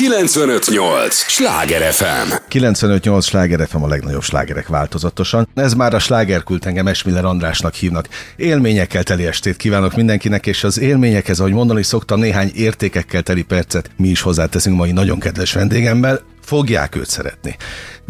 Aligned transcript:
958! 0.00 1.14
Sláger 1.14 1.92
FM! 1.92 2.32
958 2.48 3.24
Sláger 3.24 3.68
FM 3.68 3.82
a 3.82 3.88
legnagyobb 3.88 4.22
slágerek 4.22 4.68
változatosan. 4.68 5.48
Ez 5.54 5.74
már 5.74 5.94
a 5.94 5.98
slágerkult 5.98 6.66
engem 6.66 6.86
Esmiller 6.86 7.24
Andrásnak 7.24 7.74
hívnak. 7.74 8.08
Élményekkel 8.36 9.02
teli 9.02 9.26
estét 9.26 9.56
kívánok 9.56 9.94
mindenkinek, 9.94 10.46
és 10.46 10.64
az 10.64 10.78
élményekhez, 10.78 11.40
ahogy 11.40 11.52
mondani 11.52 11.82
szoktam, 11.82 12.20
néhány 12.20 12.50
értékekkel 12.54 13.22
teli 13.22 13.42
percet 13.42 13.90
mi 13.96 14.08
is 14.08 14.20
hozzáteszünk 14.20 14.76
mai 14.76 14.92
nagyon 14.92 15.18
kedves 15.18 15.52
vendégemmel. 15.52 16.29
Fogják 16.40 16.96
őt 16.96 17.08
szeretni 17.08 17.56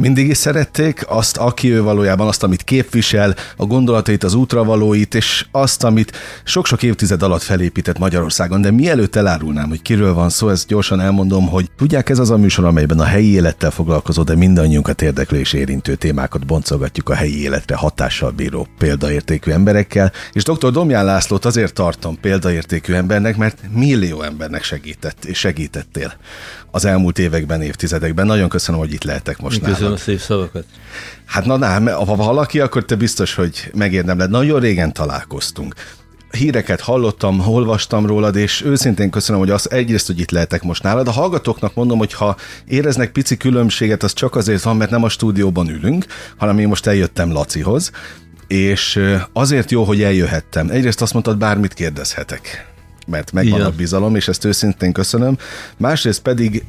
mindig 0.01 0.29
is 0.29 0.37
szerették, 0.37 1.05
azt, 1.09 1.37
aki 1.37 1.73
ő 1.73 1.83
valójában, 1.83 2.27
azt, 2.27 2.43
amit 2.43 2.63
képvisel, 2.63 3.35
a 3.57 3.65
gondolatait, 3.65 4.25
az 4.25 4.35
útravalóit, 4.35 5.15
és 5.15 5.47
azt, 5.51 5.85
amit 5.85 6.13
sok-sok 6.45 6.83
évtized 6.83 7.23
alatt 7.23 7.43
felépített 7.43 7.99
Magyarországon. 7.99 8.61
De 8.61 8.71
mielőtt 8.71 9.17
elárulnám, 9.17 9.69
hogy 9.69 9.83
kiről 9.83 10.15
van 10.15 10.29
szó, 10.29 10.49
ezt 10.49 10.67
gyorsan 10.67 11.01
elmondom, 11.01 11.49
hogy 11.49 11.71
tudják, 11.77 12.09
ez 12.09 12.19
az 12.19 12.31
a 12.31 12.37
műsor, 12.37 12.65
amelyben 12.65 13.01
a 13.01 13.05
helyi 13.05 13.33
élettel 13.33 13.71
foglalkozó, 13.71 14.23
de 14.23 14.35
mindannyiunkat 14.35 15.03
érdeklő 15.03 15.39
és 15.39 15.53
érintő 15.53 15.95
témákat 15.95 16.47
boncolgatjuk 16.47 17.09
a 17.09 17.15
helyi 17.15 17.43
életre 17.43 17.77
hatással 17.77 18.31
bíró 18.31 18.69
példaértékű 18.79 19.51
emberekkel. 19.51 20.13
És 20.33 20.43
dr. 20.43 20.71
Domján 20.71 21.05
Lászlót 21.05 21.45
azért 21.45 21.75
tartom 21.75 22.21
példaértékű 22.21 22.93
embernek, 22.93 23.37
mert 23.37 23.59
millió 23.73 24.23
embernek 24.23 24.63
segített 24.63 25.25
és 25.25 25.39
segítettél 25.39 26.13
az 26.71 26.85
elmúlt 26.85 27.19
években, 27.19 27.63
évtizedekben. 27.63 28.27
Nagyon 28.27 28.49
köszönöm, 28.49 28.81
hogy 28.81 28.93
itt 28.93 29.05
lehetek 29.05 29.41
most 29.41 29.63
Köszönöm 29.63 29.93
a 29.93 29.97
szép 29.97 30.21
szavakat. 30.21 30.65
Hát 31.25 31.45
na, 31.45 31.57
na, 31.57 32.05
ha 32.05 32.17
valaki, 32.17 32.61
akkor 32.61 32.85
te 32.85 32.95
biztos, 32.95 33.35
hogy 33.35 33.71
megérdemled. 33.75 34.31
Nagyon 34.31 34.61
régen 34.61 34.93
találkoztunk 34.93 35.75
híreket 36.31 36.81
hallottam, 36.81 37.49
olvastam 37.49 38.07
rólad, 38.07 38.37
és 38.37 38.63
őszintén 38.65 39.11
köszönöm, 39.11 39.41
hogy 39.41 39.51
az 39.51 39.71
egyrészt, 39.71 40.07
hogy 40.07 40.21
itt 40.21 40.31
lehetek 40.31 40.63
most 40.63 40.83
nálad. 40.83 41.09
A 41.09 41.11
hallgatóknak 41.11 41.75
mondom, 41.75 41.99
hogy 41.99 42.13
ha 42.13 42.37
éreznek 42.67 43.13
pici 43.13 43.37
különbséget, 43.37 44.03
az 44.03 44.13
csak 44.13 44.37
azért 44.37 44.63
van, 44.63 44.77
mert 44.77 44.91
nem 44.91 45.03
a 45.03 45.09
stúdióban 45.09 45.69
ülünk, 45.69 46.07
hanem 46.37 46.59
én 46.59 46.69
most 46.69 46.87
eljöttem 46.87 47.33
Lacihoz, 47.33 47.91
és 48.47 49.01
azért 49.33 49.71
jó, 49.71 49.85
hogy 49.85 50.03
eljöhettem. 50.03 50.71
Egyrészt 50.71 51.03
azt 51.03 51.13
mondtad, 51.13 51.39
bármit 51.39 51.75
kérdezhetek 51.75 52.70
mert 53.11 53.33
megvan 53.33 53.59
Igen. 53.59 53.73
a 53.73 53.77
bizalom, 53.77 54.17
és 54.17 54.29
ezt 54.29 54.45
őszintén 54.45 54.93
köszönöm. 54.93 55.39
Másrészt 55.77 56.23
pedig 56.23 56.65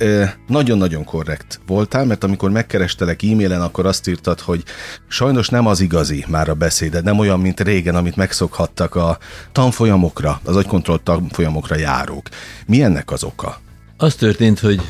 nagyon-nagyon 0.47 1.03
korrekt 1.03 1.59
voltál, 1.67 2.05
mert 2.05 2.23
amikor 2.23 2.51
megkerestelek 2.51 3.23
e-mailen, 3.23 3.61
akkor 3.61 3.85
azt 3.85 4.07
írtad, 4.07 4.39
hogy 4.39 4.63
sajnos 5.07 5.49
nem 5.49 5.67
az 5.67 5.79
igazi 5.81 6.25
már 6.27 6.49
a 6.49 6.53
beszéded, 6.53 7.03
nem 7.03 7.19
olyan, 7.19 7.39
mint 7.39 7.59
régen, 7.59 7.95
amit 7.95 8.15
megszokhattak 8.15 8.95
a 8.95 9.17
tanfolyamokra, 9.51 10.41
az 10.43 10.55
agykontroll 10.55 10.99
tanfolyamokra 11.03 11.75
járók. 11.75 12.29
Mi 12.65 12.83
ennek 12.83 13.11
az 13.11 13.23
oka? 13.23 13.59
Az 13.97 14.15
történt, 14.15 14.59
hogy 14.59 14.81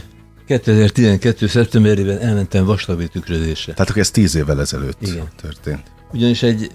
2012. 0.47 1.47
szeptemberében 1.47 2.19
elmentem 2.19 2.65
vastagbé 2.65 3.05
tükrözésre. 3.05 3.73
Tehát 3.73 3.97
ez 3.97 4.11
tíz 4.11 4.35
évvel 4.35 4.59
ezelőtt 4.59 5.01
Igen. 5.01 5.27
történt. 5.41 5.81
Ugyanis 6.13 6.43
egy 6.43 6.71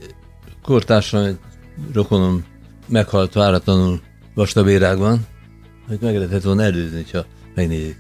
kortársam, 0.63 1.23
egy 1.23 1.39
rokonom 1.93 2.45
meghalt 2.89 3.33
váratlanul 3.33 4.01
vastabérákban, 4.37 5.27
hogy 5.89 5.99
meg 6.01 6.17
lehetett 6.17 6.43
volna 6.43 6.63
előzni, 6.63 7.05
ha 7.13 7.27
megnézik 7.55 7.97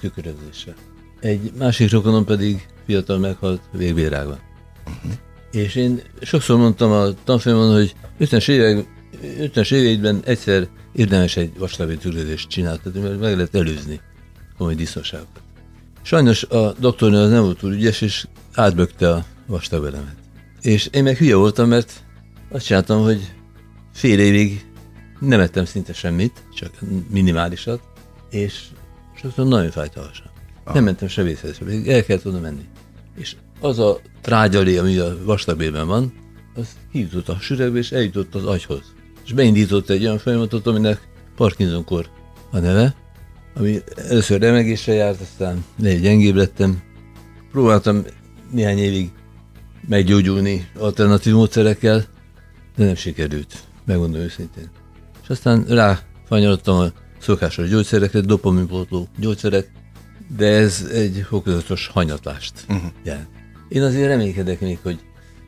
tükrözésre. 0.00 0.74
Egy 1.20 1.52
másik 1.58 1.90
rokonom 1.90 2.24
pedig 2.24 2.66
fiatal 2.86 3.18
meghalt 3.18 3.62
végbérákban. 3.72 4.38
Uh-huh. 4.86 5.12
És 5.50 5.74
én 5.74 6.02
sokszor 6.20 6.58
mondtam 6.58 6.90
a 6.90 7.14
tanfolyamon, 7.24 7.72
hogy 7.72 7.94
50-es, 8.20 8.48
évek, 8.48 8.86
50-es 9.40 9.72
években 9.72 10.20
egyszer 10.24 10.68
érdemes 10.92 11.36
egy 11.36 11.58
vastabér 11.58 11.98
tükrözést 11.98 12.48
csináltatni, 12.48 13.00
mert 13.00 13.20
meg 13.20 13.34
lehet 13.34 13.54
előzni 13.54 14.00
komoly 14.58 14.74
disznóságokat. 14.74 15.42
Sajnos 16.02 16.42
a 16.42 16.74
doktornő 16.78 17.18
az 17.18 17.30
nem 17.30 17.42
volt 17.42 17.58
túl 17.58 17.72
ügyes, 17.72 18.00
és 18.00 18.26
átbökte 18.54 19.10
a 19.10 19.24
vastabelemet. 19.46 20.16
És 20.60 20.88
én 20.92 21.02
meg 21.02 21.16
hülye 21.16 21.34
voltam, 21.34 21.68
mert 21.68 22.04
azt 22.50 22.66
csináltam, 22.66 23.02
hogy 23.02 23.32
fél 23.92 24.18
évig 24.18 24.69
nem 25.20 25.40
ettem 25.40 25.64
szinte 25.64 25.92
semmit, 25.92 26.42
csak 26.54 26.78
minimálisat, 27.08 27.80
és 28.30 28.64
sokszor 29.16 29.46
nagyon 29.46 29.70
fájt 29.70 29.96
a 29.96 30.00
hasam. 30.00 30.26
Ah. 30.64 30.74
Nem 30.74 30.84
mentem 30.84 31.08
sebészhez, 31.08 31.58
pedig 31.58 31.88
el 31.88 32.04
kellett 32.04 32.22
volna 32.22 32.40
menni. 32.40 32.64
És 33.16 33.36
az 33.60 33.78
a 33.78 34.00
trágyalé, 34.20 34.78
ami 34.78 34.96
a 34.96 35.16
vastagbélben 35.24 35.86
van, 35.86 36.12
az 36.54 36.68
kijutott 36.92 37.28
a 37.28 37.38
süregbe, 37.40 37.78
és 37.78 37.92
eljutott 37.92 38.34
az 38.34 38.44
agyhoz. 38.44 38.82
És 39.24 39.32
beindított 39.32 39.90
egy 39.90 40.04
olyan 40.04 40.18
folyamatot, 40.18 40.66
aminek 40.66 41.08
Parkinson-kor 41.36 42.08
a 42.50 42.58
neve, 42.58 42.94
ami 43.54 43.78
először 43.96 44.40
remegésre 44.40 44.92
járt, 44.92 45.20
aztán 45.20 45.64
egy 45.82 46.00
gyengébb 46.00 46.34
lettem. 46.34 46.82
Próbáltam 47.50 48.04
néhány 48.50 48.78
évig 48.78 49.10
meggyógyulni 49.88 50.70
alternatív 50.78 51.32
módszerekkel, 51.32 52.04
de 52.76 52.84
nem 52.84 52.94
sikerült, 52.94 53.64
megmondom 53.84 54.20
őszintén 54.20 54.70
aztán 55.30 55.64
ráfanyolottam 55.68 56.78
a 56.78 56.86
szokásos 57.18 57.68
gyógyszerekre, 57.68 58.20
dopaminpótló 58.20 59.08
gyógyszerek, 59.18 59.70
de 60.36 60.46
ez 60.46 60.88
egy 60.92 61.24
fokozatos 61.28 61.86
hanyatlást 61.86 62.52
uh-huh. 62.68 62.90
jelent. 63.02 63.28
Én 63.68 63.82
azért 63.82 64.06
reménykedek 64.06 64.60
még, 64.60 64.78
hogy 64.82 64.98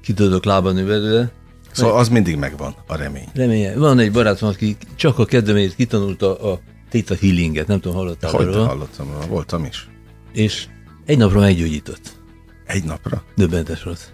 ki 0.03 0.13
tudok 0.13 0.45
lábani 0.45 0.83
belőle. 0.83 1.31
Szóval 1.73 1.99
az 1.99 2.09
mindig 2.09 2.37
megvan, 2.37 2.75
a 2.87 2.97
remény. 2.97 3.29
Reménye. 3.35 3.75
Van 3.77 3.99
egy 3.99 4.13
barátom, 4.13 4.49
aki 4.49 4.77
csak 4.95 5.19
a 5.19 5.25
kedvemért 5.25 5.75
kitanulta 5.75 6.53
a 6.53 6.61
Theta 6.91 7.15
Healinget, 7.15 7.67
nem 7.67 7.81
tudom, 7.81 7.97
hallottál 7.97 8.31
Hogy 8.31 8.47
róla? 8.47 8.67
hallottam 8.67 9.13
róla, 9.13 9.27
voltam 9.27 9.65
is. 9.65 9.89
És 10.33 10.67
egy 11.05 11.19
napra 11.19 11.41
meggyógyított. 11.41 12.13
Egy 12.67 12.85
napra? 12.85 13.23
Döbbentes 13.37 13.83
volt. 13.83 14.13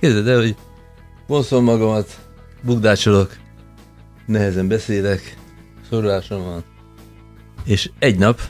Képzeld 0.00 0.28
el, 0.28 0.40
hogy 0.40 0.56
vonszom 1.26 1.64
magamat, 1.64 2.18
bukdácsolok, 2.62 3.36
nehezen 4.26 4.68
beszélek, 4.68 5.36
szorulásom 5.88 6.42
van. 6.42 6.64
És 7.64 7.90
egy 7.98 8.18
nap 8.18 8.40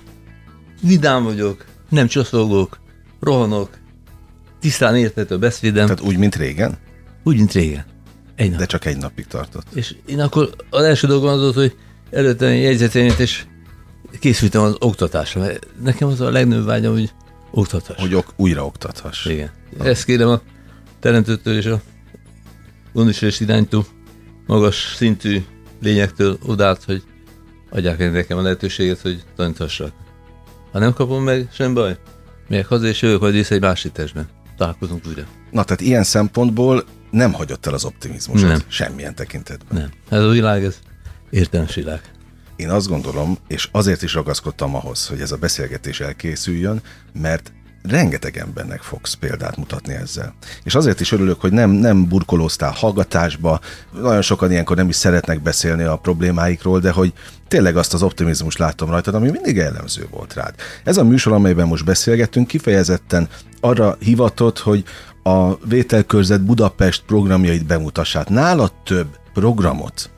vidám 0.83 1.25
vagyok, 1.25 1.65
nem 1.89 2.07
csoszolgok, 2.07 2.79
rohanok, 3.21 3.79
tisztán 4.61 4.97
értett 4.97 5.31
a 5.31 5.39
beszédem. 5.39 5.87
Tehát 5.87 6.03
úgy, 6.03 6.17
mint 6.17 6.37
régen? 6.37 6.79
Úgy, 7.23 7.37
mint 7.37 7.53
régen. 7.53 7.85
Egy 8.35 8.51
nap. 8.51 8.59
De 8.59 8.67
csak 8.67 8.85
egy 8.85 8.97
napig 8.97 9.27
tartott. 9.27 9.67
És 9.75 9.95
én 10.07 10.21
akkor 10.21 10.51
az 10.71 10.83
első 10.83 11.07
dolgom 11.07 11.29
az 11.29 11.41
volt, 11.41 11.55
hogy 11.55 11.77
előtte 12.11 12.55
jegyzeteimet, 12.55 13.19
és 13.19 13.45
készültem 14.21 14.63
az 14.63 14.77
oktatásra. 14.79 15.41
Mert 15.41 15.67
nekem 15.83 16.09
az 16.09 16.21
a 16.21 16.31
legnagyobb 16.31 16.67
vágyam, 16.67 16.93
hogy 16.93 17.13
oktathass. 17.51 18.01
Hogy 18.01 18.15
ok, 18.15 18.33
újra 18.37 18.67
oktathass. 18.67 19.27
Igen. 19.27 19.51
Ah. 19.79 19.87
Ezt 19.87 20.05
kérem 20.05 20.29
a 20.29 20.41
teremtőtől 21.01 21.57
és 21.57 21.67
a 21.67 21.81
gondviselés 22.93 23.41
iránytól 23.41 23.87
magas 24.47 24.95
szintű 24.97 25.43
lényektől 25.83 26.39
odált, 26.47 26.85
hogy 26.85 27.03
adják 27.71 27.99
nekem 28.13 28.39
a 28.39 28.43
lehetőséget, 28.43 29.01
hogy 29.01 29.25
taníthassak. 29.37 29.93
Ha 30.73 30.79
nem 30.79 30.93
kapom 30.93 31.25
meg, 31.25 31.49
sem 31.53 31.75
baj. 31.75 31.99
Még 32.49 32.67
haza 32.67 32.87
és 32.87 33.03
jövök 33.03 33.21
majd 33.21 33.33
vissza 33.33 33.55
egy 33.55 33.61
másik 33.61 33.93
testben. 33.93 34.29
Találkozunk 34.57 35.07
újra. 35.07 35.25
Na, 35.51 35.65
tehát 35.65 35.81
ilyen 35.81 36.05
szempontból 36.05 36.85
nem 37.11 37.33
hagyott 37.33 37.67
el 37.67 37.75
az 37.75 37.85
optimizmusot 37.85 38.49
nem. 38.49 38.61
semmilyen 38.69 39.15
tekintetben. 39.15 39.79
Nem. 39.79 39.91
Ez 40.19 40.25
a 40.25 40.29
világ, 40.29 40.65
ez 40.65 40.79
értelmes 41.31 41.75
világ. 41.75 42.01
Én 42.57 42.71
azt 42.71 42.89
gondolom, 42.89 43.39
és 43.49 43.69
azért 43.73 44.03
is 44.03 44.15
ragaszkodtam 44.15 44.75
ahhoz, 44.75 45.07
hogy 45.07 45.21
ez 45.21 45.33
a 45.33 45.37
beszélgetés 45.37 46.01
elkészüljön, 46.01 46.83
mert 47.13 47.53
rengeteg 47.83 48.37
embernek 48.37 48.83
fogsz 48.83 49.15
példát 49.15 49.57
mutatni 49.57 49.95
ezzel. 49.95 50.35
És 50.65 50.75
azért 50.75 51.01
is 51.01 51.13
örülök, 51.13 51.41
hogy 51.41 51.53
nem, 51.53 51.71
nem 51.71 52.09
burkolóztál 52.09 52.71
hallgatásba, 52.71 53.61
nagyon 54.01 54.23
sokan 54.23 54.51
ilyenkor 54.51 54.77
nem 54.77 54.89
is 54.89 54.97
szeretnek 54.97 55.43
beszélni 55.43 55.83
a 55.83 55.97
problémáikról, 55.97 56.81
de 56.81 56.91
hogy 56.91 57.13
tényleg 57.49 57.77
azt 57.77 57.95
az 57.95 58.03
optimizmus 58.03 58.57
látom 58.57 58.91
rajtad, 58.91 59.15
ami 59.15 59.31
mindig 59.31 59.57
jellemző 59.57 60.07
volt 60.11 60.35
rád. 60.35 60.55
Ez 60.85 60.97
a 60.97 61.05
műsor, 61.05 61.33
amelyben 61.33 61.67
most 61.67 61.85
beszélgettünk, 61.85 62.47
kifejezetten 62.47 63.29
arra 63.61 63.97
hivatott, 64.01 64.59
hogy 64.59 64.85
a 65.23 65.67
Vételkörzet 65.67 66.45
Budapest 66.45 67.03
programjait 67.07 67.67
bemutassát. 67.67 68.29
Nálad 68.29 68.73
több 68.85 69.07
programot 69.33 70.11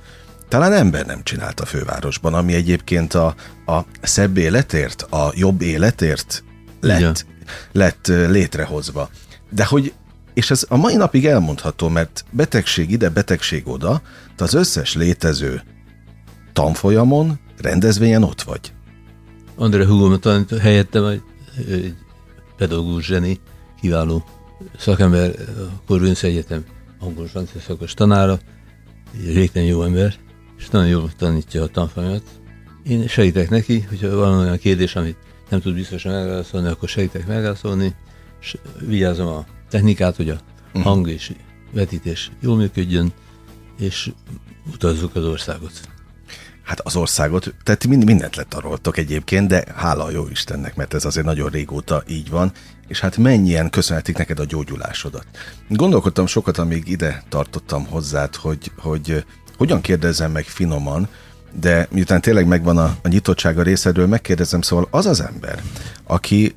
talán 0.48 0.72
ember 0.72 1.06
nem 1.06 1.22
csinált 1.22 1.60
a 1.60 1.64
fővárosban, 1.64 2.34
ami 2.34 2.54
egyébként 2.54 3.14
a, 3.14 3.34
a 3.66 3.78
szebb 4.02 4.36
életért, 4.36 5.02
a 5.02 5.32
jobb 5.34 5.62
életért 5.62 6.44
lett 6.80 6.98
Igen 6.98 7.14
lett 7.72 8.06
létrehozva. 8.06 9.10
De 9.50 9.64
hogy, 9.64 9.92
és 10.34 10.50
ez 10.50 10.66
a 10.68 10.76
mai 10.76 10.96
napig 10.96 11.26
elmondható, 11.26 11.88
mert 11.88 12.24
betegség 12.30 12.90
ide, 12.90 13.08
betegség 13.08 13.68
oda, 13.68 14.02
te 14.36 14.44
az 14.44 14.54
összes 14.54 14.94
létező 14.94 15.62
tanfolyamon, 16.52 17.38
rendezvényen 17.60 18.22
ott 18.22 18.42
vagy. 18.42 18.72
André 19.56 19.84
Hugo 19.84 20.18
tanít 20.18 20.58
helyettem 20.58 21.04
egy, 21.04 21.22
egy 21.68 21.94
pedagógus 22.56 23.04
zseni, 23.04 23.40
kiváló 23.80 24.24
szakember, 24.78 25.30
a 25.58 25.82
Korvinsz 25.86 26.22
Egyetem 26.22 26.64
angol 26.98 27.26
francia 27.26 27.60
szakos 27.60 27.94
tanára, 27.94 28.38
végtelen 29.12 29.68
jó 29.68 29.82
ember, 29.82 30.14
és 30.58 30.68
nagyon 30.68 30.88
jól 30.88 31.10
tanítja 31.16 31.62
a 31.62 31.68
tanfolyamat. 31.68 32.22
Én 32.84 33.06
segítek 33.06 33.50
neki, 33.50 33.80
hogyha 33.80 34.16
van 34.16 34.38
olyan 34.38 34.58
kérdés, 34.58 34.96
amit 34.96 35.16
nem 35.54 35.62
tud 35.62 35.74
biztosan 35.74 36.12
megválaszolni, 36.12 36.68
akkor 36.68 36.88
segítek 36.88 37.26
megválaszolni, 37.26 37.94
és 38.40 38.56
vigyázom 38.78 39.26
a 39.26 39.44
technikát, 39.70 40.16
hogy 40.16 40.28
a 40.28 40.38
uh-huh. 40.66 40.82
hang 40.82 41.08
és 41.08 41.32
vetítés 41.72 42.30
jól 42.40 42.56
működjön, 42.56 43.12
és 43.78 44.10
utazzuk 44.72 45.16
az 45.16 45.24
országot. 45.24 45.72
Hát 46.62 46.80
az 46.80 46.96
országot, 46.96 47.54
tehát 47.62 47.86
mind, 47.86 48.04
mindent 48.04 48.36
letaroltok 48.36 48.96
egyébként, 48.96 49.48
de 49.48 49.64
hála 49.74 50.04
a 50.04 50.10
jó 50.10 50.26
Istennek, 50.28 50.76
mert 50.76 50.94
ez 50.94 51.04
azért 51.04 51.26
nagyon 51.26 51.50
régóta 51.50 52.02
így 52.08 52.30
van, 52.30 52.52
és 52.88 53.00
hát 53.00 53.16
mennyien 53.16 53.70
köszönhetik 53.70 54.16
neked 54.16 54.38
a 54.38 54.44
gyógyulásodat. 54.44 55.26
Gondolkodtam 55.68 56.26
sokat, 56.26 56.58
amíg 56.58 56.88
ide 56.88 57.22
tartottam 57.28 57.86
hozzád, 57.86 58.34
hogy, 58.34 58.72
hogy 58.76 59.24
hogyan 59.56 59.80
kérdezzem 59.80 60.30
meg 60.30 60.44
finoman, 60.44 61.08
de 61.60 61.88
miután 61.90 62.20
tényleg 62.20 62.46
megvan 62.46 62.78
a, 62.78 62.96
a 63.02 63.08
nyitottság 63.08 63.58
a 63.58 63.62
részedről, 63.62 64.06
megkérdezem, 64.06 64.60
szóval 64.60 64.88
az 64.90 65.06
az 65.06 65.20
ember, 65.20 65.62
aki 66.06 66.54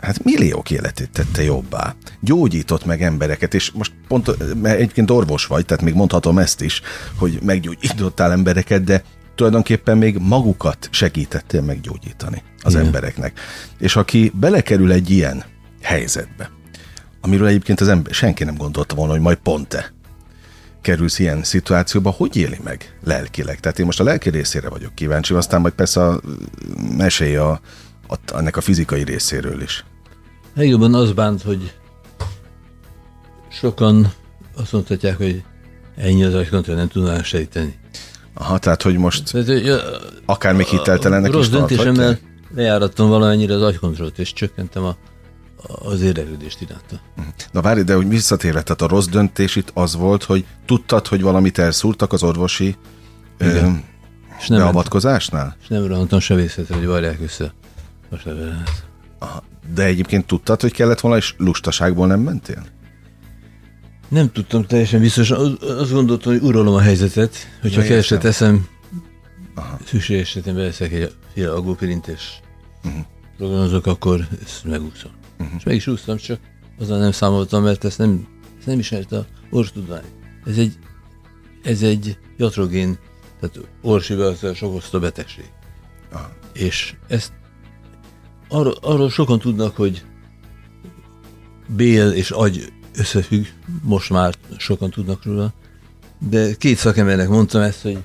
hát 0.00 0.24
milliók 0.24 0.70
életét 0.70 1.10
tette 1.10 1.42
jobbá. 1.42 1.94
Gyógyított 2.20 2.84
meg 2.84 3.02
embereket, 3.02 3.54
és 3.54 3.70
most 3.70 3.92
pont, 4.08 4.54
mert 4.62 4.76
egyébként 4.78 5.10
orvos 5.10 5.46
vagy, 5.46 5.64
tehát 5.64 5.84
még 5.84 5.94
mondhatom 5.94 6.38
ezt 6.38 6.60
is, 6.60 6.82
hogy 7.16 7.38
meggyógyítottál 7.42 8.32
embereket, 8.32 8.84
de 8.84 9.02
tulajdonképpen 9.34 9.98
még 9.98 10.16
magukat 10.18 10.88
segítettél 10.90 11.60
meggyógyítani 11.60 12.42
az 12.62 12.72
Igen. 12.72 12.84
embereknek. 12.84 13.40
És 13.78 13.96
aki 13.96 14.32
belekerül 14.34 14.92
egy 14.92 15.10
ilyen 15.10 15.44
helyzetbe, 15.82 16.50
amiről 17.20 17.46
egyébként 17.46 17.80
az 17.80 17.88
ember, 17.88 18.14
senki 18.14 18.44
nem 18.44 18.56
gondolta 18.56 18.94
volna, 18.94 19.12
hogy 19.12 19.20
majd 19.20 19.38
pont 19.38 19.68
te 19.68 19.92
kerülsz 20.82 21.18
ilyen 21.18 21.42
szituációba, 21.42 22.10
hogy 22.10 22.36
éli 22.36 22.58
meg 22.64 22.96
lelkileg? 23.04 23.60
Tehát 23.60 23.78
én 23.78 23.84
most 23.84 24.00
a 24.00 24.04
lelki 24.04 24.30
részére 24.30 24.68
vagyok 24.68 24.94
kíváncsi, 24.94 25.34
aztán 25.34 25.60
majd 25.60 25.74
persze 25.74 26.06
a, 26.06 26.20
mesélje 26.96 27.42
a, 27.42 27.60
a, 28.08 28.16
ennek 28.34 28.56
a 28.56 28.60
fizikai 28.60 29.02
részéről 29.04 29.62
is. 29.62 29.84
Legjobban 30.54 30.94
az 30.94 31.12
bánt, 31.12 31.42
hogy 31.42 31.72
sokan 33.48 34.12
azt 34.56 34.72
mondhatják, 34.72 35.16
hogy 35.16 35.42
ennyi 35.96 36.24
az 36.24 36.34
agykontroll, 36.34 36.76
nem 36.76 36.88
tudnám 36.88 37.22
sejteni. 37.22 37.78
Aha, 38.34 38.58
tehát 38.58 38.82
hogy 38.82 38.96
most 38.96 39.32
tehát, 39.32 39.64
ja, 39.64 39.78
akár 40.24 40.54
még 40.54 40.66
hiteltelennek 40.66 41.34
is 41.34 41.48
döntésemmel 41.48 42.18
lejárattam 42.54 43.08
valamennyire 43.08 43.54
az 43.54 43.62
agykontrollt, 43.62 44.18
és 44.18 44.32
csökkentem 44.32 44.84
a, 44.84 44.96
az 45.66 46.00
érdeklődést 46.00 46.60
iránta. 46.60 47.00
Na 47.52 47.60
várj, 47.60 47.80
de 47.80 47.94
hogy 47.94 48.08
visszatérve, 48.08 48.62
tehát 48.62 48.82
a 48.82 48.86
rossz 48.86 49.06
döntés 49.06 49.56
itt 49.56 49.70
az 49.74 49.96
volt, 49.96 50.24
hogy 50.24 50.44
tudtad, 50.66 51.06
hogy 51.06 51.22
valamit 51.22 51.58
elszúrtak 51.58 52.12
az 52.12 52.22
orvosi 52.22 52.76
ö, 53.38 53.68
és 54.38 54.48
nem 54.48 54.58
beavatkozásnál? 54.58 55.56
És 55.62 55.68
nem 55.68 55.86
rohantam 55.86 56.20
sebészetre, 56.20 56.74
hogy 56.74 56.86
varják 56.86 57.20
össze 57.20 57.54
a 58.10 58.16
sebelemet. 58.16 58.86
Aha. 59.18 59.42
De 59.74 59.84
egyébként 59.84 60.26
tudtad, 60.26 60.60
hogy 60.60 60.72
kellett 60.72 61.00
volna, 61.00 61.16
és 61.16 61.34
lustaságból 61.36 62.06
nem 62.06 62.20
mentél? 62.20 62.64
Nem 64.08 64.32
tudtam 64.32 64.64
teljesen 64.64 65.00
biztos. 65.00 65.30
Azt 65.30 65.92
gondoltam, 65.92 66.32
hogy 66.32 66.42
uralom 66.42 66.74
a 66.74 66.80
helyzetet, 66.80 67.36
hogyha 67.60 67.80
ja, 67.80 67.88
keveset 67.88 68.20
teszem, 68.20 68.66
szükség 69.84 70.20
esetén 70.20 70.54
veszek 70.54 70.92
egy 70.92 71.12
fél 71.34 71.50
agópirint, 71.50 72.06
és 72.06 72.22
uh-huh. 72.84 73.00
programozok, 73.36 73.86
akkor 73.86 74.28
ezt 74.44 74.64
megúszom. 74.64 75.10
Uh-huh. 75.42 75.56
És 75.58 75.64
meg 75.64 75.74
is 75.74 75.86
úsztam, 75.86 76.16
csak 76.16 76.40
azzal 76.78 76.98
nem 76.98 77.12
számoltam, 77.12 77.62
mert 77.62 77.84
ezt 77.84 77.98
nem, 77.98 78.26
ezt 78.58 78.66
nem 78.66 78.78
ismerte 78.78 79.16
a 79.16 79.26
orvostudomány. 79.50 80.04
Ez 80.44 80.58
egy, 80.58 80.78
ez 81.62 81.82
egy 81.82 82.18
jatrogén, 82.36 82.98
tehát 83.40 83.68
orsi 83.82 84.14
okozta 84.60 84.98
betegség. 84.98 85.50
Aha. 86.12 86.30
És 86.52 86.94
ezt 87.08 87.32
arról, 88.48 88.74
arról 88.80 89.10
sokan 89.10 89.38
tudnak, 89.38 89.76
hogy 89.76 90.04
bél 91.76 92.10
és 92.10 92.30
agy 92.30 92.72
összefügg, 92.96 93.46
most 93.82 94.10
már 94.10 94.34
sokan 94.56 94.90
tudnak 94.90 95.24
róla, 95.24 95.52
de 96.28 96.54
két 96.54 96.76
szakembernek 96.76 97.28
mondtam 97.28 97.62
ezt, 97.62 97.82
hogy 97.82 98.02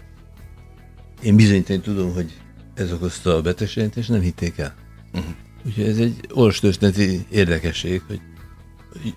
én 1.21 1.35
bizonyítani 1.35 1.79
tudom, 1.79 2.13
hogy 2.13 2.37
ez 2.73 2.91
okozta 2.91 3.35
a 3.35 3.41
betegséget, 3.41 3.95
és 3.95 4.07
nem 4.07 4.21
hitték 4.21 4.57
el. 4.57 4.75
Uh-huh. 5.13 5.33
Úgyhogy 5.65 5.87
ez 5.87 5.97
egy 5.97 6.15
orvostörténeti 6.33 7.25
érdekesség, 7.29 8.01
hogy 8.07 8.21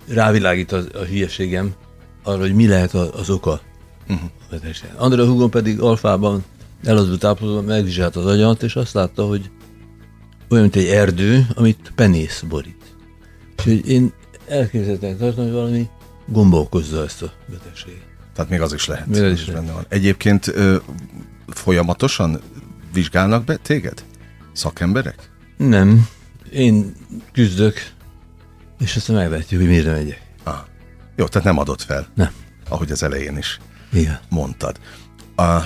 rávilágít 0.08 0.72
az, 0.72 0.88
a 0.94 1.04
hülyeségem 1.04 1.75
arra, 2.22 2.40
hogy 2.40 2.54
mi 2.54 2.66
lehet 2.66 2.94
az 2.94 3.31
oka 3.31 3.60
uh-huh. 4.08 4.31
a. 4.50 5.02
Andrea 5.02 5.26
Hugon 5.26 5.50
pedig 5.50 5.81
alfában 5.81 6.44
eladott 6.84 7.20
táplálóban 7.20 7.64
megvizsgálta 7.64 8.20
az 8.20 8.26
agyat, 8.26 8.62
és 8.62 8.76
azt 8.76 8.92
látta, 8.92 9.26
hogy 9.26 9.50
olyan, 10.48 10.62
mint 10.62 10.76
egy 10.76 10.87
erdő, 10.87 11.46
amit 11.54 11.92
penész 11.94 12.44
borít. 12.48 12.96
Úgyhogy 13.58 13.88
én 13.88 14.12
elképzelhetően 14.48 15.16
tartom, 15.16 15.44
hogy 15.44 15.52
valami 15.52 15.88
gomba 16.26 16.60
okozza 16.60 17.04
ezt 17.04 17.22
a 17.22 17.32
betegséget. 17.48 18.08
Tehát 18.34 18.50
még 18.50 18.60
az 18.60 18.72
is 18.72 18.87
lehet. 18.87 19.06
Még 19.06 19.22
az 19.22 19.32
is 19.32 19.44
benne 19.44 19.72
van. 19.72 19.84
Egyébként 19.88 20.46
ö, 20.46 20.76
folyamatosan 21.46 22.40
vizsgálnak 22.92 23.44
be 23.44 23.56
téged? 23.56 24.04
Szakemberek? 24.52 25.31
Nem. 25.56 26.08
Én 26.52 26.97
küzdök, 27.32 27.91
és 28.79 28.97
aztán 28.97 29.17
meglátjuk, 29.17 29.61
hogy 29.61 29.70
mire 29.70 29.93
megyek. 29.93 30.23
Ah. 30.43 30.58
Jó, 31.17 31.26
tehát 31.26 31.47
nem 31.47 31.58
adott 31.58 31.82
fel. 31.82 32.08
Nem. 32.14 32.32
Ahogy 32.69 32.91
az 32.91 33.02
elején 33.02 33.37
is 33.37 33.58
Igen. 33.93 34.20
mondtad. 34.29 34.81
A, 35.37 35.64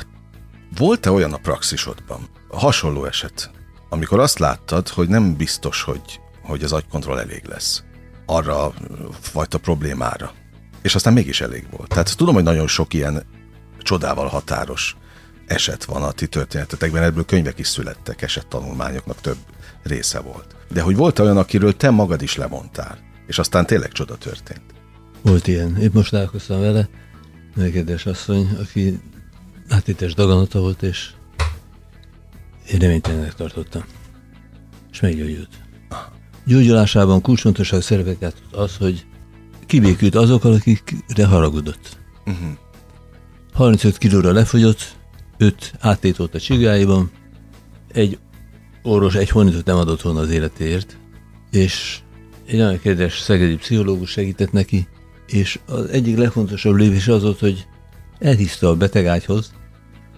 volt-e 0.76 1.10
olyan 1.10 1.32
a 1.32 1.36
praxisodban, 1.36 2.28
hasonló 2.48 3.04
eset, 3.04 3.50
amikor 3.88 4.20
azt 4.20 4.38
láttad, 4.38 4.88
hogy 4.88 5.08
nem 5.08 5.36
biztos, 5.36 5.82
hogy, 5.82 6.20
hogy 6.42 6.62
az 6.62 6.72
agykontroll 6.72 7.18
elég 7.18 7.44
lesz 7.44 7.82
arra 8.26 8.64
a 8.64 8.72
fajta 9.20 9.58
problémára. 9.58 10.32
És 10.82 10.94
aztán 10.94 11.12
mégis 11.12 11.40
elég 11.40 11.66
volt. 11.70 11.88
Tehát 11.88 12.16
tudom, 12.16 12.34
hogy 12.34 12.42
nagyon 12.42 12.66
sok 12.66 12.94
ilyen 12.94 13.26
csodával 13.78 14.26
határos 14.26 14.96
eset 15.46 15.84
van 15.84 16.02
a 16.02 16.12
ti 16.12 16.26
történetetekben, 16.26 17.02
ebből 17.02 17.24
könyvek 17.24 17.58
is 17.58 17.66
születtek, 17.66 18.22
esettanulmányoknak 18.22 19.20
több 19.20 19.38
része 19.82 20.20
volt. 20.20 20.56
De 20.74 20.80
hogy 20.82 20.96
volt 20.96 21.18
olyan, 21.18 21.36
akiről 21.36 21.76
te 21.76 21.90
magad 21.90 22.22
is 22.22 22.36
lemondtál, 22.36 22.98
és 23.26 23.38
aztán 23.38 23.66
tényleg 23.66 23.92
csoda 23.92 24.16
történt. 24.16 24.62
Volt 25.22 25.46
ilyen. 25.46 25.76
Épp 25.76 25.92
most 25.92 26.10
találkoztam 26.10 26.60
vele, 26.60 26.88
nőkedves 27.54 28.06
asszony, 28.06 28.48
aki 28.60 29.00
átítes 29.68 30.14
daganata 30.14 30.60
volt, 30.60 30.82
és 30.82 31.10
én 32.72 32.78
reménytelenek 32.78 33.34
tartottam. 33.34 33.82
És 34.90 35.00
meggyógyult. 35.00 35.48
Gyógyulásában 36.46 37.20
kulcsfontosság 37.20 37.80
szerepet 37.80 38.42
az, 38.50 38.76
hogy 38.76 39.06
kibékült 39.66 40.14
azokkal, 40.14 40.52
akikre 40.52 41.26
haragudott. 41.26 41.98
Uh-huh. 42.26 42.50
35 43.52 43.98
kilóra 43.98 44.32
lefogyott, 44.32 44.96
5 45.38 45.72
áttétolt 45.80 46.34
a 46.34 46.40
csigáiban, 46.40 47.10
egy 47.92 48.18
orvos 48.84 49.14
egy 49.14 49.28
hónapot 49.30 49.64
nem 49.64 49.76
adott 49.76 50.02
volna 50.02 50.20
az 50.20 50.30
életéért, 50.30 50.98
és 51.50 51.98
egy 52.46 52.58
nagyon 52.58 52.80
kedves 52.80 53.20
szegedi 53.20 53.56
pszichológus 53.56 54.10
segített 54.10 54.52
neki, 54.52 54.88
és 55.26 55.60
az 55.66 55.88
egyik 55.88 56.16
legfontosabb 56.16 56.74
lépés 56.74 57.08
az 57.08 57.22
volt, 57.22 57.38
hogy 57.38 57.66
elhiszta 58.18 58.68
a 58.68 58.76
betegágyhoz 58.76 59.52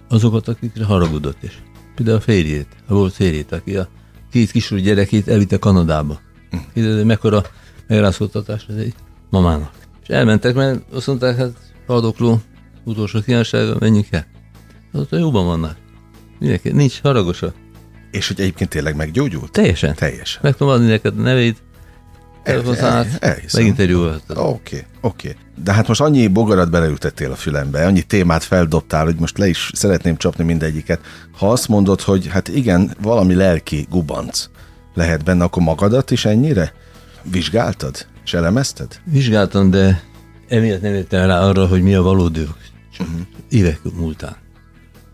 azokat, 0.09 0.49
akikre 0.49 0.85
haragudott, 0.85 1.43
és 1.43 1.53
például 1.95 2.17
a 2.17 2.21
férjét, 2.21 2.69
a 2.87 2.95
volt 2.95 3.13
férjét, 3.13 3.53
aki 3.53 3.77
a 3.77 3.89
két 4.31 4.51
kisúly 4.51 4.81
gyerekét 4.81 5.29
elvitte 5.29 5.59
Kanadába. 5.59 6.21
Ide, 6.75 7.05
mekkora 7.05 7.43
megrázkodtatás 7.87 8.67
ez 8.69 8.77
egy 8.77 8.95
mamának. 9.31 9.71
És 10.03 10.09
elmentek, 10.09 10.55
mert 10.55 10.93
azt 10.93 11.07
mondták, 11.07 11.37
hát 11.37 11.53
haldokló, 11.87 12.41
utolsó 12.85 13.21
kívánsága, 13.21 13.77
menjünk 13.79 14.07
el. 14.11 14.27
Azóta 14.93 15.17
jóban 15.17 15.47
vannak. 15.47 15.77
Mindenki, 16.39 16.71
nincs 16.71 17.01
haragosa. 17.01 17.53
És 18.17 18.29
hogy 18.29 18.41
egyébként 18.41 18.71
tényleg 18.71 18.97
meggyógyult? 18.97 19.51
Teljesen. 19.51 19.95
Teljesen. 19.95 20.41
Meg 20.43 20.57
tudom 20.57 20.73
adni 20.73 20.87
neked 20.87 21.19
a 21.19 21.23
nevét, 21.23 21.57
telefonszámát, 22.47 23.07
el, 23.21 23.37
Oké, 24.29 24.39
okay, 24.39 24.87
oké. 25.01 25.29
Okay. 25.29 25.41
De 25.65 25.73
hát 25.73 25.89
most 25.89 26.01
annyi 26.01 26.29
bogarat 26.29 26.71
beleültettél 26.71 27.31
a 27.31 27.35
fülembe, 27.35 27.87
annyi 27.87 28.03
témát 28.03 28.45
feldobtál, 28.45 29.05
hogy 29.05 29.17
most 29.19 29.39
le 29.39 29.49
is 29.49 29.71
szeretném 29.75 30.17
csapni 30.17 30.45
mindegyiket. 30.45 31.01
Ha 31.39 31.51
azt 31.51 31.69
mondod, 31.69 32.01
hogy 32.01 32.27
hát 32.27 32.49
igen, 32.49 32.97
valami 33.03 33.35
lelki 33.35 33.87
gubanc 33.91 34.49
lehet 34.95 35.25
benne, 35.25 35.45
akkor 35.45 35.63
magadat 35.63 36.11
is 36.11 36.25
ennyire 36.25 36.73
vizsgáltad 37.23 38.07
és 38.25 38.35
elemezted? 38.35 39.01
Vizsgáltam, 39.05 39.71
de 39.71 40.03
emiatt 40.49 40.81
nem 40.81 40.95
értem 40.95 41.27
rá 41.27 41.41
arra, 41.41 41.67
hogy 41.67 41.83
mi 41.83 41.95
a 41.95 42.03
valódi 42.03 42.41
uh-huh. 42.41 43.21
évek 43.49 43.81
múltán. 43.97 44.37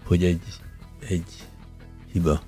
Hogy 0.05 0.25
egy, 0.25 0.41
egy 1.09 1.25
hiba. 2.13 2.43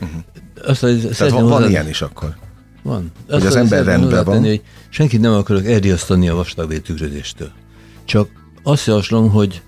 Uh-huh. 0.00 0.20
Azt, 0.64 0.80
Tehát 0.80 1.32
van, 1.32 1.46
van 1.46 1.68
ilyen 1.68 1.88
is 1.88 2.02
akkor? 2.02 2.36
Van. 2.82 3.12
Azt 3.28 3.38
hogy 3.42 3.46
az 3.46 3.56
ember 3.56 3.84
rendben 3.84 4.24
van. 4.24 4.34
Tenni, 4.34 4.48
hogy 4.48 4.62
senkit 4.88 5.20
nem 5.20 5.32
akarok 5.32 5.64
elriasztani 5.64 6.28
a 6.28 6.34
vastagbél 6.34 6.82
tükrözéstől. 6.82 7.50
Csak 8.04 8.28
azt 8.62 8.86
javaslom, 8.86 9.30
hogy 9.30 9.62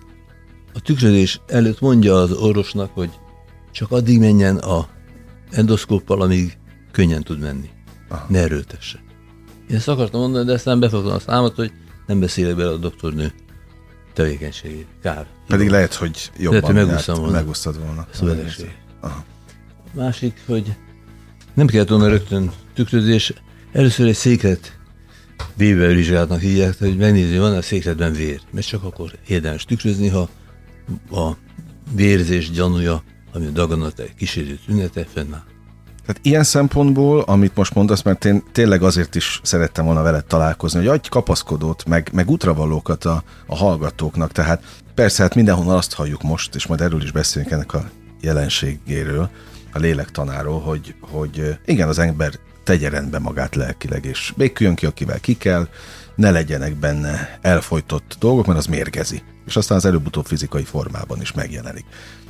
a 0.75 0.81
tükrözés 0.81 1.41
előtt 1.47 1.81
mondja 1.81 2.15
az 2.15 2.33
orvosnak, 2.33 2.91
hogy 2.95 3.11
csak 3.73 3.91
addig 3.91 4.19
menjen 4.19 4.57
a 4.57 4.89
endoszkóppal, 5.51 6.23
amíg 6.23 6.59
könnyen 6.93 7.23
tud 7.23 7.41
menni. 7.41 7.69
Aha. 8.09 8.27
Ne 8.29 8.39
erőltesse. 8.39 8.99
Én 9.71 9.77
ezt 9.77 9.89
akartam 9.89 10.21
mondani, 10.21 10.45
de 10.45 10.53
aztán 10.53 10.81
befogtam 10.81 11.13
a 11.13 11.19
számot, 11.19 11.55
hogy 11.55 11.73
nem 12.07 12.21
beszélek 12.21 12.57
bele 12.57 12.71
a 12.71 12.77
doktornő 12.77 13.33
tevékenységét. 14.13 14.87
Kár. 15.03 15.27
Pedig 15.47 15.67
Jó. 15.67 15.73
lehet, 15.73 15.95
hogy 15.95 16.31
jobban 16.37 16.61
lehet, 16.61 16.67
hogy 16.67 16.75
megúsztam 16.75 17.15
volna. 17.15 17.33
Megúsztad 17.33 17.79
volna. 17.79 18.07
Ez 18.13 18.21
Másik, 19.93 20.43
hogy 20.47 20.75
nem 21.55 21.67
kellett 21.67 21.89
volna 21.89 22.09
rögtön 22.09 22.51
tükrözés. 22.75 23.33
Először 23.73 24.07
egy 24.09 24.15
széket 24.15 24.79
vizsgálatnak 25.57 26.41
hívják, 26.41 26.79
hogy 26.79 26.97
megnézni, 26.97 27.39
van 27.39 27.57
a 27.57 27.63
székletben 27.63 28.13
vér. 28.13 28.41
Mert 28.51 28.67
csak 28.67 28.85
akkor 28.85 29.13
érdemes 29.27 29.65
tükrözni, 29.65 30.09
ha 30.09 30.29
a 31.11 31.37
vérzés 31.95 32.51
gyanúja, 32.51 33.03
ami 33.33 33.47
a 33.47 33.51
daganat 33.51 34.03
kísérő 34.17 34.59
tünete 34.67 35.07
fennáll. 35.13 35.43
Tehát 36.07 36.21
ilyen 36.27 36.45
szempontból, 36.45 37.21
amit 37.21 37.57
most 37.57 37.75
mondasz, 37.75 38.03
mert 38.03 38.25
én 38.25 38.43
tényleg 38.53 38.83
azért 38.83 39.15
is 39.15 39.41
szerettem 39.43 39.85
volna 39.85 40.03
veled 40.03 40.25
találkozni, 40.25 40.79
hogy 40.79 40.89
adj 40.89 41.09
kapaszkodót, 41.09 41.85
meg, 41.87 42.11
meg 42.13 42.31
útravalókat 42.31 43.05
a, 43.05 43.23
a 43.47 43.57
hallgatóknak. 43.57 44.33
Tehát 44.33 44.81
persze, 44.95 45.23
hát 45.23 45.35
mindenhol 45.35 45.77
azt 45.77 45.95
halljuk 45.95 46.23
most, 46.23 46.55
és 46.55 46.67
majd 46.67 46.81
erről 46.81 47.03
is 47.03 47.13
beszélünk 47.13 47.51
ennek 47.51 47.75
a 47.75 47.91
jelenségéről, 48.21 49.31
a 49.73 49.79
lélektanáról, 49.79 50.61
hogy, 50.61 50.95
hogy 51.01 51.59
igen, 51.65 51.89
az 51.89 51.99
ember 51.99 52.33
tegye 52.65 52.89
rendbe 52.89 53.19
magát 53.19 53.55
lelkileg, 53.55 54.05
és 54.05 54.33
béküljön 54.37 54.75
ki, 54.75 54.87
akivel 54.87 55.21
ki 55.21 55.37
kell, 55.37 55.69
ne 56.15 56.31
legyenek 56.31 56.75
benne 56.75 57.39
elfolytott 57.41 58.17
dolgok, 58.19 58.47
mert 58.47 58.59
az 58.59 58.67
mérgezi. 58.67 59.23
És 59.47 59.57
aztán 59.57 59.77
az 59.77 59.85
előbb-utóbb 59.85 60.27
fizikai 60.27 60.65
formában 60.65 61.21
is 61.21 61.33
megjelenik. 61.33 61.85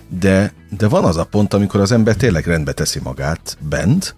De, 0.09 0.53
de 0.77 0.89
van 0.89 1.05
az 1.05 1.17
a 1.17 1.25
pont, 1.25 1.55
amikor 1.55 1.81
az 1.81 1.93
ember 1.93 2.17
tényleg 2.17 2.47
rendbe 2.47 2.73
teszi 2.73 3.01
magát 3.03 3.57
bent, 3.61 4.15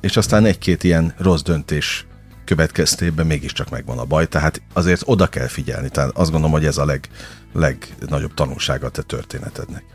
és 0.00 0.16
aztán 0.16 0.44
egy-két 0.44 0.84
ilyen 0.84 1.14
rossz 1.18 1.42
döntés 1.42 2.06
következtében 2.44 3.26
mégiscsak 3.26 3.70
megvan 3.70 3.98
a 3.98 4.04
baj, 4.04 4.28
tehát 4.28 4.62
azért 4.72 5.02
oda 5.04 5.26
kell 5.26 5.46
figyelni. 5.46 5.88
Tehát 5.88 6.10
azt 6.10 6.30
gondolom, 6.30 6.56
hogy 6.56 6.66
ez 6.66 6.78
a 6.78 6.84
leg, 6.84 7.08
legnagyobb 7.52 8.34
tanulsága 8.34 8.86
a 8.86 8.90
te 8.90 9.02
történetednek. 9.02 9.93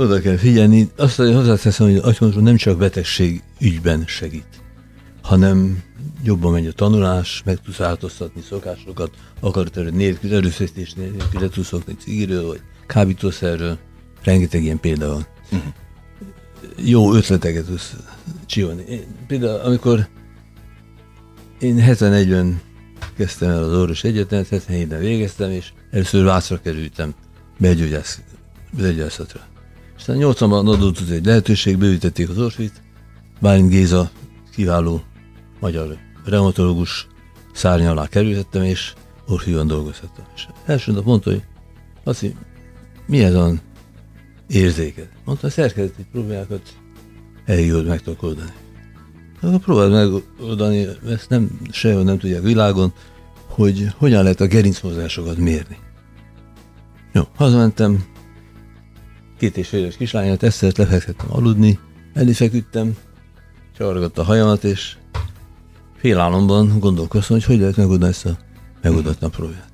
Oda 0.00 0.20
kell 0.20 0.36
figyelni. 0.36 0.90
Azt 0.96 1.16
hozzáteszem, 1.16 1.86
hogy 1.86 1.96
agykontroll 1.96 2.42
nem 2.42 2.56
csak 2.56 2.78
betegség 2.78 3.42
ügyben 3.58 4.04
segít, 4.06 4.62
hanem 5.22 5.82
jobban 6.22 6.52
megy 6.52 6.66
a 6.66 6.72
tanulás, 6.72 7.42
meg 7.44 7.60
tudsz 7.60 7.76
változtatni 7.76 8.40
szokásokat, 8.48 9.10
akarat 9.40 9.92
nélkül, 9.92 10.34
erőfeszítés 10.34 10.92
nélkül, 10.92 11.40
le 11.40 11.48
tudsz 11.48 11.66
szokni 11.66 11.96
cigiről, 11.98 12.46
vagy 12.46 12.60
kábítószerről. 12.86 13.78
Rengeteg 14.22 14.62
ilyen 14.62 14.80
példa 14.80 15.08
van. 15.08 15.26
Uh-huh. 15.44 15.72
Jó 16.84 17.14
ötleteket 17.14 17.64
tudsz 17.64 17.96
csinálni. 18.46 18.84
Én, 18.88 19.04
például 19.26 19.60
amikor 19.60 20.08
én 21.58 21.84
71-ben 21.88 22.60
kezdtem 23.16 23.50
el 23.50 23.62
az 23.62 23.72
orvos 23.72 24.04
egyetemet, 24.04 24.46
77-ben 24.50 25.00
végeztem, 25.00 25.50
és 25.50 25.72
először 25.90 26.24
Vácra 26.24 26.60
kerültem 26.60 27.14
belgyógyász, 27.58 28.20
belgyógyászatra. 28.76 29.48
Aztán 30.00 30.16
80-ban 30.20 30.66
adott 30.66 31.10
egy 31.10 31.24
lehetőség, 31.24 31.78
bővítették 31.78 32.28
az 32.28 32.38
orvit, 32.38 32.82
Bálint 33.40 33.68
Géza 33.68 34.10
kiváló 34.52 35.02
magyar 35.58 35.96
reumatológus 36.24 37.06
szárnya 37.52 37.90
alá 37.90 38.06
kerülhettem, 38.06 38.62
és 38.62 38.92
orfiúan 39.26 39.66
dolgozhattam. 39.66 40.24
És 40.34 40.46
első 40.64 40.92
nap 40.92 41.04
mondta, 41.04 41.30
hogy 41.30 41.42
azt 42.04 42.34
mi 43.06 43.24
ez 43.24 43.34
a 43.34 43.52
érzéked? 44.46 45.08
Mondta, 45.24 45.46
a 45.46 45.50
szerkezeti 45.50 46.06
problémákat 46.12 46.62
elég 47.44 47.66
jól 47.66 47.82
meg 47.82 48.02
tudok 48.02 48.22
oldani. 48.22 48.52
Akkor 49.40 49.58
próbáld 49.58 49.92
megoldani, 49.92 50.86
ezt 51.08 51.28
nem, 51.28 51.60
sehol 51.70 52.02
nem 52.02 52.18
tudják 52.18 52.42
világon, 52.42 52.92
hogy 53.48 53.86
hogyan 53.96 54.22
lehet 54.22 54.40
a 54.40 54.46
gerincmozásokat 54.46 55.36
mérni. 55.36 55.76
Jó, 57.12 57.22
hazamentem, 57.36 58.04
két 59.40 59.56
és 59.56 59.68
fél 59.68 59.80
éves 59.80 59.96
kislányát, 59.96 60.42
ezt 60.42 60.60
lefektettem 60.60 61.26
aludni, 61.28 61.78
elé 62.14 62.32
feküdtem, 62.32 62.96
csavargott 63.76 64.18
a 64.18 64.22
hajamat, 64.22 64.64
és 64.64 64.96
félálomban 65.96 66.78
gondolkoztam, 66.78 67.36
hogy 67.36 67.44
hogy 67.44 67.58
lehet 67.58 67.76
megoldani 67.76 68.10
ezt 68.10 68.26
a 68.26 68.38
megoldatlan 68.82 69.30
problémát. 69.30 69.70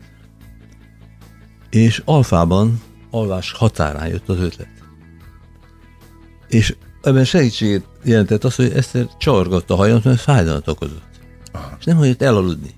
És 1.70 2.02
alfában, 2.04 2.82
alvás 3.10 3.52
határán 3.52 4.08
jött 4.08 4.28
az 4.28 4.38
ötlet. 4.38 4.68
És 6.48 6.76
ebben 7.02 7.24
segítséget 7.24 7.84
jelentett 8.04 8.44
az, 8.44 8.54
hogy 8.54 8.72
Eszter 8.72 9.08
csavargatta 9.18 9.74
a 9.74 9.76
hajamat, 9.76 10.04
mert 10.04 10.20
fájdalmat 10.20 10.68
okozott. 10.68 11.20
Aha. 11.52 11.76
És 11.78 11.84
nem 11.84 11.96
hagyott 11.96 12.22
elaludni. 12.22 12.70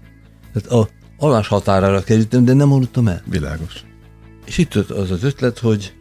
Tehát 0.53 0.69
a 0.69 0.89
alvás 1.19 1.49
határára 1.49 2.03
kerültem, 2.03 2.45
de 2.45 2.53
nem 2.53 2.73
aludtam 2.73 3.09
el. 3.09 3.23
Világos. 3.25 3.83
És 4.45 4.59
itt 4.59 4.75
az 4.75 5.11
az 5.11 5.23
ötlet, 5.23 5.59
hogy 5.59 5.98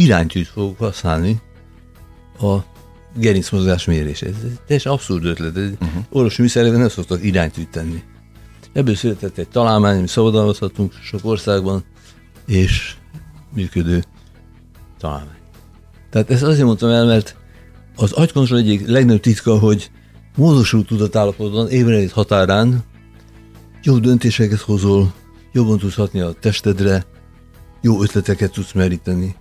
iránytűt 0.00 0.46
fogok 0.46 0.78
használni 0.78 1.40
a 2.40 2.56
gerincmozgás 3.16 3.84
mérése. 3.84 4.26
Ez 4.26 4.34
egy 4.66 4.88
abszurd 4.88 5.24
ötlet. 5.24 5.56
Uh-huh. 5.56 6.04
Orvosi 6.10 6.42
műszerekben 6.42 6.80
nem 6.80 6.88
szoktak 6.88 7.24
iránytűt 7.24 7.70
tenni. 7.70 8.02
Ebből 8.72 8.94
született 8.94 9.38
egy 9.38 9.48
találmány, 9.48 9.98
ami 9.98 10.06
szabadalmazhatunk 10.06 10.92
sok 11.02 11.20
országban, 11.22 11.84
és 12.46 12.94
működő 13.54 14.04
találmány. 14.98 15.38
Tehát 16.10 16.30
ezt 16.30 16.42
azért 16.42 16.64
mondtam 16.64 16.90
el, 16.90 17.04
mert 17.04 17.36
az 17.96 18.12
agykontroll 18.12 18.58
egyik 18.58 18.86
legnagyobb 18.86 19.20
titka, 19.20 19.58
hogy 19.58 19.90
módosult 20.36 20.86
tudatállapotban 20.86 21.68
ébredét 21.68 22.12
határán 22.12 22.84
jó 23.82 23.98
döntéseket 23.98 24.60
hozol, 24.60 25.12
jobban 25.52 25.78
tudsz 25.78 25.94
hatni 25.94 26.20
a 26.20 26.32
testedre, 26.32 27.04
jó 27.80 28.02
ötleteket 28.02 28.52
tudsz 28.52 28.72
meríteni. 28.72 29.36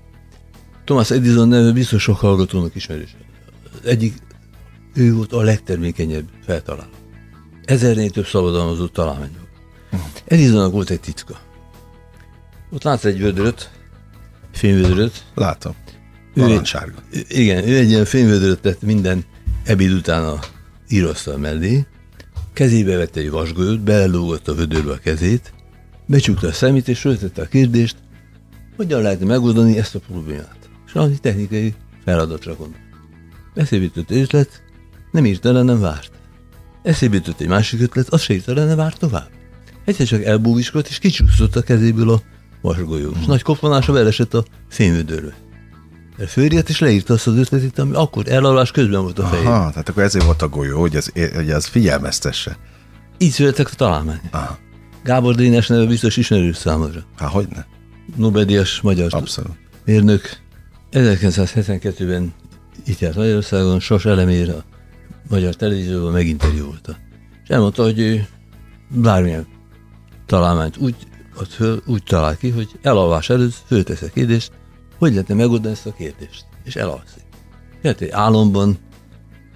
Thomas 0.89 1.11
Edison 1.11 1.47
neve 1.47 1.71
biztos 1.71 2.01
sok 2.01 2.17
hallgatónak 2.17 2.75
ismerős 2.75 3.15
egyik, 3.83 4.13
ő 4.93 5.13
volt 5.13 5.33
a 5.33 5.41
legtermékenyebb 5.41 6.25
feltaláló. 6.45 6.89
Ezernél 7.65 8.09
több 8.09 8.25
szabadalmazott 8.25 8.93
találmány 8.93 9.31
volt. 9.37 9.49
Uh-huh. 9.91 10.09
Edisonnak 10.25 10.71
volt 10.71 10.89
egy 10.89 10.99
titka. 10.99 11.39
Ott 12.71 12.83
látsz 12.83 13.05
egy 13.05 13.19
vödröt, 13.19 13.71
fényvödröt. 14.51 15.23
Látom. 15.35 15.75
Narancssárga. 16.33 17.03
Igen, 17.27 17.67
ő 17.67 17.77
egy 17.77 17.89
ilyen 17.89 18.05
fényvödröt 18.05 18.59
tett 18.59 18.81
minden 18.81 19.23
ebéd 19.63 19.91
után 19.91 20.23
a 20.23 20.39
íróasztal 20.87 21.37
mellé, 21.37 21.85
kezébe 22.53 22.97
vette 22.97 23.19
egy 23.19 23.29
vasgolyót, 23.29 23.81
belelógott 23.81 24.47
a 24.47 24.55
vödörbe 24.55 24.91
a 24.91 24.97
kezét, 24.97 25.53
becsukta 26.05 26.47
a 26.47 26.51
szemét, 26.51 26.87
és 26.87 26.99
föltette 26.99 27.41
a 27.41 27.45
kérdést, 27.45 27.95
hogyan 28.75 29.01
lehet 29.01 29.23
megoldani 29.23 29.77
ezt 29.77 29.95
a 29.95 29.99
problémát. 29.99 30.58
És 30.89 30.95
annyi 30.95 31.17
technikai 31.17 31.73
feladatra 32.03 32.55
gondolt. 32.55 32.83
Eszébe 33.55 33.83
jutott 33.83 34.11
ötlet, 34.11 34.63
nem 35.11 35.25
írta 35.25 35.51
le, 35.51 35.61
nem 35.61 35.79
várt. 35.79 36.11
Eszébe 36.83 37.15
jutott 37.15 37.39
egy 37.39 37.47
másik 37.47 37.81
ötlet, 37.81 38.09
az 38.09 38.21
se 38.21 38.33
írta 38.33 38.53
le, 38.53 38.65
nem 38.65 38.77
várt 38.77 38.99
tovább. 38.99 39.29
Egyszer 39.85 40.05
csak 40.07 40.23
elbúviskolt, 40.23 40.87
és 40.87 40.99
kicsúszott 40.99 41.55
a 41.55 41.61
kezéből 41.61 42.09
a 42.09 42.21
vasgolyó. 42.61 43.11
És 43.19 43.25
nagy 43.25 43.41
koppanása 43.41 43.93
belesett 43.93 44.33
a 44.33 44.43
fényvödörbe. 44.69 45.33
Fölírt 46.27 46.69
és 46.69 46.79
leírta 46.79 47.13
azt 47.13 47.27
az 47.27 47.35
ötletet, 47.35 47.79
ami 47.79 47.93
akkor 47.93 48.27
elalvás 48.27 48.71
közben 48.71 49.01
volt 49.01 49.19
a 49.19 49.25
fejében. 49.27 49.53
Aha, 49.53 49.69
tehát 49.69 49.89
akkor 49.89 50.03
ezért 50.03 50.25
volt 50.25 50.41
a 50.41 50.47
golyó, 50.49 50.79
hogy 50.79 50.95
ez, 50.95 51.09
hogy 51.35 51.49
ez 51.49 51.65
figyelmeztesse. 51.65 52.57
Így 53.17 53.31
születtek 53.31 53.67
a 53.71 53.75
találmány. 53.75 54.19
Aha. 54.31 54.57
Gábor 55.03 55.35
Dénes 55.35 55.67
neve 55.67 55.85
biztos 55.85 56.17
ismerős 56.17 56.57
számodra. 56.57 57.03
Há, 57.17 57.27
hogyne? 57.27 57.67
Nobel-díjas 58.15 58.81
magyar 58.81 59.07
Abszolút. 59.13 59.51
mérnök. 59.85 60.37
1972-ben 60.91 62.33
itt 62.85 62.99
járt 62.99 63.15
Magyarországon, 63.15 63.79
Sos 63.79 64.05
Elemér 64.05 64.49
a 64.49 64.63
magyar 65.29 65.55
televízióban 65.55 66.11
meginterjúolta. 66.11 66.97
És 67.43 67.49
elmondta, 67.49 67.83
hogy 67.83 67.99
ő 67.99 68.27
bármilyen 68.87 69.47
találmányt 70.25 70.77
úgy, 70.77 70.95
ott 71.39 71.51
föl, 71.51 71.81
úgy 71.85 72.03
talál 72.03 72.37
ki, 72.37 72.49
hogy 72.49 72.79
elalvás 72.81 73.29
előtt 73.29 73.53
föltesz 73.65 74.01
a 74.01 74.09
kérdést, 74.13 74.51
hogy 74.97 75.11
lehetne 75.11 75.33
megoldani 75.35 75.73
ezt 75.73 75.85
a 75.85 75.93
kérdést, 75.93 76.45
és 76.63 76.75
elalszik. 76.75 77.23
Lehet, 77.81 78.01
egy 78.01 78.09
álomban, 78.09 78.77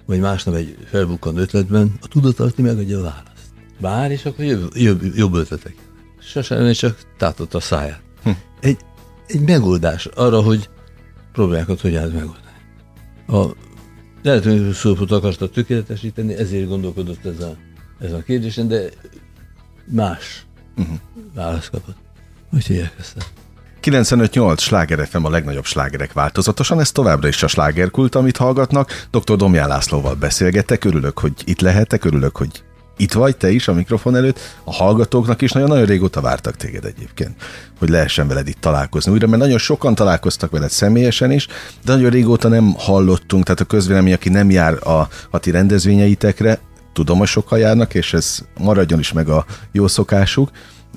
vagy 0.06 0.20
másnap 0.20 0.54
egy 0.54 0.76
felbukkan 0.90 1.36
ötletben 1.36 1.92
a 2.00 2.08
tudatalatti 2.08 2.62
megadja 2.62 2.98
a 2.98 3.02
választ. 3.02 3.44
Bár, 3.80 4.10
és 4.10 4.24
akkor 4.24 4.44
jobb, 4.44 4.76
jobb, 4.76 5.02
jobb 5.14 5.34
ötletek. 5.34 5.74
Sosem 6.20 6.72
csak 6.72 6.98
tátott 7.18 7.54
a 7.54 7.60
száját. 7.60 8.02
Hm. 8.22 8.30
Egy, 8.60 8.78
egy 9.26 9.40
megoldás 9.40 10.06
arra, 10.06 10.42
hogy 10.42 10.68
problémákat 11.34 11.80
hogy 11.80 11.92
lehet 11.92 12.12
megoldani. 12.12 12.42
A 13.26 13.56
lehetőségű 14.22 14.72
szólapot 14.72 15.10
akarta 15.10 15.48
tökéletesíteni, 15.48 16.34
ezért 16.34 16.68
gondolkodott 16.68 17.24
ez 17.24 17.40
a, 17.40 17.56
ez 17.98 18.12
a 18.12 18.22
kérdésen, 18.22 18.68
de 18.68 18.82
más 19.84 20.46
uh-huh. 20.76 20.96
választ 21.34 21.70
kapott. 21.70 21.96
Hogy 22.50 22.64
hívják 22.64 22.94
ezt? 22.98 23.32
95-8 23.82 24.58
Sláger 24.58 25.06
FM 25.06 25.24
a 25.24 25.30
legnagyobb 25.30 25.64
slágerek 25.64 26.12
változatosan, 26.12 26.80
ez 26.80 26.92
továbbra 26.92 27.28
is 27.28 27.42
a 27.42 27.46
slágerkult, 27.46 28.14
amit 28.14 28.36
hallgatnak. 28.36 29.06
Dr. 29.10 29.36
Domján 29.36 29.68
Lászlóval 29.68 30.14
beszélgetek, 30.14 30.84
örülök, 30.84 31.18
hogy 31.18 31.32
itt 31.44 31.60
lehetek, 31.60 32.04
örülök, 32.04 32.36
hogy 32.36 32.64
itt 32.96 33.12
vagy 33.12 33.36
te 33.36 33.50
is 33.50 33.68
a 33.68 33.72
mikrofon 33.72 34.16
előtt, 34.16 34.38
a 34.64 34.72
hallgatóknak 34.72 35.42
is 35.42 35.52
nagyon-nagyon 35.52 35.84
régóta 35.84 36.20
vártak 36.20 36.56
téged 36.56 36.84
egyébként, 36.84 37.42
hogy 37.78 37.88
lehessen 37.88 38.28
veled 38.28 38.48
itt 38.48 38.60
találkozni 38.60 39.12
újra, 39.12 39.26
mert 39.26 39.42
nagyon 39.42 39.58
sokan 39.58 39.94
találkoztak 39.94 40.50
veled 40.50 40.70
személyesen 40.70 41.30
is, 41.30 41.46
de 41.84 41.92
nagyon 41.92 42.10
régóta 42.10 42.48
nem 42.48 42.74
hallottunk, 42.76 43.44
tehát 43.44 43.60
a 43.60 43.64
közvélemény, 43.64 44.12
aki 44.12 44.28
nem 44.28 44.50
jár 44.50 44.86
a, 44.86 45.08
a 45.30 45.38
ti 45.38 45.50
rendezvényeitekre, 45.50 46.58
tudom, 46.92 47.18
hogy 47.18 47.26
sokkal 47.26 47.58
járnak, 47.58 47.94
és 47.94 48.12
ez 48.12 48.38
maradjon 48.58 48.98
is 48.98 49.12
meg 49.12 49.28
a 49.28 49.44
jó 49.72 49.86
szokásuk, 49.86 50.50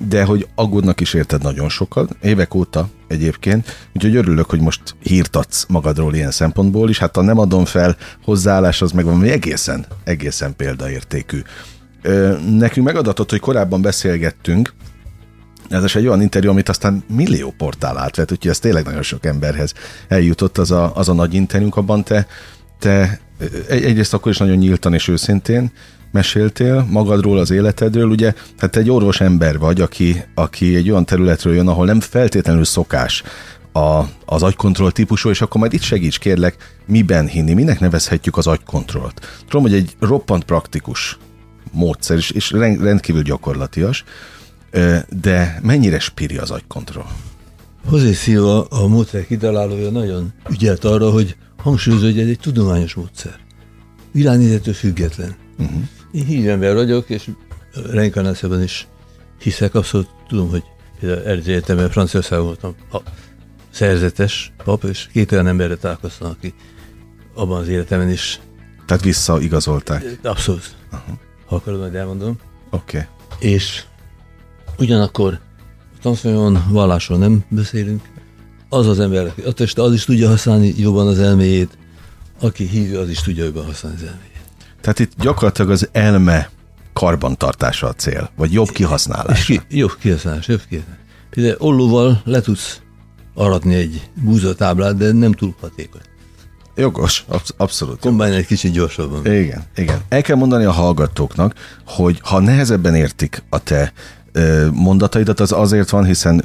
de 0.08 0.24
hogy 0.24 0.48
aggódnak 0.54 1.00
is 1.00 1.14
érted 1.14 1.42
nagyon 1.42 1.68
sokat, 1.68 2.16
évek 2.22 2.54
óta 2.54 2.88
egyébként, 3.06 3.88
úgyhogy 3.94 4.16
örülök, 4.16 4.50
hogy 4.50 4.60
most 4.60 4.80
hírt 5.02 5.36
adsz 5.36 5.66
magadról 5.68 6.14
ilyen 6.14 6.30
szempontból 6.30 6.88
is, 6.88 6.98
hát 6.98 7.16
ha 7.16 7.22
nem 7.22 7.38
adom 7.38 7.64
fel 7.64 7.96
hozzáállás, 8.24 8.82
az 8.82 8.92
meg 8.92 9.04
van, 9.04 9.22
egészen, 9.22 9.86
egészen 10.04 10.56
példaértékű. 10.56 11.42
Nekünk 12.58 12.86
megadatott, 12.86 13.30
hogy 13.30 13.40
korábban 13.40 13.82
beszélgettünk, 13.82 14.72
ez 15.68 15.94
egy 15.94 16.06
olyan 16.06 16.22
interjú, 16.22 16.50
amit 16.50 16.68
aztán 16.68 17.04
millió 17.08 17.54
portál 17.56 17.98
átvett, 17.98 18.32
úgyhogy 18.32 18.50
ez 18.50 18.58
tényleg 18.58 18.84
nagyon 18.84 19.02
sok 19.02 19.26
emberhez 19.26 19.74
eljutott 20.08 20.58
az 20.58 20.70
a, 20.70 20.92
az 20.94 21.08
a 21.08 21.12
nagy 21.12 21.34
interjúnk, 21.34 21.76
abban 21.76 22.04
te, 22.04 22.26
te 22.78 23.20
egyrészt 23.68 24.14
akkor 24.14 24.32
is 24.32 24.38
nagyon 24.38 24.56
nyíltan 24.56 24.94
és 24.94 25.08
őszintén 25.08 25.72
meséltél 26.10 26.86
magadról, 26.90 27.38
az 27.38 27.50
életedről, 27.50 28.08
ugye, 28.08 28.34
hát 28.58 28.76
egy 28.76 28.90
orvos 28.90 29.20
ember 29.20 29.58
vagy, 29.58 29.80
aki, 29.80 30.24
aki 30.34 30.76
egy 30.76 30.90
olyan 30.90 31.04
területről 31.04 31.54
jön, 31.54 31.68
ahol 31.68 31.86
nem 31.86 32.00
feltétlenül 32.00 32.64
szokás 32.64 33.22
a, 33.72 34.02
az 34.24 34.42
agykontroll 34.42 34.90
típusú, 34.90 35.28
és 35.28 35.40
akkor 35.40 35.60
majd 35.60 35.72
itt 35.72 35.80
segíts 35.80 36.18
kérlek, 36.18 36.76
miben 36.86 37.26
hinni, 37.26 37.52
minek 37.52 37.80
nevezhetjük 37.80 38.36
az 38.36 38.46
agykontrollt. 38.46 39.20
Tudom, 39.48 39.62
hogy 39.62 39.74
egy 39.74 39.96
roppant 40.00 40.44
praktikus 40.44 41.18
módszer, 41.72 42.16
és, 42.16 42.30
és 42.30 42.50
rendkívül 42.50 43.22
gyakorlatias, 43.22 44.04
de 45.08 45.58
mennyire 45.62 45.98
spiri 45.98 46.36
az 46.36 46.50
agykontroll? 46.50 47.06
José 47.90 48.12
Silva, 48.12 48.64
a 48.64 48.86
módszer 48.86 49.26
kitalálója 49.26 49.90
nagyon 49.90 50.32
ügyelt 50.50 50.84
arra, 50.84 51.10
hogy 51.10 51.36
hangsúlyozza, 51.56 52.04
hogy 52.04 52.18
ez 52.18 52.28
egy 52.28 52.38
tudományos 52.38 52.94
módszer. 52.94 53.36
Világnézetől 54.12 54.74
független. 54.74 55.36
Uh-huh. 55.58 55.82
Én 56.12 56.24
hív 56.24 56.48
ember 56.48 56.74
vagyok, 56.74 57.10
és 57.10 57.30
reinkarnációban 57.90 58.62
is 58.62 58.86
hiszek, 59.40 59.74
abszolút 59.74 60.08
tudom, 60.28 60.48
hogy 60.48 60.62
Erzsé 61.02 61.50
Egyetemben 61.50 61.90
Franciaországban 61.90 62.46
voltam 62.46 62.74
a 62.92 62.98
szerzetes 63.70 64.52
pap, 64.64 64.84
és 64.84 65.08
két 65.12 65.32
olyan 65.32 65.46
emberre 65.46 65.76
találkoztam, 65.76 66.30
aki 66.30 66.54
abban 67.34 67.60
az 67.60 67.68
életemben 67.68 68.10
is. 68.10 68.40
Tehát 68.86 69.02
visszaigazolták? 69.02 70.18
Abszolút. 70.22 70.74
Uh-huh. 70.92 71.16
Ha 71.48 71.56
akarod, 71.56 71.80
majd 71.80 71.94
elmondom. 71.94 72.36
Oké. 72.70 73.06
Okay. 73.32 73.50
És 73.50 73.84
ugyanakkor 74.78 75.40
a 75.96 76.00
tanfolyamon 76.02 76.64
vallásról 76.68 77.18
nem 77.18 77.44
beszélünk. 77.48 78.02
Az 78.68 78.86
az 78.86 79.00
ember, 79.00 79.32
a 79.46 79.52
teste 79.52 79.82
az 79.82 79.92
is 79.92 80.04
tudja 80.04 80.28
használni 80.28 80.74
jobban 80.76 81.06
az 81.06 81.18
elméjét, 81.18 81.78
aki 82.40 82.66
hívő, 82.66 82.98
az 82.98 83.08
is 83.08 83.20
tudja 83.20 83.44
jobban 83.44 83.64
használni 83.64 83.98
az 83.98 84.04
elméjét. 84.04 84.42
Tehát 84.80 84.98
itt 84.98 85.12
gyakorlatilag 85.18 85.70
az 85.70 85.88
elme 85.92 86.50
karbantartása 86.92 87.86
a 87.86 87.92
cél, 87.92 88.30
vagy 88.36 88.52
jobb 88.52 88.68
kihasználása. 88.68 89.44
Ki, 89.44 89.60
jobb 89.68 89.96
kihasználás, 89.98 90.48
jobb 90.48 90.62
kihasználás. 90.68 91.02
Például 91.30 91.56
ollóval 91.58 92.20
le 92.24 92.40
tudsz 92.40 92.80
aratni 93.34 93.74
egy 93.74 94.10
búzatáblát, 94.14 94.96
de 94.96 95.12
nem 95.12 95.32
túl 95.32 95.54
hatékony. 95.60 96.00
Jogos, 96.78 97.24
absz- 97.28 97.54
abszolút. 97.56 98.00
Kombány 98.00 98.34
egy 98.34 98.46
kicsit 98.46 98.72
gyorsabban. 98.72 99.26
Igen, 99.26 99.64
igen. 99.76 99.98
El 100.08 100.22
kell 100.22 100.36
mondani 100.36 100.64
a 100.64 100.72
hallgatóknak, 100.72 101.54
hogy 101.86 102.18
ha 102.22 102.40
nehezebben 102.40 102.94
értik 102.94 103.42
a 103.48 103.58
te 103.58 103.92
mondataidat, 104.72 105.40
az 105.40 105.52
azért 105.52 105.90
van, 105.90 106.04
hiszen 106.04 106.44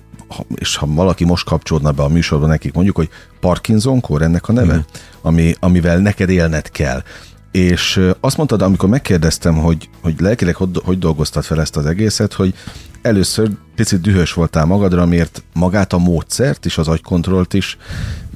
és 0.56 0.76
ha 0.76 0.86
valaki 0.90 1.26
most 1.26 1.46
kapcsolódna 1.46 1.92
be 1.92 2.04
a 2.04 2.08
műsorba 2.08 2.48
nekik, 2.48 2.74
mondjuk, 2.74 2.96
hogy 2.96 3.10
Parkinson-kor 3.40 4.22
ennek 4.22 4.48
a 4.48 4.52
neve, 4.52 4.76
mm. 4.76 4.80
ami, 5.22 5.56
amivel 5.60 5.98
neked 5.98 6.30
élned 6.30 6.72
kell. 6.72 7.04
És 7.52 8.10
azt 8.20 8.38
mondtad, 8.38 8.62
amikor 8.62 8.90
megkérdeztem, 8.90 9.56
hogy, 9.56 9.90
hogy 10.02 10.16
lelkileg 10.20 10.56
hogy, 10.56 10.70
hogy 10.84 11.00
dolgoztad 11.00 11.44
fel 11.44 11.62
ezt 11.62 11.76
az 11.76 11.86
egészet, 11.86 12.34
hogy 12.34 12.54
először 13.02 13.50
picit 13.76 14.02
dühös 14.02 14.34
voltál 14.34 14.66
magadra, 14.66 15.06
miért 15.06 15.44
magát 15.54 15.94
a 15.94 15.98
módszert 15.98 16.66
és 16.66 16.78
az 16.78 16.88
agykontrollt 16.88 17.54
is 17.54 17.78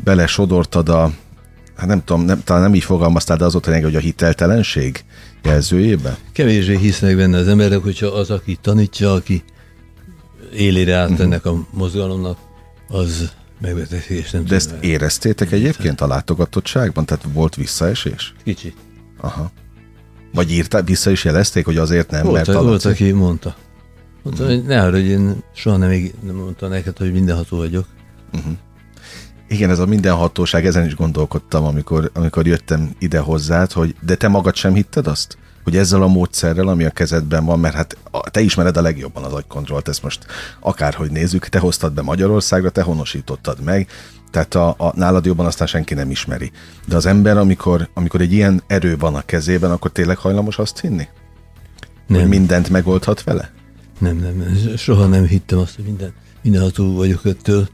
belesodortad 0.04 0.90
a, 0.90 1.12
hát 1.78 1.88
nem 1.88 2.04
tudom, 2.04 2.22
nem, 2.22 2.44
talán 2.44 2.62
nem 2.62 2.76
így 2.76 2.84
fogalmaztál, 2.84 3.38
de 3.38 3.46
az 3.46 3.56
ott 3.56 3.66
lényeg, 3.66 3.84
hogy 3.84 3.96
a 3.96 4.00
hiteltelenség 4.00 5.04
jelzőjébe? 5.44 6.18
Kevésbé 6.32 6.78
hisznek 6.78 7.16
benne 7.16 7.38
az 7.38 7.48
emberek, 7.48 7.80
hogyha 7.80 8.08
az, 8.08 8.30
aki 8.30 8.58
tanítja, 8.62 9.14
aki 9.14 9.44
élére 10.54 10.96
át 10.96 11.10
uh-huh. 11.10 11.26
ennek 11.26 11.46
a 11.46 11.66
mozgalomnak, 11.72 12.38
az 12.88 13.32
megbetegség, 13.62 14.18
és 14.18 14.32
nem 14.32 14.46
De 14.46 14.56
ezt 14.56 14.76
éreztétek 14.80 15.52
egyébként 15.52 16.02
a 16.02 16.08
látogatottságban? 16.08 17.06
Tehát 17.06 17.26
volt 17.34 17.56
visszaesés? 17.56 18.34
Kicsi. 18.44 18.74
Aha. 19.22 19.52
Vagy 20.34 20.52
írták, 20.52 20.88
vissza 20.88 21.10
is 21.10 21.24
jelezték, 21.24 21.66
hogy 21.66 21.78
azért 21.78 22.12
nem, 22.12 22.24
volt, 22.24 22.48
mert 22.48 22.60
Volt, 22.60 22.86
aki 22.86 23.12
mondta. 23.12 23.56
Mondta, 24.24 24.44
uh-huh. 24.44 24.60
hogy 24.60 24.68
ne 24.68 24.82
arra, 24.82 24.96
hogy 24.96 25.06
én 25.06 25.36
soha 25.54 25.78
nem, 25.78 26.12
nem 26.22 26.36
mondta 26.36 26.68
neked, 26.68 26.98
hogy 26.98 27.12
mindenható 27.12 27.58
vagyok. 27.58 27.86
Uh-huh. 28.34 28.54
Igen, 29.48 29.70
ez 29.70 29.80
a 29.80 29.86
mindenhatóság, 29.86 30.66
ezen 30.66 30.86
is 30.86 30.96
gondolkodtam, 30.96 31.64
amikor, 31.64 32.12
amikor 32.14 32.48
jöttem 32.48 32.96
ide 33.00 33.20
hozzád, 33.20 33.72
hogy 33.72 33.96
de 34.02 34.16
te 34.16 34.28
magad 34.28 34.56
sem 34.56 34.74
hitted 34.74 35.08
azt? 35.08 35.38
Hogy 35.64 35.78
ezzel 35.78 36.02
a 36.02 36.08
módszerrel, 36.08 36.68
ami 36.68 36.84
a 36.84 36.90
kezedben 36.90 37.46
van, 37.46 37.60
mert 37.60 37.76
hát 37.76 37.98
te 38.32 38.42
ismered 38.42 38.78
a 38.78 38.82
legjobban 38.82 39.24
az 39.24 39.34
agykontrollt, 39.34 39.88
ezt 39.88 40.04
most 40.04 40.26
akárhogy 40.60 41.12
nézzük, 41.12 41.48
te 41.48 41.60
hoztad 41.60 41.94
be 41.94 42.02
Magyarországra, 42.02 42.70
te 42.70 42.82
honosítottad 42.82 43.64
meg, 43.64 43.88
tehát 44.32 44.56
a, 44.56 44.76
a 44.78 44.92
nálad 44.96 45.26
jobban 45.26 45.46
aztán 45.46 45.68
senki 45.68 45.94
nem 45.94 46.12
ismeri. 46.12 46.52
De 46.86 46.96
az 46.96 47.06
ember, 47.06 47.38
amikor, 47.38 47.90
amikor 47.94 48.22
egy 48.22 48.34
ilyen 48.34 48.64
erő 48.68 48.98
van 48.98 49.16
a 49.16 49.22
kezében, 49.22 49.72
akkor 49.72 49.92
tényleg 49.92 50.18
hajlamos 50.18 50.58
azt 50.58 50.80
hinni? 50.80 51.08
Nem. 52.08 52.20
Hogy 52.20 52.30
mindent 52.30 52.70
megoldhat 52.70 53.24
vele? 53.24 53.52
Nem, 54.00 54.18
nem. 54.18 54.58
Soha 54.78 55.06
nem 55.06 55.26
hittem 55.26 55.60
azt, 55.60 55.76
hogy 55.76 55.86
minden, 55.86 56.14
mindenható 56.42 56.96
vagyok 56.96 57.26
ettől, 57.26 57.68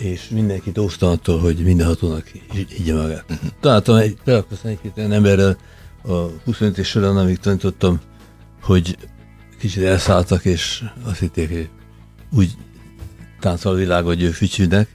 és 0.00 0.28
mindenkit 0.28 0.78
óvtam 0.78 1.10
attól, 1.10 1.38
hogy 1.38 1.56
mindenhatónak 1.56 2.26
higgye 2.68 2.94
magát. 2.94 3.24
Találtam 3.60 3.96
egy, 3.96 4.16
találkoztam 4.24 4.70
egy 4.70 4.92
olyan 4.96 5.12
emberrel 5.12 5.56
a 6.02 6.14
25 6.44 6.78
és 6.78 6.88
során, 6.88 7.16
amíg 7.16 7.38
tanítottam, 7.38 8.00
hogy 8.62 8.96
kicsit 9.58 9.82
elszálltak, 9.82 10.44
és 10.44 10.84
azt 11.04 11.18
hitték, 11.18 11.48
hogy 11.48 11.68
úgy 12.32 12.56
táncol 13.40 13.72
a 13.72 13.76
világ, 13.76 14.04
hogy 14.04 14.22
ő 14.22 14.30
fücsűnek, 14.30 14.88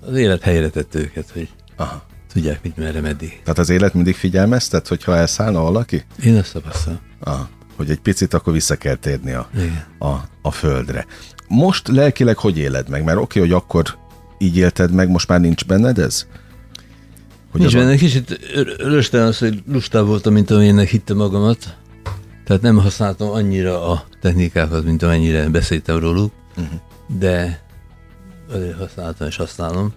az 0.00 0.16
élet 0.16 0.42
helyre 0.42 0.68
tette 0.68 0.98
őket, 0.98 1.30
hogy 1.30 1.48
Aha. 1.76 2.06
tudják, 2.32 2.62
mit 2.62 2.76
merre, 2.76 3.00
meddig. 3.00 3.40
Tehát 3.42 3.58
az 3.58 3.68
élet 3.70 3.94
mindig 3.94 4.14
figyelmeztet, 4.14 4.88
hogyha 4.88 5.16
elszállna 5.16 5.60
valaki? 5.60 6.04
Én 6.24 6.36
ezt 6.36 6.52
tapasztalom. 6.52 7.00
Aha. 7.20 7.48
Hogy 7.76 7.90
egy 7.90 8.00
picit 8.00 8.34
akkor 8.34 8.52
vissza 8.52 8.76
kell 8.76 8.94
térni 8.94 9.32
a, 9.32 9.48
a, 9.98 10.08
a 10.42 10.50
földre. 10.50 11.06
Most 11.48 11.88
lelkileg 11.88 12.36
hogy 12.38 12.58
éled 12.58 12.88
meg? 12.88 13.04
Mert 13.04 13.18
oké, 13.18 13.38
okay, 13.38 13.50
hogy 13.50 13.60
akkor 13.60 13.98
így 14.38 14.56
élted 14.56 14.92
meg, 14.92 15.08
most 15.08 15.28
már 15.28 15.40
nincs 15.40 15.64
benned 15.64 15.98
ez? 15.98 16.26
Hogy 17.50 17.60
nincs 17.60 17.74
benne, 17.74 17.96
kicsit 17.96 18.38
rösten 18.78 19.22
az, 19.22 19.38
hogy 19.38 19.62
lustább 19.66 20.06
voltam, 20.06 20.32
mint 20.32 20.50
amilyennek 20.50 20.88
hittem 20.88 21.16
magamat. 21.16 21.76
Tehát 22.44 22.62
nem 22.62 22.78
használtam 22.78 23.28
annyira 23.28 23.90
a 23.90 24.04
technikákat, 24.20 24.84
mint 24.84 25.02
amennyire 25.02 25.48
beszéltem 25.48 25.98
róluk, 25.98 26.32
uh-huh. 26.56 26.80
de 27.18 27.62
azért 28.52 28.78
használtam 28.78 29.26
és 29.26 29.36
használom. 29.36 29.92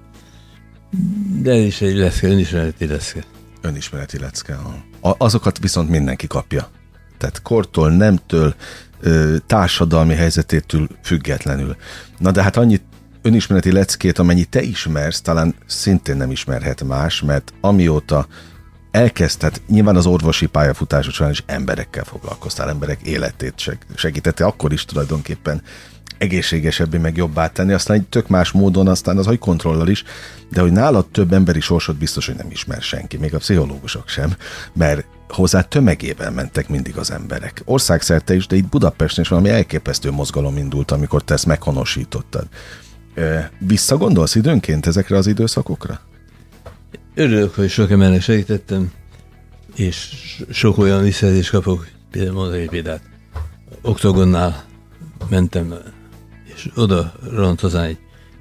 De 1.41 1.51
ez 1.51 1.63
is 1.63 1.81
egy 1.81 1.95
lecke, 1.95 2.27
önismereti 2.27 2.87
lecke. 2.87 3.23
Önismereti 3.61 4.19
lecke. 4.19 4.57
Azokat 5.01 5.59
viszont 5.59 5.89
mindenki 5.89 6.27
kapja. 6.27 6.69
Tehát 7.17 7.41
kortól, 7.41 7.89
nemtől, 7.89 8.55
társadalmi 9.47 10.13
helyzetétől 10.13 10.87
függetlenül. 11.03 11.75
Na 12.17 12.31
de 12.31 12.43
hát 12.43 12.57
annyit 12.57 12.83
önismereti 13.21 13.71
leckét, 13.71 14.19
amennyi 14.19 14.43
te 14.43 14.61
ismersz, 14.61 15.21
talán 15.21 15.55
szintén 15.65 16.17
nem 16.17 16.31
ismerhet 16.31 16.83
más, 16.83 17.21
mert 17.21 17.53
amióta 17.61 18.27
elkezdted, 18.91 19.61
nyilván 19.67 19.95
az 19.95 20.05
orvosi 20.05 20.45
pályafutásod 20.45 21.13
során 21.13 21.31
is 21.31 21.43
emberekkel 21.45 22.03
foglalkoztál, 22.03 22.69
emberek 22.69 23.01
életét 23.01 23.71
segítette, 23.95 24.45
akkor 24.45 24.73
is 24.73 24.85
tulajdonképpen 24.85 25.61
egészségesebbé, 26.17 26.97
meg 26.97 27.17
jobbá 27.17 27.47
tenni, 27.47 27.73
aztán 27.73 27.97
egy 27.97 28.07
tök 28.07 28.27
más 28.27 28.51
módon, 28.51 28.87
aztán 28.87 29.17
az 29.17 29.29
kontrollal 29.39 29.87
is, 29.87 30.03
de 30.49 30.61
hogy 30.61 30.71
nálad 30.71 31.05
több 31.07 31.33
emberi 31.33 31.59
sorsot 31.59 31.97
biztos, 31.97 32.25
hogy 32.25 32.35
nem 32.35 32.51
ismer 32.51 32.81
senki, 32.81 33.17
még 33.17 33.33
a 33.33 33.37
pszichológusok 33.37 34.07
sem, 34.07 34.35
mert 34.73 35.05
hozzá 35.29 35.61
tömegében 35.61 36.33
mentek 36.33 36.69
mindig 36.69 36.97
az 36.97 37.11
emberek. 37.11 37.61
Országszerte 37.65 38.35
is, 38.35 38.47
de 38.47 38.55
itt 38.55 38.67
Budapesten 38.67 39.23
is 39.23 39.29
valami 39.29 39.49
elképesztő 39.49 40.11
mozgalom 40.11 40.57
indult, 40.57 40.91
amikor 40.91 41.23
te 41.23 41.33
ezt 41.33 41.45
meghonosítottad. 41.45 42.47
Visszagondolsz 43.59 44.35
időnként 44.35 44.85
ezekre 44.85 45.17
az 45.17 45.27
időszakokra? 45.27 45.99
Örülök, 47.15 47.55
hogy 47.55 47.69
sok 47.69 47.91
embernek 47.91 48.21
segítettem, 48.21 48.91
és 49.75 50.09
sok 50.49 50.77
olyan 50.77 51.03
visszajelzést 51.03 51.49
kapok, 51.49 51.87
például 52.11 52.35
mondok 52.35 52.55
egy 52.55 52.69
példát. 52.69 53.01
Oktogonnál 53.81 54.65
mentem, 55.29 55.73
és 56.55 56.69
oda 56.75 57.13
ront 57.31 57.59
hozzá 57.59 57.83
egy 57.83 57.97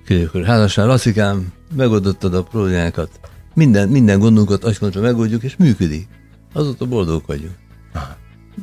középkori 0.07 0.45
házasság. 0.45 0.87
Lasszikám, 0.87 1.53
megoldottad 1.77 2.35
a 2.35 2.43
problémákat, 2.43 3.21
minden, 3.55 3.89
minden 3.89 4.19
gondunkat 4.19 4.65
agykontra 4.65 5.01
megoldjuk, 5.01 5.43
és 5.43 5.57
működik. 5.57 6.09
Azóta 6.55 6.87
boldogok 6.87 7.27
vagyunk. 7.27 7.55
Aha. 7.93 8.17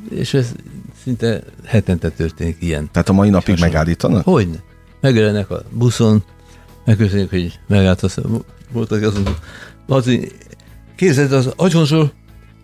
És 0.09 0.33
ez 0.33 0.51
szinte 1.03 1.43
hetente 1.65 2.09
történik 2.09 2.57
ilyen. 2.59 2.89
Tehát 2.91 3.09
a 3.09 3.13
mai 3.13 3.29
napig 3.29 3.59
megállítanak? 3.59 4.23
Hogyne. 4.23 4.57
Megjelennek 5.01 5.49
a 5.49 5.63
buszon, 5.69 6.23
megköszönjük, 6.85 7.29
hogy 7.29 7.59
megállt, 7.67 8.17
voltak 8.71 9.03
azon, 9.03 9.23
az, 9.87 10.11
képzeld, 10.95 11.31
az 11.31 11.53
agyonsor 11.55 12.11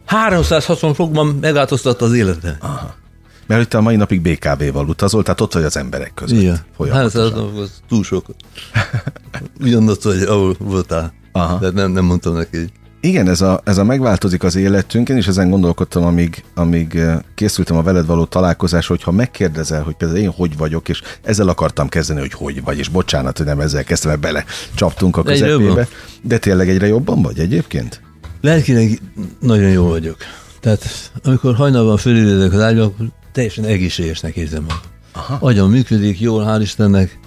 360 0.06 0.94
fokban 0.94 1.28
megváltoztatta 1.42 2.06
az 2.06 2.14
életet. 2.14 2.58
Aha. 2.60 2.96
Mert 3.48 3.60
hogy 3.60 3.70
te 3.70 3.78
a 3.78 3.82
mai 3.82 3.96
napig 3.96 4.22
BKV-val 4.22 4.88
utazol, 4.88 5.24
tehát 5.24 5.42
ott 5.42 5.54
vagy 5.54 5.64
az 5.64 5.78
emberek 5.78 6.14
között. 6.14 6.40
Igen. 6.40 6.66
360 6.78 7.50
fok 7.50 7.60
az 7.60 7.82
túl 7.88 8.04
sok. 8.04 8.26
Ugyanott 9.62 10.02
vagy, 10.02 10.22
ahol 10.22 10.56
voltál. 10.60 11.14
Aha. 11.32 11.58
De 11.58 11.70
nem, 11.70 11.92
nem 11.92 12.06
mondtam 12.06 12.34
neki. 12.34 12.70
Igen, 13.00 13.30
ez 13.30 13.42
a, 13.42 13.62
ez 13.64 13.78
a 13.78 13.84
megváltozik 13.84 14.44
az 14.44 14.56
életünk, 14.56 15.10
én 15.10 15.18
is 15.18 15.28
ezen 15.28 15.50
gondolkodtam, 15.50 16.04
amíg, 16.06 16.44
amíg 16.56 16.96
eh, 16.96 17.18
készültem 17.36 17.78
a 17.78 17.82
veled 17.82 18.06
való 18.06 18.26
találkozás, 18.26 18.88
hogyha 18.88 19.12
megkérdezel, 19.12 19.84
hogy 19.84 19.96
például 19.96 20.20
én 20.20 20.30
hogy 20.30 20.58
vagyok, 20.58 20.90
és 20.90 21.02
ezzel 21.24 21.48
akartam 21.48 21.90
kezdeni, 21.90 22.20
hogy 22.20 22.34
hogy 22.34 22.64
vagy, 22.64 22.78
és 22.78 22.88
bocsánat, 22.88 23.38
hogy 23.38 23.46
nem 23.46 23.60
ezzel 23.60 23.84
kezdtem, 23.84 24.10
mert 24.10 24.22
bele 24.22 24.46
csaptunk 24.76 25.18
a 25.18 25.24
közepébe. 25.24 25.88
De 26.22 26.38
tényleg 26.38 26.70
egyre 26.70 26.88
jobban 26.88 27.22
vagy 27.22 27.40
egyébként? 27.40 28.02
Lelkileg 28.42 29.02
nagyon 29.40 29.70
jó 29.70 29.88
vagyok. 29.88 30.18
Tehát 30.60 31.12
amikor 31.24 31.56
hajnalban 31.56 31.98
fölébredek 31.98 32.54
az 32.54 32.62
ágyba, 32.62 32.84
akkor 32.84 33.06
teljesen 33.32 33.64
egészségesnek 33.64 34.36
érzem 34.36 34.62
magam. 34.62 34.82
Aha. 35.12 35.38
Agyam 35.40 35.70
működik, 35.70 36.20
jól, 36.20 36.46
hál' 36.48 36.62
Istennek. 36.62 37.20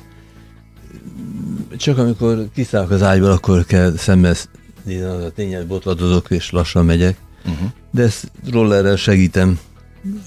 Csak 1.77 1.99
amikor 1.99 2.49
kiszállok 2.55 2.91
az 2.91 3.03
ágyból, 3.03 3.31
akkor 3.31 3.65
kell 3.65 3.93
szemez 3.97 4.49
az 4.51 4.60
a 4.87 5.31
tényleg 5.35 5.67
botladozok 5.67 6.31
és 6.31 6.51
lassan 6.51 6.85
megyek, 6.85 7.17
uh-huh. 7.45 7.69
de 7.91 8.03
ezt 8.03 8.31
rollerrel 8.51 8.97
segítem, 8.97 9.59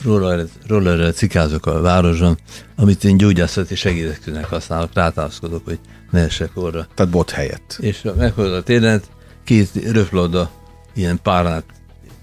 rollerrel, 0.03 0.47
rollerrel 0.67 1.11
cikázok 1.11 1.65
a 1.65 1.81
városban, 1.81 2.37
amit 2.75 3.03
én 3.03 3.17
gyógyászati 3.17 3.75
segédeknek 3.75 4.45
használok, 4.45 4.89
rátászkodok, 4.93 5.65
hogy 5.65 5.79
ne 6.11 6.19
essek 6.19 6.51
orra. 6.53 6.87
Tehát 6.95 7.11
bot 7.11 7.29
helyett. 7.29 7.77
És 7.79 8.01
meghozod 8.17 8.53
a 8.53 8.63
térdet, 8.63 9.09
két 9.43 9.69
röplabda 9.91 10.51
ilyen 10.93 11.19
párát 11.23 11.65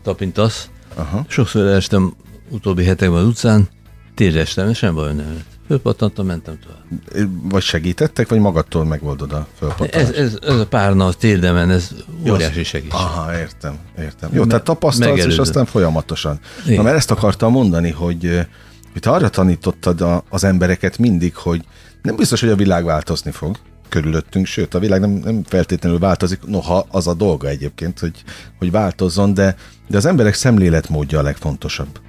tapintasz. 0.03 0.71
Uh-huh. 0.99 1.25
Sokszor 1.29 1.67
estem 1.67 2.15
utóbbi 2.51 2.85
hetekben 2.85 3.21
az 3.21 3.27
utcán, 3.27 3.69
térre 4.15 4.41
estem, 4.41 4.69
és 4.69 4.79
sem 4.79 4.95
baj 4.95 5.15
nem 5.15 5.45
Fölpattantam, 5.71 6.27
mentem 6.27 6.59
tovább. 6.59 7.31
Vagy 7.51 7.63
segítettek, 7.63 8.29
vagy 8.29 8.39
magadtól 8.39 8.85
megoldod 8.85 9.33
a 9.33 9.47
fölpattanást? 9.59 10.11
Ez, 10.11 10.17
ez, 10.17 10.39
ez 10.43 10.59
a 10.59 10.67
párna 10.67 11.07
a 11.07 11.13
térdemen, 11.13 11.71
ez 11.71 11.91
óriási 12.31 12.65
segítség. 12.65 13.01
Aha, 13.01 13.39
értem, 13.39 13.79
értem. 13.99 14.31
Jó, 14.33 14.41
Me- 14.41 14.49
tehát 14.49 14.65
tapasztalsz, 14.65 15.11
megelőző. 15.11 15.29
és 15.29 15.39
aztán 15.39 15.65
folyamatosan. 15.65 16.41
Igen. 16.65 16.77
Na, 16.77 16.83
mert 16.83 16.97
ezt 16.97 17.11
akartam 17.11 17.53
mondani, 17.53 17.91
hogy, 17.91 18.47
hogy 18.93 19.01
te 19.01 19.11
arra 19.11 19.29
tanítottad 19.29 20.01
a, 20.01 20.25
az 20.29 20.45
embereket 20.45 20.99
mindig, 20.99 21.35
hogy 21.35 21.65
nem 22.03 22.17
biztos, 22.17 22.41
hogy 22.41 22.51
a 22.51 22.57
világ 22.57 22.85
változni 22.85 23.31
fog 23.31 23.57
körülöttünk, 23.89 24.47
sőt, 24.47 24.75
a 24.75 24.79
világ 24.79 25.01
nem, 25.01 25.11
nem 25.11 25.43
feltétlenül 25.45 25.99
változik, 25.99 26.41
noha 26.47 26.87
az 26.91 27.07
a 27.07 27.15
dolga 27.15 27.49
egyébként, 27.49 27.99
hogy, 27.99 28.23
hogy 28.59 28.71
változzon, 28.71 29.35
de, 29.35 29.57
de 29.89 29.97
az 29.97 30.05
emberek 30.07 30.35
szemléletmódja 30.35 31.19
a 31.19 31.23
legfontosabb 31.23 32.01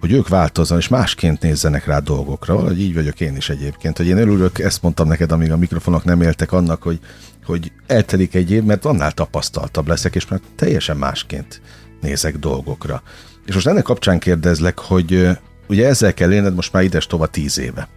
hogy 0.00 0.12
ők 0.12 0.28
változzon, 0.28 0.78
és 0.78 0.88
másként 0.88 1.42
nézzenek 1.42 1.86
rá 1.86 1.98
dolgokra. 1.98 2.54
Valahogy 2.54 2.80
így 2.80 2.94
vagyok 2.94 3.20
én 3.20 3.36
is 3.36 3.48
egyébként, 3.48 3.96
hogy 3.96 4.06
én 4.06 4.18
örülök, 4.18 4.58
ezt 4.58 4.82
mondtam 4.82 5.08
neked, 5.08 5.32
amíg 5.32 5.52
a 5.52 5.56
mikrofonok 5.56 6.04
nem 6.04 6.22
éltek 6.22 6.52
annak, 6.52 6.82
hogy, 6.82 7.00
hogy 7.44 7.72
eltelik 7.86 8.34
egy 8.34 8.50
év, 8.50 8.62
mert 8.62 8.84
annál 8.84 9.12
tapasztaltabb 9.12 9.88
leszek, 9.88 10.14
és 10.14 10.28
már 10.28 10.40
teljesen 10.56 10.96
másként 10.96 11.60
nézek 12.00 12.38
dolgokra. 12.38 13.02
És 13.46 13.54
most 13.54 13.66
ennek 13.66 13.82
kapcsán 13.82 14.18
kérdezlek, 14.18 14.78
hogy 14.78 15.28
ugye 15.68 15.86
ezzel 15.86 16.14
kell 16.14 16.32
élned 16.32 16.54
most 16.54 16.72
már 16.72 16.82
ides 16.82 17.06
tova 17.06 17.26
tíz 17.26 17.58
éve. 17.58 17.88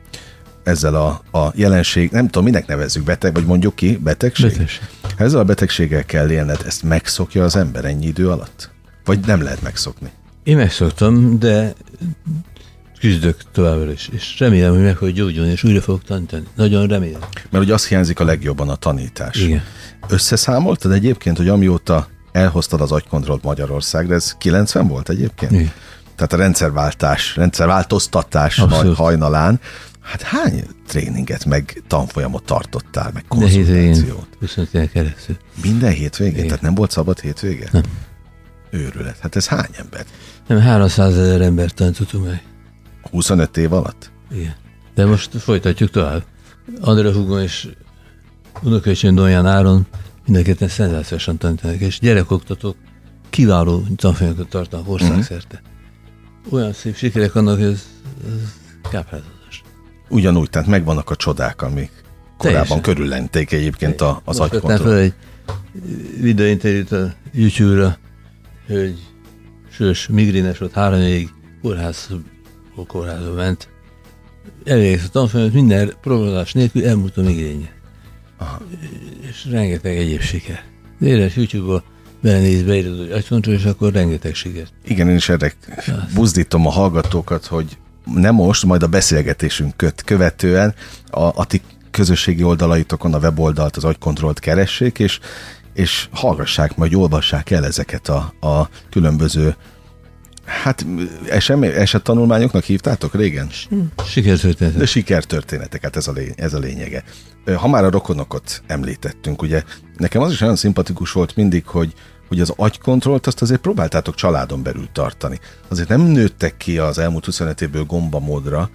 Ezzel 0.63 0.95
a, 0.95 1.37
a 1.37 1.51
jelenség, 1.55 2.11
nem 2.11 2.25
tudom, 2.25 2.43
minek 2.43 2.67
nevezzük, 2.67 3.03
beteg, 3.03 3.33
vagy 3.33 3.45
mondjuk 3.45 3.75
ki, 3.75 3.97
betegség? 3.97 4.51
betegség. 4.51 4.83
Ezzel 5.17 5.39
a 5.39 5.43
betegséggel 5.43 6.05
kell 6.05 6.31
élned, 6.31 6.61
ezt 6.65 6.83
megszokja 6.83 7.43
az 7.43 7.55
ember 7.55 7.85
ennyi 7.85 8.05
idő 8.05 8.29
alatt? 8.29 8.69
Vagy 9.05 9.19
nem 9.25 9.41
lehet 9.41 9.61
megszokni? 9.61 10.11
Én 10.43 10.57
megszoktam, 10.57 11.39
de 11.39 11.73
küzdök 12.99 13.41
továbbra 13.51 13.91
is, 13.91 14.09
és 14.11 14.39
remélem, 14.39 14.73
hogy 14.73 14.81
meg 14.81 14.97
hogy 14.97 15.13
gyógyulni, 15.13 15.51
és 15.51 15.63
újra 15.63 15.81
fogok 15.81 16.03
tanítani. 16.03 16.43
Nagyon 16.55 16.87
remélem. 16.87 17.21
Mert 17.49 17.63
ugye 17.63 17.73
azt 17.73 17.87
hiányzik 17.87 18.19
a 18.19 18.23
legjobban 18.23 18.69
a 18.69 18.75
tanítás. 18.75 19.35
Igen. 19.37 19.63
Összeszámoltad 20.07 20.91
egyébként, 20.91 21.37
hogy 21.37 21.47
amióta 21.47 22.07
elhoztad 22.31 22.81
az 22.81 22.91
agykontrollt 22.91 23.43
Magyarországra, 23.43 24.15
ez 24.15 24.35
90 24.37 24.87
volt 24.87 25.09
egyébként? 25.09 25.51
Igen. 25.51 25.71
Tehát 26.15 26.33
a 26.33 26.37
rendszerváltás, 26.37 27.35
rendszerváltoztatás 27.35 28.59
Abszolút. 28.59 28.95
hajnalán, 28.95 29.59
hát 30.01 30.21
hány 30.21 30.63
tréninget, 30.87 31.45
meg 31.45 31.83
tanfolyamot 31.87 32.43
tartottál, 32.43 33.11
meg 33.13 33.23
konzultációt? 33.27 34.27
Minden 34.39 34.89
keresztül. 34.91 35.37
Minden 35.61 35.91
hétvégén? 35.91 36.33
Igen. 36.33 36.45
Tehát 36.45 36.61
nem 36.61 36.75
volt 36.75 36.91
szabad 36.91 37.19
hétvége? 37.19 37.67
Nem. 37.71 37.83
Őrület. 38.71 39.17
Hát 39.19 39.35
ez 39.35 39.47
hány 39.47 39.69
ember? 39.71 40.05
Nem, 40.47 40.59
300 40.59 41.17
ezer 41.17 41.41
embert 41.41 41.75
tanítottunk 41.75 42.25
meg. 42.25 42.43
25 43.11 43.57
év 43.57 43.73
alatt? 43.73 44.11
Igen. 44.31 44.55
De 44.95 45.05
most 45.05 45.37
folytatjuk 45.37 45.89
tovább. 45.89 46.23
André 46.81 47.11
Hugon 47.11 47.41
és 47.41 47.67
unokaöcsém 48.61 49.15
Donján 49.15 49.45
Áron 49.45 49.87
mindenketten 50.25 50.67
szenzációsan 50.67 51.37
tanítanak, 51.37 51.79
és 51.79 51.99
gyerekoktatók 51.99 52.75
kiváló 53.29 53.83
tanfolyamokat 53.95 54.49
tartanak 54.49 54.89
országszerte. 54.89 55.61
Uh-huh. 56.43 56.53
Olyan 56.53 56.73
szép 56.73 56.95
sikerek 56.95 57.35
annak, 57.35 57.55
hogy 57.57 57.65
ez, 57.65 57.87
ez 58.25 58.53
káprázatos. 58.89 59.61
Ugyanúgy, 60.09 60.49
tehát 60.49 60.67
megvannak 60.67 61.09
a 61.09 61.15
csodák, 61.15 61.61
amik 61.61 61.91
korábban 62.37 62.67
Teljesen. 62.67 62.81
körüllenték 62.81 63.51
egyébként 63.51 64.01
a, 64.01 64.21
az 64.25 64.39
agykontroll. 64.39 64.95
egy 64.95 65.13
videóinterjút 66.19 66.91
a 66.91 67.13
YouTube-ra, 67.31 67.97
hogy 68.71 68.95
sős 69.71 70.07
migrénes 70.07 70.57
volt 70.57 70.73
három 70.73 70.99
évig 70.99 71.29
kórház, 71.61 72.09
kórházba 72.87 73.33
ment. 73.33 73.69
Elvégezte 74.63 75.05
a 75.05 75.09
tanfolyamot, 75.11 75.53
minden 75.53 75.93
programozás 76.01 76.53
nélkül 76.53 76.85
elmúlt 76.85 77.17
a 77.17 77.21
migrénye. 77.21 77.73
Aha. 78.37 78.61
És 79.29 79.47
rengeteg 79.49 79.97
egyéb 79.97 80.21
siker. 80.21 80.63
Éles 81.01 81.35
YouTube-ba 81.35 81.83
belenéz, 82.21 82.63
beírod, 82.63 82.97
hogy 82.97 83.11
agykontroll, 83.11 83.55
és 83.55 83.65
akkor 83.65 83.93
rengeteg 83.93 84.35
siker. 84.35 84.67
Igen, 84.85 85.09
én 85.09 85.15
is 85.15 85.29
erre 85.29 85.53
buzdítom 86.13 86.67
a 86.67 86.69
hallgatókat, 86.69 87.45
hogy 87.45 87.77
nem 88.15 88.35
most, 88.35 88.65
majd 88.65 88.83
a 88.83 88.87
beszélgetésünk 88.87 89.77
köt, 89.77 90.01
követően 90.03 90.73
a, 91.09 91.21
a 91.21 91.45
ti 91.45 91.61
közösségi 91.91 92.43
oldalaitokon 92.43 93.13
a 93.13 93.17
weboldalt, 93.17 93.77
az 93.77 93.83
agykontrollt 93.83 94.39
keressék, 94.39 94.99
és 94.99 95.19
és 95.73 96.07
hallgassák, 96.11 96.75
majd 96.75 96.93
olvassák 96.93 97.49
el 97.49 97.65
ezeket 97.65 98.09
a, 98.09 98.33
a 98.47 98.69
különböző 98.89 99.55
Hát 100.45 100.85
eset 101.61 102.03
tanulmányoknak 102.03 102.63
hívtátok 102.63 103.15
régen? 103.15 103.49
Sikertörténetek. 104.05 104.79
De 104.79 104.85
sikertörténetek, 104.85 105.81
hát 105.81 105.95
ez 105.95 106.07
a, 106.07 106.11
lény, 106.11 106.33
ez 106.35 106.53
a 106.53 106.59
lényege. 106.59 107.03
Ha 107.55 107.67
már 107.67 107.83
a 107.83 107.89
rokonokat 107.89 108.63
említettünk, 108.67 109.41
ugye 109.41 109.63
nekem 109.97 110.21
az 110.21 110.31
is 110.31 110.41
olyan 110.41 110.55
szimpatikus 110.55 111.11
volt 111.11 111.35
mindig, 111.35 111.65
hogy, 111.65 111.93
hogy 112.27 112.39
az 112.39 112.53
agykontrollt 112.55 113.27
azt 113.27 113.41
azért 113.41 113.61
próbáltátok 113.61 114.15
családon 114.15 114.63
belül 114.63 114.89
tartani. 114.91 115.39
Azért 115.67 115.89
nem 115.89 116.01
nőttek 116.01 116.57
ki 116.57 116.77
az 116.77 116.97
elmúlt 116.97 117.25
25 117.25 117.61
évből 117.61 117.83
gombamódra 117.83 118.69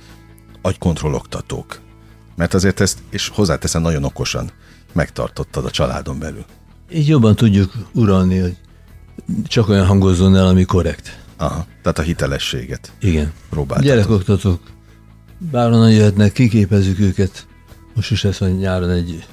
agykontrolloktatók. 0.63 1.81
Mert 2.37 2.55
azért 2.55 2.81
ezt, 2.81 2.99
és 3.11 3.29
hozzáteszem 3.29 3.83
nagyon 3.83 4.05
okosan, 4.05 4.51
megtartottad 4.93 5.65
a 5.65 5.71
családon 5.71 6.19
belül. 6.19 6.45
Így 6.92 7.09
jobban 7.09 7.35
tudjuk 7.35 7.72
uralni, 7.92 8.38
hogy 8.38 8.57
csak 9.44 9.68
olyan 9.68 9.87
hangozzon 9.87 10.37
el, 10.37 10.46
ami 10.46 10.64
korrekt. 10.64 11.25
Aha, 11.37 11.66
tehát 11.83 11.99
a 11.99 12.03
hitelességet. 12.03 12.92
Igen. 13.01 13.33
Próbáltatok. 13.51 13.90
Gyerekoktatók 13.92 14.61
bárhonnan 15.38 15.90
jöhetnek, 15.90 16.33
kiképezzük 16.33 16.99
őket. 16.99 17.46
Most 17.94 18.11
is 18.11 18.22
lesz 18.22 18.38
hogy 18.38 18.59
nyáron 18.59 18.90
egy 18.90 19.27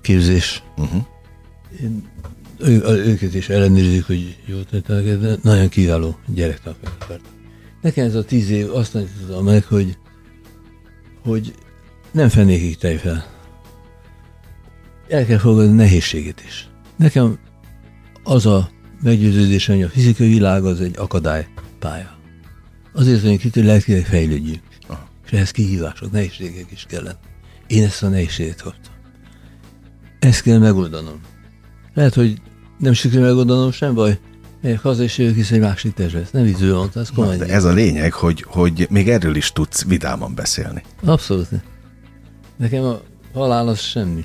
képzés. 0.00 0.62
Uh-huh. 0.76 1.02
Én, 1.82 2.10
ő, 2.58 2.82
őket 2.84 3.34
is 3.34 3.48
ellenőrizik, 3.48 4.06
hogy 4.06 4.36
jó 4.46 4.62
tettek, 4.62 5.18
de 5.18 5.36
nagyon 5.42 5.68
kiváló 5.68 6.18
gyerektanfolyamot 6.26 7.20
Nekem 7.82 8.06
ez 8.06 8.14
a 8.14 8.24
tíz 8.24 8.50
év 8.50 8.74
azt 8.74 8.92
tanította 8.92 9.42
meg, 9.42 9.64
hogy, 9.64 9.98
hogy 11.22 11.54
nem 12.10 12.28
fennékig 12.28 12.76
tej 12.76 12.96
fel. 12.96 13.26
el 15.08 15.26
kell 15.26 15.38
fogadni 15.38 15.74
nehézséget 15.74 16.42
is. 16.46 16.68
Nekem 17.02 17.38
az 18.22 18.46
a 18.46 18.70
meggyőződésem, 19.02 19.74
hogy 19.74 19.84
a 19.84 19.88
fizikai 19.88 20.28
világ 20.28 20.64
az 20.64 20.80
egy 20.80 20.96
akadálypálya. 20.98 22.16
Azért 22.92 23.22
mondjuk 23.22 23.44
itt, 23.44 23.54
hogy 23.54 23.64
lelkileg 23.64 24.04
fejlődjünk. 24.06 24.62
Aha. 24.88 25.08
És 25.24 25.32
ehhez 25.32 25.50
kihívások, 25.50 26.12
nehézségek 26.12 26.66
is 26.70 26.86
kellene. 26.88 27.18
Én 27.66 27.84
ezt 27.84 28.02
a 28.02 28.08
nehézséget 28.08 28.62
kaptam. 28.62 28.92
Ezt 30.18 30.42
kell 30.42 30.58
megoldanom. 30.58 31.20
Lehet, 31.94 32.14
hogy 32.14 32.40
nem 32.78 32.92
sikerül 32.92 33.26
megoldanom, 33.26 33.72
sem 33.72 33.94
baj. 33.94 34.18
Megyek 34.62 34.80
haza, 34.80 35.02
és 35.02 35.18
jövök 35.18 35.50
egy 35.50 35.60
másik 35.60 35.94
testbe. 35.94 36.18
Ez 36.20 36.30
nem 36.30 36.44
így 36.44 36.60
mondta, 36.60 37.00
ez 37.00 37.10
komoly. 37.10 37.36
De 37.36 37.46
ez 37.46 37.64
a 37.64 37.72
lényeg, 37.72 38.12
hogy, 38.12 38.44
hogy 38.48 38.86
még 38.90 39.08
erről 39.08 39.34
is 39.34 39.52
tudsz 39.52 39.84
vidáman 39.84 40.34
beszélni. 40.34 40.82
Abszolút. 41.04 41.48
Nekem 42.56 42.84
a 42.84 43.00
halál 43.32 43.68
az 43.68 43.80
semmi. 43.80 44.24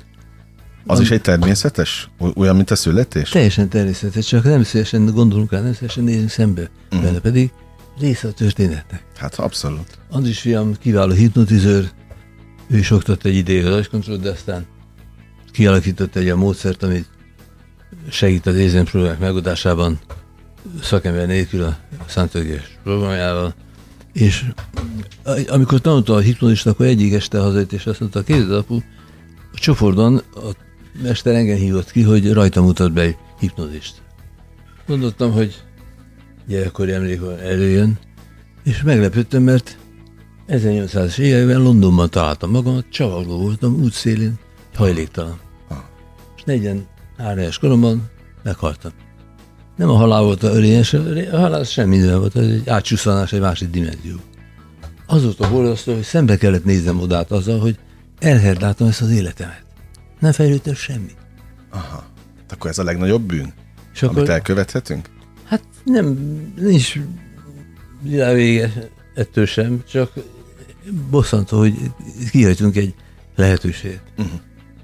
Az 0.87 0.99
is 0.99 1.11
egy 1.11 1.21
természetes? 1.21 2.09
Olyan, 2.35 2.55
mint 2.55 2.71
a 2.71 2.75
születés? 2.75 3.29
Teljesen 3.29 3.69
természetes, 3.69 4.25
csak 4.25 4.43
nem 4.43 4.63
szívesen 4.63 5.05
gondolunk 5.05 5.51
rá, 5.51 5.61
nem 5.61 5.73
szívesen 5.73 6.03
nézünk 6.03 6.29
szembe 6.29 6.69
uh-huh. 6.85 7.01
benne, 7.01 7.19
pedig 7.19 7.51
része 7.99 8.27
a 8.27 8.31
történetnek. 8.31 9.03
Hát 9.17 9.35
abszolút. 9.35 9.97
Andris 10.09 10.39
fiam 10.39 10.75
kiváló 10.79 11.13
hipnotizőr, 11.13 11.89
ő 12.67 12.77
is 12.77 12.91
oktott 12.91 13.25
egy 13.25 13.35
ideig 13.35 13.65
a 13.65 13.69
rajzkontrollt, 13.69 14.21
de 14.21 14.29
aztán 14.29 14.65
kialakított 15.51 16.15
egy 16.15 16.23
olyan 16.23 16.37
módszert, 16.37 16.83
amit 16.83 17.07
segít 18.09 18.45
az 18.45 18.55
érzem 18.55 18.85
problémák 18.85 19.19
megoldásában, 19.19 19.99
szakember 20.81 21.27
nélkül 21.27 21.63
a 21.63 21.77
Szentörgés 22.07 22.77
programjával, 22.83 23.55
és 24.13 24.45
amikor 25.47 25.81
tanulta 25.81 26.13
a 26.13 26.19
hipnozist, 26.19 26.67
akkor 26.67 26.85
egyik 26.85 27.13
este 27.13 27.39
hazajött, 27.39 27.73
és 27.73 27.85
azt 27.85 27.99
mondta, 27.99 28.23
képzeld 28.23 28.51
apu, 28.51 28.75
a 29.53 29.59
csoportban 29.59 30.21
a 30.35 30.65
mester 31.01 31.35
engem 31.35 31.57
hívott 31.57 31.91
ki, 31.91 32.01
hogy 32.01 32.33
rajta 32.33 32.61
mutat 32.61 32.93
be 32.93 33.01
egy 33.01 33.17
hipnozist. 33.39 34.01
Gondoltam, 34.87 35.31
hogy 35.31 35.63
gyerekkori 36.47 36.91
emlék 36.91 37.21
előjön, 37.43 37.97
és 38.63 38.81
meglepődtem, 38.81 39.43
mert 39.43 39.77
1800-as 40.47 41.17
években 41.17 41.61
Londonban 41.61 42.09
találtam 42.09 42.51
magamat, 42.51 42.85
csavargó 42.89 43.37
voltam, 43.37 43.81
útszélén, 43.81 44.39
hajléktalan. 44.75 45.39
És 46.35 46.43
43 46.43 47.37
éves 47.37 47.57
koromban 47.57 48.09
meghaltam. 48.43 48.91
Nem 49.75 49.89
a 49.89 49.95
halál 49.95 50.21
volt 50.21 50.43
a 50.43 50.53
örényes, 50.53 50.93
a 50.93 51.37
halál 51.37 51.63
semmi 51.63 51.97
minden 51.97 52.19
volt, 52.19 52.35
ez 52.35 52.47
egy 52.47 52.69
átcsúszanás 52.69 53.33
egy 53.33 53.39
másik 53.39 53.69
dimenzió. 53.69 54.15
Az 55.05 55.35
volt 55.49 55.81
hogy 55.83 56.01
szembe 56.01 56.37
kellett 56.37 56.65
néznem 56.65 56.99
odát 56.99 57.31
azzal, 57.31 57.59
hogy 57.59 57.77
elherdáltam 58.19 58.87
ezt 58.87 59.01
az 59.01 59.09
életemet. 59.09 59.66
Nem 60.19 60.31
fejlődtem 60.31 60.73
semmi. 60.73 61.11
Aha. 61.69 62.03
Akkor 62.49 62.69
ez 62.69 62.77
a 62.77 62.83
legnagyobb 62.83 63.21
bűn, 63.21 63.53
És 63.93 64.03
amit 64.03 64.17
akkor, 64.17 64.29
elkövethetünk? 64.29 65.09
Hát 65.43 65.63
nem, 65.83 66.05
nincs 66.55 66.93
vége 68.01 68.91
ettől 69.15 69.45
sem, 69.45 69.83
csak 69.89 70.11
bosszantó, 71.09 71.57
hogy 71.57 71.91
kihagytunk 72.31 72.75
egy 72.75 72.93
lehetőséget. 73.35 74.01
Uh-huh. 74.17 74.39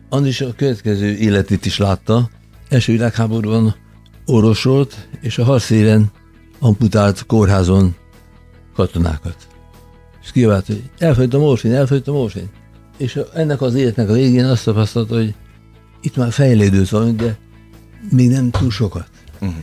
Andris 0.10 0.42
a 0.42 0.54
következő 0.56 1.16
életét 1.16 1.66
is 1.66 1.78
látta. 1.78 2.30
Első 2.70 2.92
világháborúban 2.92 3.76
orvosolt, 4.26 5.08
és 5.22 5.38
a 5.38 5.44
harcéren 5.44 6.12
amputált 6.60 7.26
kórházon 7.26 7.96
katonákat. 8.76 9.48
És 10.24 10.32
kiabált, 10.32 10.66
hogy 10.66 10.84
elfogyt 10.98 11.34
a 11.34 11.40
morfin, 11.40 11.74
elfogyt 11.74 12.08
a 12.08 12.12
morfin. 12.12 12.50
És 12.98 13.20
ennek 13.34 13.62
az 13.62 13.74
életnek 13.74 14.10
a 14.10 14.14
végén 14.14 14.46
azt 14.46 14.64
tapasztalta, 14.64 15.16
hogy 15.16 15.34
itt 16.02 16.16
már 16.16 16.32
fejlődött 16.32 16.90
valami, 16.90 17.12
de 17.12 17.38
még 18.10 18.30
nem 18.30 18.50
túl 18.50 18.72
sokat. 18.72 19.08
Uh-huh. 19.40 19.58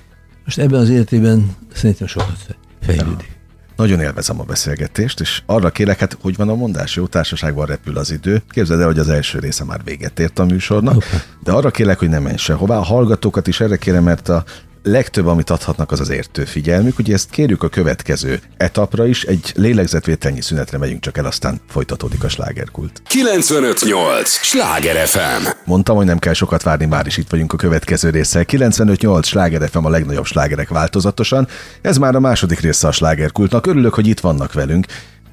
Most 0.45 0.59
ebben 0.59 0.81
az 0.81 0.89
életében 0.89 1.57
szerintem 1.73 2.07
sokat 2.07 2.57
fejlődik. 2.81 3.29
Ja. 3.29 3.39
Nagyon 3.77 4.01
élvezem 4.01 4.41
a 4.41 4.45
beszélgetést, 4.45 5.21
és 5.21 5.43
arra 5.47 5.71
kérek, 5.71 5.99
hát 5.99 6.17
hogy 6.21 6.37
van 6.37 6.49
a 6.49 6.55
mondás, 6.55 6.97
jó 6.97 7.07
társaságban 7.07 7.67
repül 7.67 7.97
az 7.97 8.11
idő. 8.11 8.43
Képzeld 8.49 8.81
el, 8.81 8.87
hogy 8.87 8.99
az 8.99 9.09
első 9.09 9.39
része 9.39 9.65
már 9.65 9.81
véget 9.85 10.21
ért 10.21 10.39
a 10.39 10.45
műsornak, 10.45 11.05
de 11.43 11.53
arra 11.53 11.71
kérlek, 11.71 11.99
hogy 11.99 12.09
ne 12.09 12.19
menj 12.19 12.37
sehová. 12.37 12.77
A 12.77 12.83
hallgatókat 12.83 13.47
is 13.47 13.61
erre 13.61 13.77
kérem, 13.77 14.05
mert 14.05 14.29
a 14.29 14.45
legtöbb, 14.83 15.27
amit 15.27 15.51
adhatnak, 15.51 15.91
az 15.91 16.01
az 16.01 16.11
értő 16.11 16.45
figyelmük. 16.45 16.99
Ugye 16.99 17.15
ezt 17.15 17.31
kérjük 17.31 17.63
a 17.63 17.69
következő 17.69 18.41
etapra 18.57 19.07
is, 19.07 19.25
egy 19.25 19.53
lélegzetvételnyi 19.57 20.41
szünetre 20.41 20.79
megyünk 20.79 21.01
csak 21.01 21.19
el, 21.19 21.25
aztán 21.25 21.61
folytatódik 21.69 22.25
a 22.25 22.29
slágerkult. 22.29 23.03
958! 23.07 24.31
Sláger 24.31 25.07
FM! 25.07 25.47
Mondtam, 25.65 25.97
hogy 25.97 26.07
nem 26.07 26.19
kell 26.19 26.33
sokat 26.33 26.63
várni, 26.63 26.87
már 26.87 27.07
is 27.07 27.17
itt 27.17 27.31
vagyunk 27.31 27.53
a 27.53 27.57
következő 27.57 28.11
résszel. 28.11 28.45
958! 28.45 29.27
Sláger 29.27 29.69
FM 29.69 29.85
a 29.85 29.91
legnagyobb 29.91 30.27
slágerek 30.27 30.69
változatosan. 30.69 31.49
Ez 31.83 31.97
már 31.97 32.15
a 32.15 32.21
második 32.21 32.61
része 32.61 32.89
a 32.89 32.93
slágerkultnak. 32.93 33.67
Örülök, 33.67 33.95
hogy 33.95 34.07
itt 34.07 34.21
vannak 34.21 34.53
velünk 34.53 34.87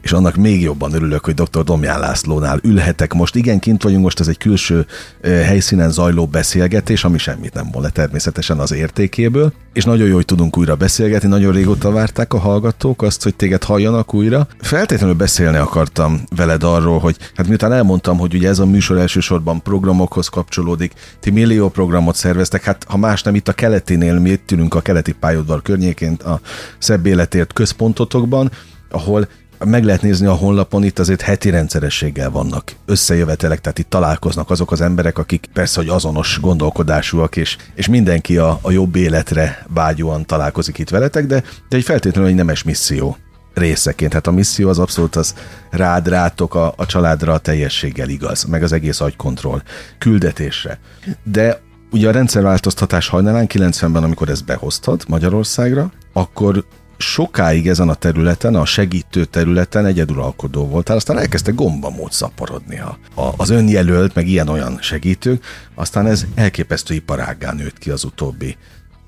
és 0.07 0.13
annak 0.13 0.35
még 0.35 0.61
jobban 0.61 0.93
örülök, 0.93 1.25
hogy 1.25 1.33
dr. 1.33 1.63
Domján 1.63 1.99
Lászlónál 1.99 2.59
ülhetek 2.63 3.13
most. 3.13 3.35
Igen, 3.35 3.59
kint 3.59 3.83
vagyunk 3.83 4.03
most, 4.03 4.19
ez 4.19 4.27
egy 4.27 4.37
külső 4.37 4.85
helyszínen 5.21 5.91
zajló 5.91 6.25
beszélgetés, 6.25 7.03
ami 7.03 7.17
semmit 7.17 7.53
nem 7.53 7.71
volna 7.71 7.89
természetesen 7.89 8.59
az 8.59 8.71
értékéből, 8.71 9.53
és 9.73 9.83
nagyon 9.83 10.07
jó, 10.07 10.15
hogy 10.15 10.25
tudunk 10.25 10.57
újra 10.57 10.75
beszélgetni, 10.75 11.27
nagyon 11.27 11.53
régóta 11.53 11.91
várták 11.91 12.33
a 12.33 12.37
hallgatók 12.37 13.01
azt, 13.01 13.23
hogy 13.23 13.35
téged 13.35 13.63
halljanak 13.63 14.13
újra. 14.13 14.47
Feltétlenül 14.59 15.15
beszélni 15.15 15.57
akartam 15.57 16.21
veled 16.35 16.63
arról, 16.63 16.99
hogy 16.99 17.17
hát 17.35 17.47
miután 17.47 17.73
elmondtam, 17.73 18.17
hogy 18.17 18.33
ugye 18.33 18.49
ez 18.49 18.59
a 18.59 18.65
műsor 18.65 18.97
elsősorban 18.97 19.61
programokhoz 19.61 20.27
kapcsolódik, 20.27 20.93
ti 21.19 21.29
millió 21.29 21.69
programot 21.69 22.15
szerveztek, 22.15 22.63
hát 22.63 22.85
ha 22.87 22.97
más 22.97 23.23
nem 23.23 23.35
itt 23.35 23.47
a 23.47 23.53
keletinél, 23.53 24.19
mi 24.19 24.29
itt 24.29 24.51
ülünk 24.51 24.73
a 24.73 24.81
keleti 24.81 25.11
pályaudvar 25.11 25.61
környéként 25.61 26.23
a 26.23 26.39
szebb 26.77 27.05
életért 27.05 27.53
központotokban, 27.53 28.51
ahol 28.89 29.27
meg 29.65 29.83
lehet 29.83 30.01
nézni 30.01 30.25
a 30.25 30.33
honlapon, 30.33 30.83
itt 30.83 30.99
azért 30.99 31.21
heti 31.21 31.49
rendszerességgel 31.49 32.29
vannak 32.29 32.75
összejövetelek, 32.85 33.61
tehát 33.61 33.79
itt 33.79 33.89
találkoznak 33.89 34.49
azok 34.49 34.71
az 34.71 34.81
emberek, 34.81 35.17
akik 35.17 35.45
persze, 35.53 35.79
hogy 35.79 35.89
azonos 35.89 36.39
gondolkodásúak, 36.41 37.35
és, 37.35 37.57
és 37.75 37.87
mindenki 37.87 38.37
a, 38.37 38.59
a 38.61 38.71
jobb 38.71 38.95
életre 38.95 39.65
vágyóan 39.73 40.25
találkozik 40.25 40.77
itt 40.77 40.89
veletek, 40.89 41.25
de, 41.25 41.43
de 41.69 41.77
egy 41.77 41.83
feltétlenül 41.83 42.29
egy 42.29 42.35
nemes 42.35 42.63
misszió 42.63 43.17
részeként. 43.53 44.13
Hát 44.13 44.27
a 44.27 44.31
misszió 44.31 44.69
az 44.69 44.79
abszolút 44.79 45.15
az 45.15 45.33
rád, 45.69 46.07
rátok, 46.07 46.55
a, 46.55 46.73
a 46.77 46.85
családra 46.85 47.33
a 47.33 47.37
teljességgel 47.37 48.09
igaz, 48.09 48.43
meg 48.43 48.63
az 48.63 48.71
egész 48.71 49.01
agykontroll 49.01 49.61
küldetésre. 49.97 50.79
De 51.23 51.61
ugye 51.91 52.07
a 52.07 52.11
rendszerváltoztatás 52.11 53.07
hajnalán 53.07 53.45
90-ben, 53.49 54.03
amikor 54.03 54.29
ezt 54.29 54.45
behoztad 54.45 55.03
Magyarországra, 55.07 55.91
akkor 56.13 56.65
sokáig 56.97 57.67
ezen 57.67 57.89
a 57.89 57.93
területen, 57.93 58.55
a 58.55 58.65
segítő 58.65 59.25
területen 59.25 59.85
egyeduralkodó 59.85 60.67
voltál, 60.67 60.95
aztán 60.95 61.17
elkezdte 61.17 61.51
gombamód 61.51 62.11
szaporodni 62.11 62.79
a, 62.79 62.97
a, 63.15 63.33
az 63.37 63.49
önjelölt, 63.49 64.15
meg 64.15 64.27
ilyen-olyan 64.27 64.77
segítők, 64.81 65.45
aztán 65.75 66.07
ez 66.07 66.25
elképesztő 66.35 66.93
iparággá 66.93 67.53
nőtt 67.53 67.77
ki 67.77 67.89
az 67.89 68.03
utóbbi, 68.03 68.57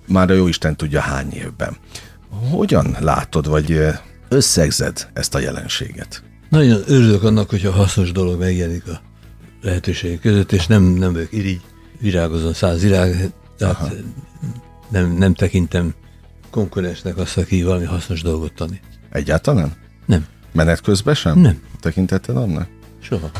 már 0.08 0.32
a 0.32 0.34
jó 0.34 0.48
Isten 0.48 0.76
tudja 0.76 1.00
hány 1.00 1.34
évben. 1.34 1.78
Hogyan 2.50 2.96
látod, 3.00 3.48
vagy 3.48 3.80
összegzed 4.30 5.08
ezt 5.14 5.36
a 5.36 5.40
jelenséget? 5.40 6.24
Nagyon 6.50 6.82
örülök 6.88 7.24
annak, 7.24 7.50
hogyha 7.50 7.72
hasznos 7.72 8.12
dolog 8.12 8.40
megjelenik 8.40 8.88
a 8.88 9.02
lehetőségek 9.62 10.20
között, 10.20 10.52
és 10.52 10.68
nem, 10.68 10.84
nem 10.84 11.14
vagyok 11.14 11.34
irigy, 11.34 11.62
virágozom 12.00 12.54
száz 12.54 12.82
virág, 12.82 13.32
tehát 13.58 13.94
nem, 14.90 15.12
nem 15.12 15.34
tekintem 15.34 15.94
konkurensnek 16.50 17.18
azt, 17.18 17.38
aki 17.38 17.64
valami 17.64 17.86
hasznos 17.86 18.22
dolgot 18.22 18.54
tanít. 18.54 18.82
Egyáltalán? 19.12 19.74
Nem. 20.06 20.26
Menet 20.52 20.82
közben 20.82 21.14
sem? 21.16 21.40
Nem. 21.40 21.62
Tekintetted 21.80 22.38
annak? 22.38 22.68
Soha. 23.02 23.32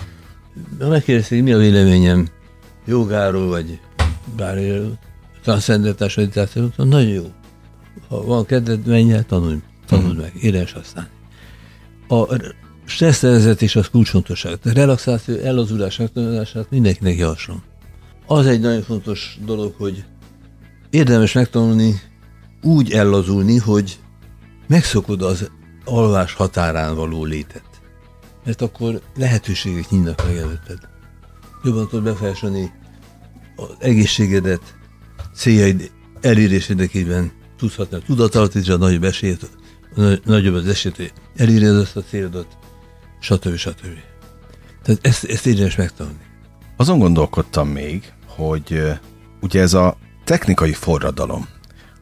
Ha 0.80 0.88
megkérdezték, 0.88 1.44
mi 1.44 1.54
a 1.54 1.58
véleményem 1.58 2.28
jogáról, 2.86 3.48
vagy 3.48 3.80
bármiről, 4.36 4.98
transzcendentás 5.42 6.16
meditációról, 6.16 6.72
nagyon 6.76 7.10
jó. 7.10 7.32
Ha 8.08 8.24
van 8.24 8.46
kedved, 8.46 8.86
menj 8.86 9.14
el, 9.14 9.24
tanulj, 9.24 9.58
tanuld 9.86 10.16
mm. 10.16 10.20
meg, 10.20 10.34
érdemes 10.42 10.72
használni. 10.72 11.10
A 12.08 12.36
stresszrevezetés 12.86 13.76
az 13.76 13.90
kulcsfontosság. 13.90 14.54
A 14.64 14.70
relaxáció, 14.74 15.36
ellazulás 15.36 15.98
megtanulását 15.98 16.70
mindenkinek 16.70 17.18
javaslom. 17.18 17.64
Az 18.26 18.46
egy 18.46 18.60
nagyon 18.60 18.82
fontos 18.82 19.38
dolog, 19.46 19.74
hogy 19.78 20.04
érdemes 20.90 21.34
megtanulni 21.34 22.02
úgy 22.62 22.92
ellazulni, 22.92 23.58
hogy 23.58 24.00
megszokod 24.68 25.22
az 25.22 25.52
alvás 25.86 26.34
határán 26.34 26.96
való 26.96 27.24
létet. 27.24 27.64
Mert 28.46 28.62
akkor 28.62 29.02
lehetőségek 29.16 29.90
nyílnak 29.90 30.26
meg 30.26 30.36
előtted. 30.36 30.80
Jobban 31.64 31.88
tudod 31.88 32.04
befolyásolni 32.04 32.72
az 33.56 33.76
egészségedet, 33.80 34.76
céljaid 35.36 35.92
elérés 36.22 36.70
érdekében 36.70 37.32
a 37.78 37.98
tudatalatt, 38.06 38.56
a 38.56 38.78
nagyobb 38.78 39.04
esélyt, 39.04 39.50
nagyobb 40.26 40.54
az 40.54 40.68
esélyt, 40.68 40.96
hogy 40.96 41.14
eléred 41.36 41.76
azt 41.76 41.96
a 41.96 42.04
célodat, 42.04 42.58
stb. 43.20 43.56
stb. 43.56 43.86
Tehát 44.84 45.06
ezt, 45.06 45.24
ezt 45.24 45.46
érdemes 45.46 45.76
megtanulni. 45.76 46.20
Azon 46.78 47.00
gondolkodtam 47.00 47.68
még, 47.68 48.14
hogy 48.28 48.82
ugye 49.42 49.62
ez 49.62 49.74
a 49.74 49.98
technikai 50.24 50.74
forradalom, 50.74 51.48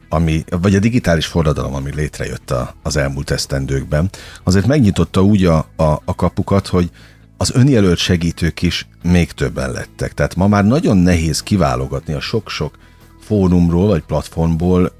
ami, 0.08 0.44
vagy 0.60 0.74
a 0.74 0.78
digitális 0.78 1.26
forradalom, 1.26 1.74
ami 1.74 1.94
létrejött 1.94 2.50
a, 2.50 2.74
az 2.82 2.96
elmúlt 2.96 3.30
esztendőkben, 3.30 4.10
azért 4.44 4.66
megnyitotta 4.66 5.22
úgy 5.22 5.44
a, 5.44 5.56
a, 5.76 6.02
a 6.04 6.14
kapukat, 6.14 6.66
hogy 6.66 6.90
az 7.36 7.50
önjelölt 7.54 7.98
segítők 7.98 8.62
is 8.62 8.88
még 9.02 9.32
többen 9.32 9.70
lettek. 9.70 10.14
Tehát 10.14 10.34
ma 10.34 10.46
már 10.46 10.64
nagyon 10.64 10.96
nehéz 10.96 11.42
kiválogatni 11.42 12.14
a 12.14 12.20
sok-sok 12.20 12.78
fórumról 13.20 13.86
vagy 13.86 14.02
platformból, 14.02 14.92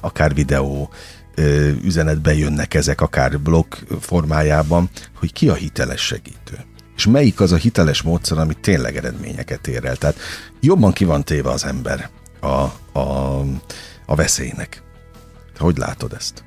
akár 0.00 0.34
videó 0.34 0.90
üzenetbe 1.82 2.34
jönnek 2.34 2.74
ezek, 2.74 3.00
akár 3.00 3.40
blog 3.40 3.66
formájában, 4.00 4.90
hogy 5.18 5.32
ki 5.32 5.48
a 5.48 5.54
hiteles 5.54 6.00
segítő. 6.00 6.58
És 6.96 7.06
melyik 7.06 7.40
az 7.40 7.52
a 7.52 7.56
hiteles 7.56 8.02
módszer, 8.02 8.38
ami 8.38 8.54
tényleg 8.60 8.96
eredményeket 8.96 9.66
ér 9.66 9.84
el. 9.84 9.96
Tehát 9.96 10.16
jobban 10.60 10.92
ki 10.92 11.04
van 11.04 11.24
téve 11.24 11.50
az 11.50 11.64
ember 11.64 12.10
a, 12.40 12.46
a, 12.98 13.40
a 14.06 14.14
veszélynek. 14.14 14.82
Hogy 15.58 15.76
látod 15.76 16.12
ezt? 16.12 16.44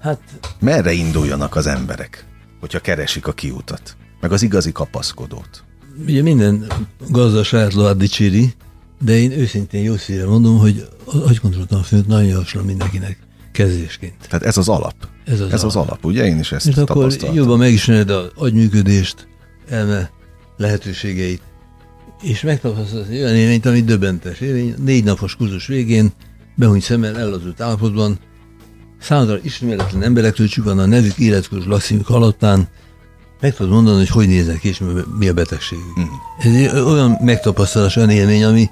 Hát... 0.00 0.20
Merre 0.60 0.92
induljanak 0.92 1.56
az 1.56 1.66
emberek, 1.66 2.24
hogyha 2.60 2.80
keresik 2.80 3.26
a 3.26 3.32
kiutat? 3.32 3.96
Meg 4.20 4.32
az 4.32 4.42
igazi 4.42 4.72
kapaszkodót? 4.72 5.64
Ugye 6.06 6.22
minden 6.22 6.66
gazda 7.08 7.44
saját 7.44 7.74
lovát 7.74 7.96
dicséri, 7.96 8.52
de 9.00 9.16
én 9.16 9.30
őszintén 9.30 9.82
jó 9.82 9.96
szívre 9.96 10.26
mondom, 10.26 10.58
hogy 10.58 10.88
agykontrolltan 11.04 11.82
főt 11.82 12.06
nagyon 12.06 12.28
javaslom 12.28 12.64
mindenkinek 12.64 13.18
kezdésként. 13.52 14.14
Tehát 14.28 14.46
ez 14.46 14.56
az 14.56 14.68
alap. 14.68 14.94
Ez 15.24 15.40
az, 15.40 15.52
ez 15.52 15.62
alap. 15.62 15.64
az 15.64 15.76
alap, 15.76 16.04
ugye? 16.04 16.26
Én 16.26 16.38
is 16.38 16.52
ezt 16.52 16.66
Mert 16.66 16.78
akkor 16.78 17.12
jobban 17.32 17.58
megismered 17.58 18.10
az 18.10 18.30
agyműködést, 18.34 19.28
elme 19.68 20.10
lehetőségeit, 20.56 21.42
és 22.22 22.40
megtapasztalsz 22.40 23.08
egy 23.08 23.16
olyan 23.16 23.34
élményt, 23.34 23.66
ami 23.66 23.82
döbbentes 23.82 24.40
élmény. 24.40 24.74
Négy 24.84 25.04
napos 25.04 25.36
kurzus 25.36 25.66
végén, 25.66 26.12
behúny 26.58 26.80
szemmel 26.80 27.18
ellazult 27.18 27.60
állapotban, 27.60 28.18
számodra 29.00 29.38
ismeretlen 29.42 30.02
emberektől 30.02 30.48
csupán 30.48 30.78
a 30.78 30.86
nevük, 30.86 31.18
életkörös 31.18 31.66
lakszínük 31.66 32.08
alattán 32.08 32.68
meg 33.40 33.54
tudod 33.54 33.72
mondani, 33.72 33.96
hogy 33.96 34.08
hogy 34.08 34.28
néznek 34.28 34.64
és 34.64 34.82
mi 35.18 35.28
a 35.28 35.34
betegségük. 35.34 35.98
Mm. 36.00 36.04
Ez 36.38 36.54
egy 36.54 36.80
olyan 36.80 37.18
megtapasztalás, 37.20 37.96
olyan 37.96 38.10
élmény, 38.10 38.44
ami 38.44 38.70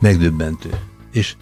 megdöbbentő. 0.00 0.70
És 1.12 1.36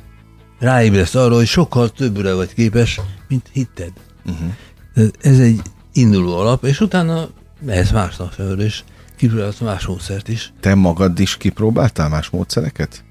ráébreszt 0.58 1.14
arra, 1.14 1.34
hogy 1.34 1.46
sokkal 1.46 1.90
többre 1.90 2.34
vagy 2.34 2.54
képes, 2.54 3.00
mint 3.28 3.48
hitted. 3.52 3.92
Uh-huh. 4.26 5.12
Ez 5.20 5.38
egy 5.38 5.60
induló 5.92 6.38
alap, 6.38 6.64
és 6.64 6.80
utána 6.80 7.28
mehetsz 7.60 7.90
másnap 7.90 8.32
fel, 8.32 8.60
és 8.60 8.82
kipróbálsz 9.16 9.58
más 9.58 9.86
módszert 9.86 10.28
is. 10.28 10.52
Te 10.60 10.74
magad 10.74 11.18
is 11.18 11.36
kipróbáltál 11.36 12.08
más 12.08 12.30
módszereket? 12.30 13.04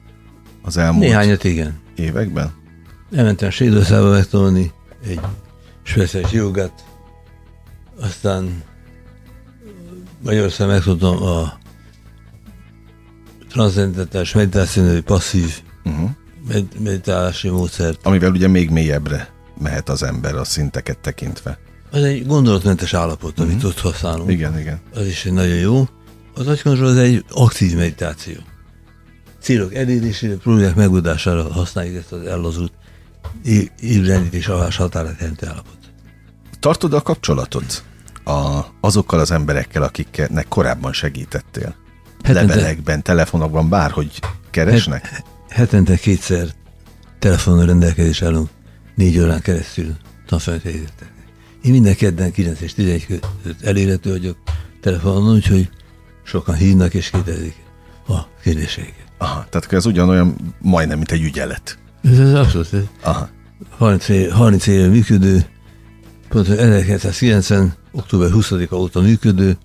Az 0.62 0.78
elmúlt 0.78 1.06
Néhányat 1.06 1.44
igen. 1.44 1.80
években? 1.96 2.64
Elmentem 3.12 3.50
Svédországba 3.50 4.10
megtanulni 4.10 4.72
egy 5.04 5.20
speciális 5.84 6.32
jogát, 6.32 6.86
aztán 8.02 8.64
Magyarországon 10.24 10.74
megtudtam 10.74 11.24
a 11.24 11.54
transzendentális 13.50 14.34
meditáció 14.34 15.02
passzív 15.02 15.62
uh-huh. 15.84 16.10
meditálási 16.80 17.50
módszert. 17.50 18.06
Amivel 18.06 18.32
ugye 18.32 18.48
még 18.48 18.70
mélyebbre 18.70 19.34
mehet 19.60 19.90
az 19.90 20.04
ember 20.04 20.36
a 20.36 20.44
szinteket 20.44 20.98
tekintve. 20.98 21.60
Az 21.92 22.04
egy 22.04 22.26
gondolatmentes 22.26 22.94
állapot, 22.94 23.40
amit 23.40 23.56
uh-huh. 23.56 23.70
ott 23.70 23.80
használunk. 23.80 24.32
Igen, 24.32 24.60
igen. 24.60 24.80
Az 24.94 25.06
is 25.06 25.26
egy 25.26 25.34
nagyon 25.34 25.56
jó. 25.56 25.88
Az 26.36 26.48
agykontroll 26.48 26.88
az 26.88 26.98
egy 26.98 27.26
aktív 27.30 27.76
meditáció. 27.76 28.36
Célok 29.40 29.74
elérésére, 29.74 30.36
problémák 30.36 30.76
megoldására 30.76 31.54
használjuk 31.54 31.96
ezt 31.96 32.12
az 32.12 32.26
ellazult 32.26 32.72
és 34.32 34.48
alás 34.48 34.76
határát 34.76 35.20
jelentő 35.20 35.48
állapot. 35.48 35.78
Tartod 36.60 36.94
a 36.94 37.02
kapcsolatot 37.02 37.84
a, 38.24 38.62
azokkal 38.82 39.20
az 39.20 39.32
emberekkel, 39.32 39.84
akiknek 39.84 40.48
korábban 40.48 40.94
segítettél? 40.94 41.76
Hetente, 42.24 42.56
Levelekben, 42.56 43.04
telefonokban, 43.04 43.70
bárhogy 43.70 44.20
keresnek? 44.52 45.08
Het, 45.08 45.26
hetente 45.50 45.96
kétszer 45.96 46.48
telefonon 47.20 47.66
rendelkezés 47.66 48.22
állunk, 48.22 48.50
négy 48.96 49.20
órán 49.20 49.42
keresztül 49.42 49.96
tanfolyamot 50.26 50.94
Én 51.62 51.72
minden 51.72 51.96
kedden 51.96 52.32
9 52.32 52.62
és 52.62 52.74
11 52.74 53.06
között 53.06 53.62
elérhető 53.62 54.10
vagyok 54.10 54.38
telefonon, 54.82 55.34
úgyhogy 55.36 55.70
sokan 56.24 56.56
hívnak 56.56 56.94
és 56.94 57.10
kérdezik 57.10 57.56
a 58.08 58.20
kérdéseiket. 58.44 59.06
Aha, 59.18 59.46
tehát 59.50 59.74
ez 59.74 59.86
ugyanolyan 59.86 60.56
majdnem, 60.62 60.98
mint 60.98 61.12
egy 61.12 61.24
ügyelet. 61.24 61.78
Ez, 62.06 62.20
ez 62.20 62.34
abszolút. 62.34 62.74
Ez 62.74 62.82
Aha. 63.02 63.30
30, 63.78 64.08
éve, 64.10 64.34
30 64.34 64.68
éve 64.68 64.88
működő, 64.88 65.46
pont 66.30 66.50
1990. 66.50 67.74
október 67.92 68.30
20-a 68.34 68.76
óta 68.76 69.02
működő, 69.02 69.58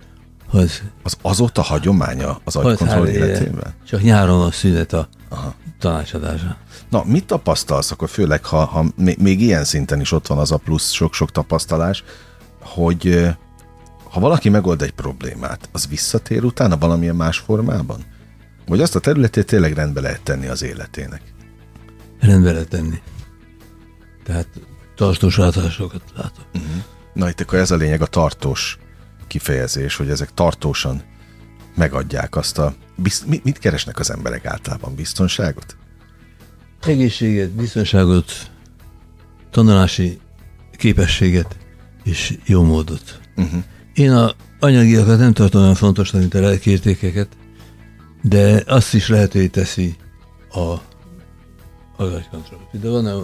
az, 0.50 0.82
az 1.02 1.16
azóta 1.22 1.62
hagyománya 1.62 2.40
az 2.44 2.56
agykontroll 2.56 3.06
életében? 3.06 3.74
Csak 3.86 4.02
nyáron 4.02 4.38
van 4.38 4.50
szünet 4.50 4.92
a 4.92 5.08
Aha. 5.28 5.54
tanácsadása. 5.78 6.56
Na, 6.90 7.04
mit 7.04 7.26
tapasztalsz 7.26 7.90
akkor, 7.90 8.08
főleg 8.08 8.44
ha, 8.44 8.64
ha 8.64 8.84
még, 8.96 9.18
még 9.18 9.40
ilyen 9.40 9.64
szinten 9.64 10.00
is 10.00 10.12
ott 10.12 10.26
van 10.26 10.38
az 10.38 10.52
a 10.52 10.56
plusz 10.56 10.90
sok-sok 10.90 11.30
tapasztalás, 11.30 12.04
hogy 12.60 13.28
ha 14.10 14.20
valaki 14.20 14.48
megold 14.48 14.82
egy 14.82 14.90
problémát, 14.90 15.68
az 15.72 15.88
visszatér 15.88 16.44
utána 16.44 16.78
valamilyen 16.78 17.16
más 17.16 17.38
formában? 17.38 17.98
Vagy 18.66 18.80
azt 18.80 18.96
a 18.96 19.00
területét 19.00 19.46
tényleg 19.46 19.72
rendbe 19.72 20.00
lehet 20.00 20.22
tenni 20.22 20.46
az 20.46 20.62
életének? 20.62 21.22
Rendbe 22.20 22.52
lehet 22.52 22.68
tenni. 22.68 22.98
Tehát 24.24 24.48
tartós 24.94 25.36
változásokat 25.36 26.02
látok. 26.16 26.46
Uh-huh. 26.54 26.70
Na 27.12 27.28
itt 27.28 27.40
akkor 27.40 27.58
ez 27.58 27.70
a 27.70 27.76
lényeg, 27.76 28.02
a 28.02 28.06
tartós 28.06 28.78
kifejezés, 29.26 29.96
hogy 29.96 30.10
ezek 30.10 30.34
tartósan 30.34 31.02
megadják 31.76 32.36
azt 32.36 32.58
a... 32.58 32.74
Bizt, 32.96 33.26
mit, 33.26 33.44
mit 33.44 33.58
keresnek 33.58 33.98
az 33.98 34.10
emberek 34.10 34.46
általában? 34.46 34.94
Biztonságot? 34.94 35.76
Egészséget, 36.80 37.50
biztonságot, 37.50 38.32
tanulási 39.50 40.20
képességet 40.76 41.56
és 42.04 42.38
jó 42.44 42.62
módot. 42.62 43.20
Uh-huh. 43.36 43.62
Én 43.94 44.10
a 44.10 44.34
anyagiakat 44.58 45.18
nem 45.18 45.32
tartom 45.32 45.62
olyan 45.62 45.74
fontosnak, 45.74 46.20
mint 46.20 46.34
a 46.34 46.40
lelkiértékeket, 46.40 47.28
de 48.22 48.62
azt 48.66 48.94
is 48.94 49.08
lehetővé 49.08 49.46
teszi 49.46 49.96
a 50.50 50.76
agykontroll. 52.06 52.60
De 52.80 52.88
van 52.88 53.06
a 53.06 53.22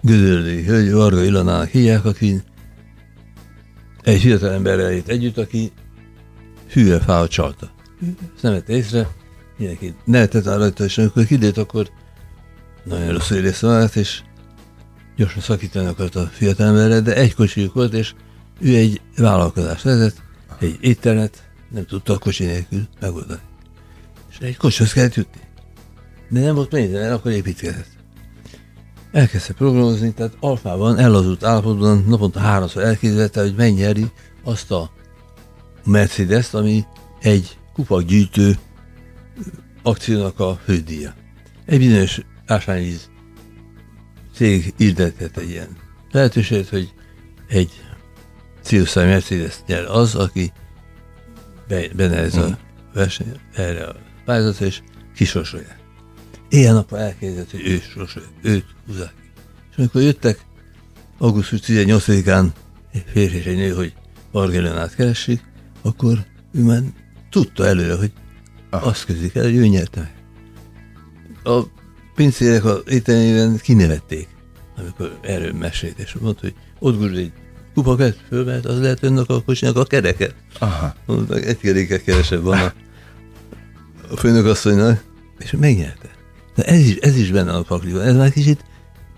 Gödörli 0.00 0.64
hölgy, 0.64 0.92
Varga 0.92 1.24
Ilanának 1.24 1.68
hívják, 1.68 2.04
aki 2.04 2.42
egy 4.02 4.20
fiatal 4.20 4.50
emberrel 4.50 4.92
jött 4.92 5.08
együtt, 5.08 5.38
aki 5.38 5.72
hülye 6.72 7.00
fáot 7.00 7.30
csalta. 7.30 7.70
Ezt 8.34 8.42
nem 8.42 8.52
vett 8.52 8.68
észre, 8.68 9.08
mindenki 9.56 9.94
nevetett 10.04 10.44
rá 10.44 10.56
rajta, 10.56 10.84
és 10.84 10.98
amikor 10.98 11.24
kidét, 11.24 11.56
akkor 11.56 11.90
nagyon 12.84 13.12
rosszul 13.12 13.36
érezte 13.36 13.66
magát, 13.66 13.96
és 13.96 14.22
gyorsan 15.16 15.42
szakítani 15.42 15.86
akart 15.86 16.14
a 16.14 16.26
fiatal 16.26 16.66
emberre, 16.66 17.00
de 17.00 17.14
egy 17.14 17.34
kocsijuk 17.34 17.74
volt, 17.74 17.92
és 17.92 18.14
ő 18.60 18.76
egy 18.76 19.00
vállalkozást 19.16 19.82
vezet, 19.82 20.22
egy 20.58 20.78
éttermet, 20.80 21.42
nem 21.70 21.86
tudta 21.86 22.12
a 22.12 22.18
kocsi 22.18 22.44
nélkül 22.44 22.88
megoldani. 23.00 23.40
És 24.30 24.38
egy 24.38 24.56
kocsihoz 24.56 24.92
kellett 24.92 25.14
jutni. 25.14 25.40
De 26.28 26.40
nem 26.40 26.54
volt 26.54 26.68
pénze, 26.68 26.98
mert 26.98 27.12
akkor 27.12 27.30
építkezett. 27.30 27.97
Elkezdte 29.18 29.52
programozni, 29.52 30.12
tehát 30.12 30.36
alfában, 30.40 30.98
ellazult 30.98 31.44
állapotban 31.44 32.04
naponta 32.08 32.40
háromszor 32.40 32.82
elképzelte, 32.82 33.40
hogy 33.40 33.54
megnyeri 33.56 34.06
azt 34.44 34.70
a 34.70 34.90
Mercedes-t, 35.84 36.54
ami 36.54 36.84
egy 37.20 37.58
kupakgyűjtő 37.72 38.58
akciónak 39.82 40.40
a 40.40 40.60
fődíja. 40.64 41.14
Egy 41.66 41.78
bizonyos 41.78 42.20
ásványvíz 42.46 43.10
cég 44.34 44.74
írdetett 44.76 45.36
egy 45.36 45.50
ilyen 45.50 45.76
lehetőséget, 46.10 46.68
hogy 46.68 46.92
egy 47.48 47.70
Cirusza 48.62 49.04
Mercedes 49.04 49.56
nyer 49.66 49.84
az, 49.84 50.14
aki 50.14 50.52
benne 51.68 52.16
ez 52.16 52.36
a 52.36 52.44
hmm. 52.44 52.58
verseny, 52.94 53.40
erre 53.54 53.84
a 53.84 53.96
pályázat, 54.24 54.60
és 54.60 54.82
kisorsolják. 55.14 55.77
Éjjel-nappal 56.48 56.98
elkezdett, 56.98 57.50
hogy 57.50 57.66
ő 57.66 57.80
sorsolja, 57.92 58.28
őt 58.42 58.64
húzzák. 58.86 59.14
És 59.70 59.76
amikor 59.76 60.02
jöttek 60.02 60.44
augusztus 61.18 61.60
18-án 61.66 62.46
egy 62.92 63.04
férfi 63.06 63.36
és 63.36 63.44
egy 63.44 63.56
nő, 63.56 63.70
hogy 63.74 63.92
Vargelenát 64.32 64.94
keressék, 64.94 65.42
akkor 65.82 66.24
ő 66.52 66.62
már 66.62 66.82
tudta 67.30 67.66
előre, 67.66 67.94
hogy 67.94 68.12
Aha. 68.70 68.86
azt 68.86 69.04
közlik 69.04 69.34
el, 69.34 69.42
hogy 69.42 69.56
ő 69.56 69.66
nyerte 69.66 70.00
meg. 70.00 70.12
A 71.54 71.66
pincérek 72.14 72.64
a 72.64 72.80
ételében 72.86 73.56
kinevették, 73.56 74.28
amikor 74.76 75.18
erről 75.22 75.52
mesélt, 75.52 75.98
és 75.98 76.14
mondta, 76.20 76.40
hogy 76.40 76.54
ott 76.78 76.98
gurul 76.98 77.16
egy 77.16 77.32
kupakát, 77.74 78.24
fölmehet, 78.28 78.66
az 78.66 78.80
lehet 78.80 79.02
önnek 79.02 79.28
a 79.28 79.42
kocsinak 79.42 79.76
a 79.76 79.84
kereke. 79.84 80.30
Aha. 80.58 80.94
Mondták, 81.06 81.46
egy 81.46 81.58
keréke 81.58 82.00
kevesebb 82.02 82.42
van 82.42 82.58
a, 82.58 82.72
a 84.10 84.16
főnök 84.16 84.46
asszonynak, 84.46 85.04
és 85.38 85.50
megnyerte. 85.50 86.17
De 86.58 86.64
ez 86.64 86.78
is, 86.78 86.96
ez 86.96 87.16
is 87.16 87.30
benne 87.30 87.50
van 87.50 87.60
a 87.60 87.62
pakliban. 87.62 88.02
Ez 88.02 88.16
már 88.16 88.32
kicsit 88.32 88.64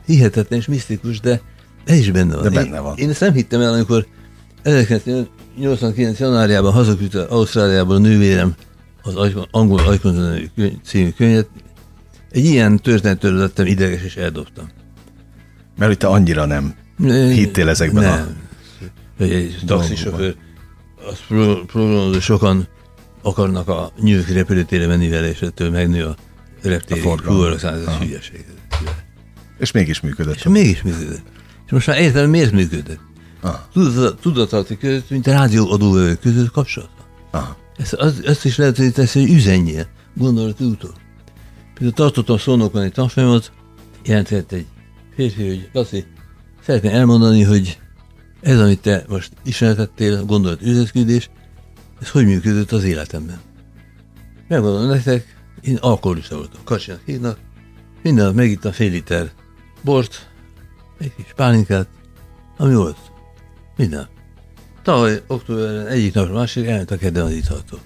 hihetetlen 0.07 0.59
és 0.59 0.67
misztikus, 0.67 1.21
de 1.21 1.41
ez 1.85 1.97
is 1.97 2.11
benne 2.11 2.35
van. 2.35 2.43
De 2.43 2.51
benne 2.51 2.77
én, 2.77 2.83
van. 2.83 2.97
Én 2.97 3.09
ezt 3.09 3.21
nem 3.21 3.33
hittem 3.33 3.61
el, 3.61 3.73
amikor 3.73 4.07
1989. 4.63 6.19
januárjában 6.19 6.73
hazaküldte 6.73 7.23
Ausztráliából 7.23 7.95
a 7.95 7.99
nővérem 7.99 8.55
az 9.03 9.15
angol 9.51 9.81
Ajkon 9.81 10.41
című 10.85 11.11
könyvet. 11.11 11.49
Egy 12.31 12.45
ilyen 12.45 12.79
történetről 12.79 13.33
lettem 13.33 13.67
ideges 13.67 14.03
és 14.03 14.17
eldobtam. 14.17 14.69
Mert 15.77 15.91
hogy 15.91 15.99
te 15.99 16.07
annyira 16.07 16.45
nem 16.45 16.75
hittél 17.09 17.69
ezekben 17.69 18.03
nem. 18.03 18.13
a 18.13 18.87
Hogy 19.19 19.33
egy 19.33 19.59
taxisofőr, 19.67 20.35
azt 21.11 21.23
hogy 21.63 22.21
sokan 22.21 22.69
akarnak 23.23 23.69
a 23.69 23.93
New 24.01 24.15
York 24.15 24.29
repülőtérre 24.29 24.87
menni 24.87 25.09
vele, 25.09 25.29
és 25.29 25.43
ettől 25.43 25.71
megnő 25.71 26.05
a 26.05 26.17
reptéri 26.63 27.01
A 27.87 27.97
hülyeség. 28.01 28.45
És 29.59 29.71
mégis 29.71 30.01
működött. 30.01 30.35
És 30.35 30.43
mégis 30.43 30.83
működött. 30.83 31.23
És 31.67 31.73
most 31.73 31.87
már 31.87 32.01
értem, 32.01 32.31
miért 32.31 32.53
működött. 32.53 33.01
Tudat- 33.73 34.21
Tudatalati 34.21 34.79
között, 34.79 35.11
mint 35.11 35.27
a 35.27 35.31
rádióadóvevők 35.31 36.21
között 36.21 36.51
kapcsolat. 36.51 36.91
Ezt, 37.77 37.93
az, 37.93 38.23
azt 38.27 38.45
is 38.45 38.57
lehet, 38.57 38.77
hogy 38.77 38.93
teszi, 38.93 39.21
hogy 39.21 39.31
üzenjél 39.31 39.87
gondolati 40.15 40.65
úton. 40.65 40.93
Például 41.75 41.93
tartottam 41.93 42.39
szónokon 42.39 42.83
egy 42.83 42.93
tanfolyamot, 42.93 43.53
jelentett 44.05 44.53
egy 44.53 44.67
férfi, 45.15 45.49
hogy 45.49 45.69
Laci, 45.73 46.05
szeretném 46.65 46.95
elmondani, 46.95 47.43
hogy 47.43 47.79
ez, 48.41 48.61
amit 48.61 48.81
te 48.81 49.05
most 49.09 49.33
ismertettél, 49.45 50.25
gondolat 50.25 50.63
üzletküldés, 50.63 51.31
ez 52.01 52.11
hogy 52.11 52.27
működött 52.27 52.73
az 52.73 52.85
életemben. 52.85 53.41
Megmondom 54.49 54.89
nektek, 54.89 55.37
én 55.61 55.77
alkoholista 55.77 56.37
voltam, 56.37 56.61
kacsinak 56.65 57.01
hívnak, 57.05 57.39
minden 58.03 58.25
nap 58.25 58.35
megittem 58.35 58.73
fél 58.73 58.91
liter 58.91 59.31
bort, 59.85 60.31
egy 60.99 61.15
kis 61.15 61.33
pálinkát, 61.37 61.89
ami 62.57 62.75
volt. 62.75 62.99
Minden. 63.77 64.09
Tavaly 64.83 65.23
októberben 65.27 65.87
egyik 65.87 66.15
napra 66.15 66.33
másik 66.33 66.67
elment 66.67 66.91
a 66.91 66.97
kedden 66.97 67.25
az 67.25 67.33
italtól. 67.33 67.81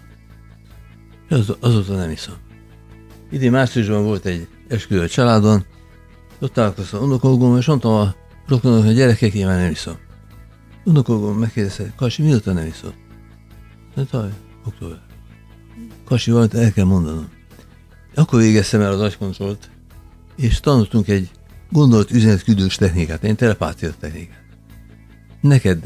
Az, 1.29 1.57
azóta 1.61 1.97
nem 1.97 2.11
iszom. 2.11 2.35
Idén 3.31 3.51
márciusban 3.51 4.05
volt 4.05 4.25
egy 4.25 4.49
esküvő 4.69 5.01
a 5.01 5.09
családon, 5.09 5.65
ott 6.39 6.53
találkoztam 6.53 7.03
unokogom, 7.03 7.57
és 7.57 7.67
mondtam 7.67 7.93
a 7.93 8.15
rokonok, 8.47 8.85
hogy 8.85 8.95
gyerekek, 8.95 9.35
én 9.35 9.47
már 9.47 9.59
nem 9.59 9.71
iszom. 9.71 9.97
Unokogom 10.85 11.39
megkérdezte, 11.39 11.93
Kasi, 11.97 12.23
mióta 12.23 12.53
nem 12.53 12.67
iszol? 12.67 12.95
Hát 13.97 14.09
tavaly, 14.09 14.33
október. 14.67 15.03
Kasi, 16.05 16.31
valamit 16.31 16.55
el 16.55 16.73
kell 16.73 16.85
mondanom. 16.85 17.29
Akkor 18.15 18.41
végeztem 18.41 18.81
el 18.81 18.93
az 18.93 19.01
agykontrollt, 19.01 19.71
és 20.37 20.61
tanultunk 20.61 21.09
egy 21.09 21.31
gondolat 21.71 22.11
üzenetküldős 22.11 22.77
technikát, 22.77 23.25
egy 23.25 23.35
telepátia 23.37 23.91
technikát. 24.01 24.43
Neked 25.41 25.79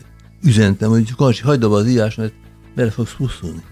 üzentem, 0.42 0.90
hogy 0.90 1.14
Karcsi, 1.14 1.42
hagyd 1.42 1.62
abba 1.62 1.76
az 1.76 1.86
írás, 1.88 2.14
mert 2.14 2.32
bele 2.74 2.90
fogsz 2.90 3.14
pusztulni. 3.16 3.62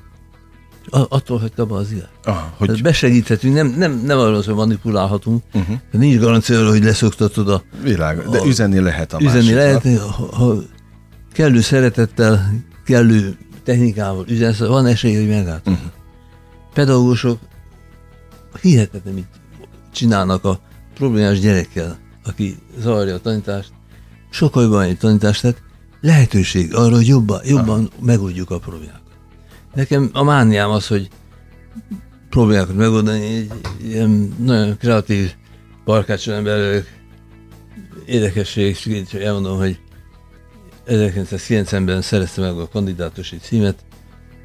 Attól 0.91 1.39
hagyta 1.39 1.63
abba 1.63 1.77
az 1.77 1.93
írás. 1.93 2.09
Ah, 2.25 2.37
Hogy 2.57 2.69
hogy 2.69 2.83
besegíthetünk, 2.83 3.55
nem, 3.55 3.67
nem, 3.77 4.01
nem 4.05 4.19
arról, 4.19 4.43
hogy 4.43 4.55
manipulálhatunk, 4.55 5.43
Mhm. 5.53 5.63
uh-huh. 5.63 5.77
de 5.93 5.99
nincs 5.99 6.19
garancia 6.21 6.59
arra, 6.59 6.69
hogy 6.71 6.83
leszoktatod 6.85 7.49
a 7.49 7.63
világos, 7.83 8.25
de 8.25 8.39
a- 8.41 8.47
üzenni 8.47 8.81
lehet 8.81 9.13
a 9.13 9.19
üzenni 9.21 9.53
másiknak. 9.53 9.83
lehet, 9.85 10.01
ha, 10.01 10.37
ha 10.37 10.55
kellő 11.33 11.61
szeretettel, 11.61 12.53
kellő 12.85 13.37
technikával 13.65 14.25
üzensz, 14.29 14.59
van 14.59 14.87
esély, 14.87 15.15
hogy 15.17 15.29
megálltok. 15.29 15.65
Mhm. 15.65 15.75
Uh-huh. 15.75 15.91
Pedagógusok 16.75 17.39
hihetetlen, 18.61 19.15
mit 19.15 19.27
csinálnak 19.93 20.45
a 20.45 20.61
problémás 20.95 21.41
gyerekkel, 21.41 21.99
aki 22.25 22.57
zavarja 22.79 23.15
a 23.15 23.21
tanítást, 23.21 23.73
sokkal 24.31 24.63
jobban 24.63 24.83
egy 24.83 24.99
tanítást, 24.99 25.41
tehát 25.41 25.63
lehetőség 26.01 26.75
arra, 26.75 26.95
hogy 26.95 27.07
jobban, 27.07 27.41
jobban 27.45 27.91
megoldjuk 28.01 28.51
a 28.51 28.59
problémákat. 28.59 29.03
Nekem 29.75 30.11
a 30.13 30.23
mániám 30.23 30.71
az, 30.71 30.87
hogy 30.87 31.09
problémákat 32.31 32.77
megoldani, 32.77 33.25
egy 33.25 33.53
ilyen 33.83 34.35
nagyon 34.39 34.77
kreatív 34.77 35.35
barkácsolán 35.85 36.45
belőle 36.45 36.85
érdekesség, 38.07 38.77
csak 39.07 39.21
elmondom, 39.21 39.59
hogy 39.59 39.79
1990-ben 40.87 42.03
szereztem 42.03 42.45
meg 42.45 42.59
a 42.59 42.69
kandidátusi 42.69 43.37
címet, 43.37 43.85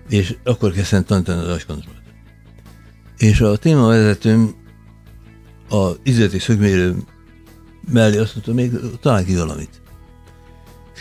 és 0.10 0.36
akkor 0.44 0.72
kezdtem 0.72 1.04
tanítani 1.04 1.42
az 1.42 1.50
agykontrollt. 1.50 2.01
És 3.22 3.42
a 3.42 3.58
témavezetőm 3.58 4.56
a 5.70 5.92
üzleti 6.04 6.40
szögmérő 6.40 6.96
mellé 7.92 8.18
azt 8.18 8.34
mondta, 8.34 8.54
még 8.54 8.72
talán 9.02 9.26
ki 9.26 9.36
valamit. 9.36 9.82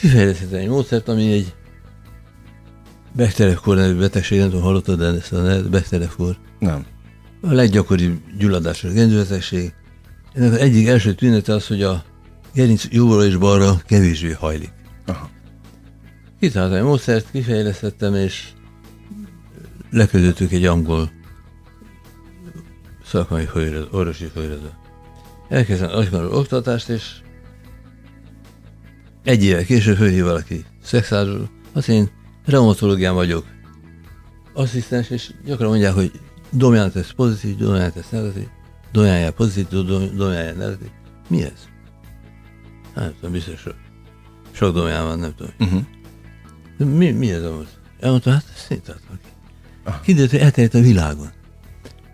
Kifejlesztettem 0.01 0.59
egy 0.59 0.69
módszert, 0.69 1.09
ami 1.09 1.33
egy 1.33 1.55
Bechterew-kór 3.13 3.77
nevű 3.77 3.99
betegség, 3.99 4.39
nem 4.39 4.49
tudom, 4.49 4.65
hallottad 4.65 4.99
de 4.99 5.07
ezt 5.07 5.33
a 5.33 5.43
nevet. 5.43 6.09
Nem. 6.59 6.87
A 7.41 7.53
leggyakoribb 7.53 8.19
gyulladásos 8.39 8.93
gerincbetegség. 8.93 9.73
Ennek 10.33 10.53
az 10.53 10.59
egyik 10.59 10.87
első 10.87 11.15
tünete 11.15 11.55
az, 11.55 11.67
hogy 11.67 11.83
a 11.83 12.05
gerinc 12.55 12.85
jobbra 12.91 13.25
és 13.25 13.37
balra 13.37 13.81
kevésbé 13.87 14.31
hajlik. 14.31 14.73
Aha. 15.07 15.31
Kitaláltam 16.41 16.77
egy 16.77 16.85
módszert, 16.85 17.31
kifejlesztettem, 17.31 18.15
és 18.15 18.49
leküldöttük 19.91 20.53
egy 20.53 20.65
angol 20.65 21.19
szakmai 23.11 23.45
folyosó, 23.45 23.87
orvosi 23.91 24.25
folyosóra. 24.25 24.79
Elkezdtem 25.49 25.91
agykonról 25.91 26.33
oktatást, 26.33 26.89
és 26.89 27.21
egy 29.25 29.45
évvel 29.45 29.65
később 29.65 29.97
fölhív 29.97 30.25
valaki 30.25 30.65
szexáról, 30.83 31.51
azt 31.73 31.89
én 31.89 32.11
reumatológián 32.45 33.15
vagyok 33.15 33.47
asszisztens, 34.53 35.11
és 35.11 35.31
gyakran 35.45 35.69
mondják, 35.69 35.93
hogy 35.93 36.11
dominant 36.51 37.13
pozitív, 37.17 37.57
dominant 37.57 38.11
negatív, 38.11 38.47
dominálja 38.93 39.33
pozitív, 39.33 39.85
dom- 39.85 40.15
dominálja 40.17 40.55
negatív. 40.55 40.91
Mi 41.29 41.43
ez? 41.43 41.69
Hát, 42.95 43.05
nem 43.05 43.15
tudom, 43.15 43.33
biztos 43.33 43.61
sok, 43.61 43.75
sok 44.51 44.75
dominán 44.75 45.05
van, 45.05 45.19
nem 45.19 45.35
tudom. 45.35 45.53
Uh-huh. 45.59 46.97
Mi, 46.97 47.11
mi 47.11 47.33
ez 47.33 47.43
a 47.43 47.55
most? 47.55 47.79
Elmondta, 48.01 48.31
hát 48.31 48.45
ezt 48.55 48.67
szétadtam 48.67 49.19
ki. 49.23 49.29
Ah. 49.85 50.01
Kiderült, 50.01 50.31
hogy 50.31 50.41
elterjedt 50.41 50.75
a 50.75 50.81
világon. 50.81 51.31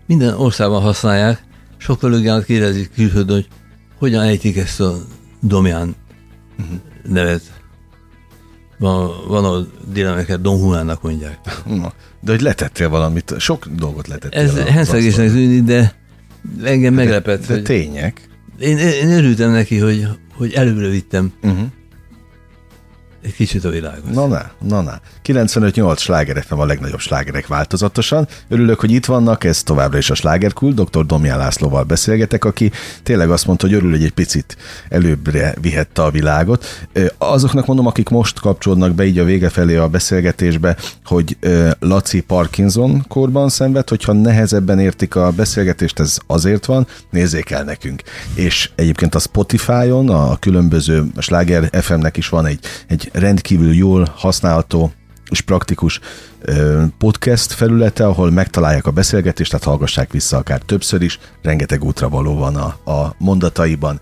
Minden 0.07 0.33
országban 0.33 0.81
használják, 0.81 1.43
sok 1.77 1.99
kollégámat 1.99 2.43
kérdezik 2.45 2.91
külföldön, 2.93 3.35
hogy 3.35 3.47
hogyan 3.97 4.23
ejtik 4.23 4.57
ezt 4.57 4.79
a 4.81 4.97
domján 5.41 5.95
Uh-huh. 6.59 6.77
nevet. 7.03 7.41
Van, 8.79 9.09
van 9.27 9.45
a 9.45 9.67
délemeket 9.91 10.41
Don 10.41 10.57
Juannak 10.59 11.01
mondják. 11.01 11.39
Na, 11.65 11.93
de 12.21 12.31
hogy 12.31 12.41
letettél 12.41 12.89
valamit, 12.89 13.33
sok 13.39 13.65
dolgot 13.67 14.07
letettél. 14.07 14.39
Ez 14.39 14.57
henszegésnek 14.59 15.29
tűnik, 15.31 15.63
de 15.63 15.95
engem 16.63 16.93
meglepett, 16.93 17.47
De 17.47 17.53
hogy 17.53 17.63
tények. 17.63 18.29
én, 18.59 18.77
én 18.77 19.11
örültem 19.11 19.51
neki, 19.51 19.77
hogy, 19.77 20.07
hogy 20.33 20.53
előre 20.53 20.87
vittem 20.89 21.33
Uh-huh. 21.43 21.65
egy 23.23 23.33
kicsit 23.35 23.63
a 23.63 23.69
világot. 23.69 24.11
Na, 24.13 24.27
na, 24.27 24.51
na, 24.61 24.81
na. 24.81 24.99
95-8 25.27 25.97
sláger 25.97 26.43
FM 26.47 26.59
a 26.59 26.65
legnagyobb 26.65 26.99
slágerek 26.99 27.47
változatosan. 27.47 28.27
Örülök, 28.47 28.79
hogy 28.79 28.91
itt 28.91 29.05
vannak, 29.05 29.43
ez 29.43 29.63
továbbra 29.63 29.97
is 29.97 30.09
a 30.09 30.15
slágerkult. 30.15 30.89
Dr. 30.89 31.05
Domján 31.05 31.37
Lászlóval 31.37 31.83
beszélgetek, 31.83 32.45
aki 32.45 32.71
tényleg 33.03 33.29
azt 33.29 33.45
mondta, 33.45 33.65
hogy 33.65 33.75
örül, 33.75 33.91
hogy 33.91 34.03
egy 34.03 34.11
picit 34.11 34.57
előbbre 34.89 35.53
vihette 35.61 36.03
a 36.03 36.11
világot. 36.11 36.65
Azoknak 37.17 37.65
mondom, 37.65 37.85
akik 37.85 38.09
most 38.09 38.39
kapcsolódnak 38.39 38.95
be 38.95 39.05
így 39.05 39.19
a 39.19 39.23
vége 39.23 39.49
felé 39.49 39.75
a 39.75 39.87
beszélgetésbe, 39.87 40.77
hogy 41.05 41.37
Laci 41.79 42.21
Parkinson 42.21 43.05
korban 43.07 43.49
szenved, 43.49 43.89
hogyha 43.89 44.13
nehezebben 44.13 44.79
értik 44.79 45.15
a 45.15 45.31
beszélgetést, 45.31 45.99
ez 45.99 46.17
azért 46.27 46.65
van, 46.65 46.87
nézzék 47.09 47.49
el 47.49 47.63
nekünk. 47.63 48.01
És 48.33 48.69
egyébként 48.75 49.15
a 49.15 49.19
Spotify-on, 49.19 50.09
a 50.09 50.37
különböző 50.37 51.05
Sláger 51.17 51.69
FM-nek 51.81 52.17
is 52.17 52.29
van 52.29 52.45
egy, 52.45 52.59
egy 52.87 53.09
rendkívül 53.13 53.73
jól 53.73 54.13
használható 54.15 54.91
és 55.29 55.41
praktikus 55.41 55.99
podcast 56.97 57.51
felülete, 57.51 58.05
ahol 58.05 58.31
megtalálják 58.31 58.85
a 58.85 58.91
beszélgetést, 58.91 59.51
tehát 59.51 59.65
hallgassák 59.65 60.11
vissza 60.11 60.37
akár 60.37 60.61
többször 60.61 61.01
is, 61.01 61.19
rengeteg 61.41 61.83
útra 61.83 62.09
való 62.09 62.35
van 62.35 62.55
a, 62.55 62.91
a 62.91 63.15
mondataiban. 63.17 63.99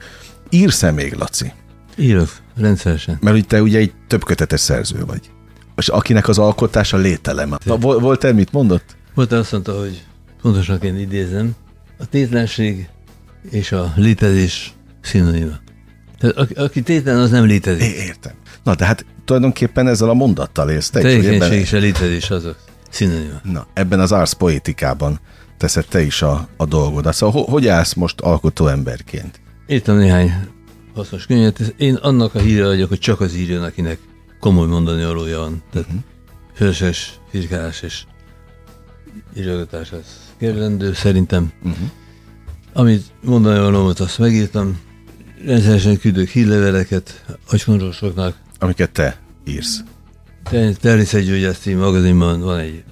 Írsz-e 0.49 0.91
még, 0.91 1.13
Laci? 1.13 1.51
Írok 1.97 2.29
rendszeresen. 2.57 3.17
Mert 3.21 3.35
hogy 3.35 3.47
te 3.47 3.61
ugye 3.61 3.77
egy 3.79 3.93
több 4.07 4.23
kötetes 4.23 4.59
szerző 4.59 5.05
vagy. 5.05 5.31
És 5.75 5.87
akinek 5.87 6.27
az 6.27 6.37
alkotása 6.37 6.97
lételem. 6.97 7.57
Na, 7.63 7.77
vol- 7.77 7.99
volt-e, 7.99 8.31
mit 8.31 8.51
mondott? 8.51 8.95
Volt 9.13 9.31
azt 9.31 9.51
mondta, 9.51 9.79
hogy 9.79 10.03
pontosan 10.41 10.81
én 10.81 10.97
idézem, 10.97 11.55
a 11.99 12.05
tétlenség 12.05 12.89
és 13.49 13.71
a 13.71 13.93
létezés 13.95 14.73
szinonima. 15.01 15.59
Tehát 16.19 16.35
aki, 16.37 16.53
aki 16.53 16.81
tétlen, 16.81 17.17
az 17.17 17.29
nem 17.29 17.45
létezik. 17.45 17.83
É, 17.83 18.03
értem. 18.05 18.33
Na, 18.63 18.75
de 18.75 18.85
hát 18.85 19.05
tulajdonképpen 19.25 19.87
ezzel 19.87 20.09
a 20.09 20.13
mondattal 20.13 20.69
élsz 20.69 20.89
te 20.89 20.99
is, 20.99 21.05
hogy 21.05 21.23
Tevékenység 21.23 21.59
és 21.59 21.73
a 21.73 21.77
létezés 21.77 22.29
azok 22.29 22.55
szinonima. 22.89 23.39
na, 23.43 23.67
ebben 23.73 23.99
az 23.99 24.11
Ars 24.11 24.33
poetikában 24.33 25.19
teszed 25.57 25.85
te 25.85 26.01
is 26.01 26.21
a, 26.21 26.47
a 26.57 26.65
dolgodat. 26.65 27.13
Szóval 27.13 27.41
ho, 27.41 27.51
hogy 27.51 27.67
állsz 27.67 27.93
most 27.93 28.21
alkotó 28.21 28.67
emberként? 28.67 29.39
Írtam 29.67 29.97
néhány 29.97 30.33
hasznos 30.93 31.25
könyvet. 31.25 31.73
Én 31.77 31.95
annak 31.95 32.35
a 32.35 32.39
híre 32.39 32.65
vagyok, 32.65 32.89
hogy 32.89 32.99
csak 32.99 33.21
az 33.21 33.35
írjon, 33.35 33.63
akinek 33.63 33.99
komoly 34.39 34.67
mondani 34.67 35.03
valója 35.03 35.39
van. 35.39 35.63
Tehát 35.71 35.87
uh-huh. 35.87 36.03
fölöses 36.53 37.19
firkálás 37.29 37.81
és 37.81 38.03
írogatás 39.37 39.91
az 39.91 40.05
kerülendő 40.37 40.93
szerintem. 40.93 41.51
Uh-huh. 41.63 41.89
Amit 42.73 43.03
mondani 43.23 43.59
való 43.59 43.81
volt, 43.81 43.99
azt 43.99 44.19
megírtam. 44.19 44.79
Rendszeresen 45.45 45.97
küldök 45.97 46.27
hírleveleket 46.27 47.25
agykonzsósoknak. 47.49 48.43
Amiket 48.59 48.91
te 48.91 49.19
írsz. 49.45 49.83
Természetgyógyászati 50.81 51.73
magazinban 51.73 52.41
van 52.41 52.59
egy 52.59 52.83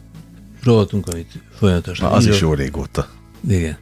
rovatunk, 0.63 1.07
amit 1.07 1.43
folyamatosan 1.57 2.09
Na, 2.09 2.15
az 2.15 2.23
írok. 2.23 2.35
is 2.35 2.41
jó 2.41 2.53
régóta. 2.53 3.09
Igen. 3.47 3.77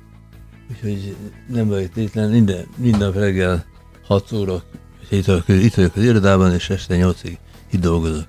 Úgyhogy 0.71 1.15
nem 1.47 1.67
vagyok 1.67 1.91
tétlen, 1.91 2.29
minden, 2.29 2.65
minden 2.77 3.11
reggel 3.11 3.65
6 4.07 4.31
óra, 4.31 4.63
7 5.09 5.27
óra 5.27 5.43
közül 5.43 5.61
itt 5.61 5.73
vagyok 5.73 5.95
az 5.95 6.03
irodában, 6.03 6.53
és 6.53 6.69
este 6.69 6.95
8-ig 6.97 7.37
itt 7.71 7.81
dolgozok. 7.81 8.27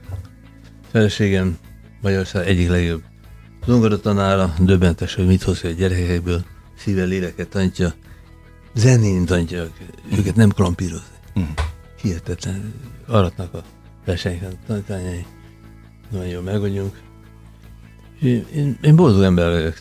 Feleségem 0.91 1.57
Magyarország 2.03 2.47
egyik 2.47 2.69
legjobb 2.69 3.03
zongoratanára, 3.67 4.55
döbbentes, 4.59 5.15
hogy 5.15 5.27
mit 5.27 5.43
hoz 5.43 5.65
a 5.65 5.69
gyerekekből, 5.69 6.45
szíve 6.79 7.05
léleket 7.05 7.49
tanítja, 7.49 7.95
zenén 8.75 9.25
tanítja 9.25 9.67
őket, 10.17 10.35
nem 10.35 10.51
klampírozni. 10.51 11.17
Mm. 11.41 11.43
Hihetetlen, 12.01 12.73
aratnak 13.13 13.55
a 13.55 13.63
versenyeken 14.05 14.53
tanítványai, 14.67 15.27
nagyon 16.11 16.27
jól 16.27 16.43
megvagyunk. 16.43 17.01
Én, 18.23 18.77
én, 18.83 18.97
boldog 18.97 19.23
ember 19.23 19.51
vagyok. 19.51 19.75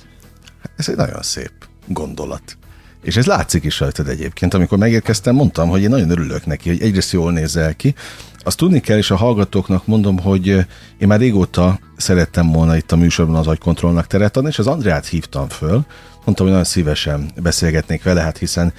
Ez 0.75 0.89
egy 0.89 0.95
nagyon 0.95 1.21
szép 1.21 1.51
gondolat. 1.87 2.57
És 3.03 3.17
ez 3.17 3.25
látszik 3.25 3.63
is 3.63 3.79
rajtad 3.79 4.07
egyébként. 4.07 4.53
Amikor 4.53 4.77
megérkeztem, 4.77 5.35
mondtam, 5.35 5.69
hogy 5.69 5.81
én 5.81 5.89
nagyon 5.89 6.09
örülök 6.09 6.45
neki, 6.45 6.69
hogy 6.69 6.81
egyrészt 6.81 7.11
jól 7.11 7.31
nézel 7.31 7.75
ki. 7.75 7.95
Azt 8.43 8.57
tudni 8.57 8.79
kell, 8.79 8.97
és 8.97 9.11
a 9.11 9.15
hallgatóknak 9.15 9.87
mondom, 9.87 10.19
hogy 10.19 10.47
én 10.97 11.07
már 11.07 11.19
régóta 11.19 11.79
szerettem 11.97 12.51
volna 12.51 12.77
itt 12.77 12.91
a 12.91 12.95
műsorban 12.95 13.35
az 13.35 13.47
agykontrollnak 13.47 14.07
teret 14.07 14.37
adni, 14.37 14.49
és 14.49 14.59
az 14.59 14.67
Andrát 14.67 15.07
hívtam 15.07 15.49
föl, 15.49 15.85
mondtam, 16.13 16.35
hogy 16.35 16.49
nagyon 16.49 16.63
szívesen 16.63 17.31
beszélgetnék 17.41 18.03
vele, 18.03 18.21
hát 18.21 18.37
hiszen 18.37 18.73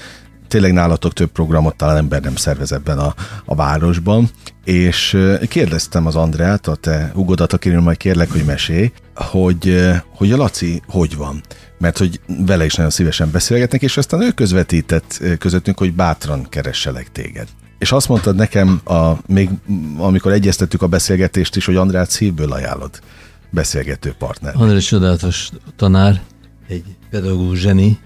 tényleg 0.52 0.72
nálatok 0.72 1.12
több 1.12 1.30
programot 1.30 1.76
talán 1.76 1.96
ember 1.96 2.20
nem 2.20 2.36
szervez 2.36 2.72
ebben 2.72 2.98
a, 2.98 3.14
a 3.44 3.54
városban, 3.54 4.30
és 4.64 5.18
kérdeztem 5.48 6.06
az 6.06 6.16
Andrát, 6.16 6.66
a 6.66 6.74
te 6.74 7.10
hugodat, 7.14 7.52
akiről 7.52 7.80
majd 7.80 7.96
kérlek, 7.96 8.30
hogy 8.30 8.44
mesélj, 8.44 8.92
hogy, 9.14 9.90
hogy 10.14 10.32
a 10.32 10.36
Laci 10.36 10.82
hogy 10.88 11.16
van 11.16 11.42
mert 11.78 11.98
hogy 11.98 12.20
vele 12.26 12.64
is 12.64 12.74
nagyon 12.74 12.90
szívesen 12.90 13.30
beszélgetnek, 13.30 13.82
és 13.82 13.96
aztán 13.96 14.22
ő 14.22 14.30
közvetített 14.30 15.22
közöttünk, 15.38 15.78
hogy 15.78 15.92
bátran 15.94 16.46
keresselek 16.48 17.12
téged. 17.12 17.48
És 17.78 17.92
azt 17.92 18.08
mondtad 18.08 18.36
nekem, 18.36 18.80
a, 18.84 19.12
még 19.26 19.50
amikor 19.96 20.32
egyeztettük 20.32 20.82
a 20.82 20.86
beszélgetést 20.86 21.56
is, 21.56 21.64
hogy 21.64 21.76
Andrát 21.76 22.10
szívből 22.10 22.52
ajánlod 22.52 23.00
beszélgető 23.50 24.14
partner. 24.18 24.52
András 24.56 24.86
csodálatos 24.86 25.50
tanár, 25.76 26.22
egy 26.68 26.84
pedagógus 27.10 27.58
zseni. 27.58 27.98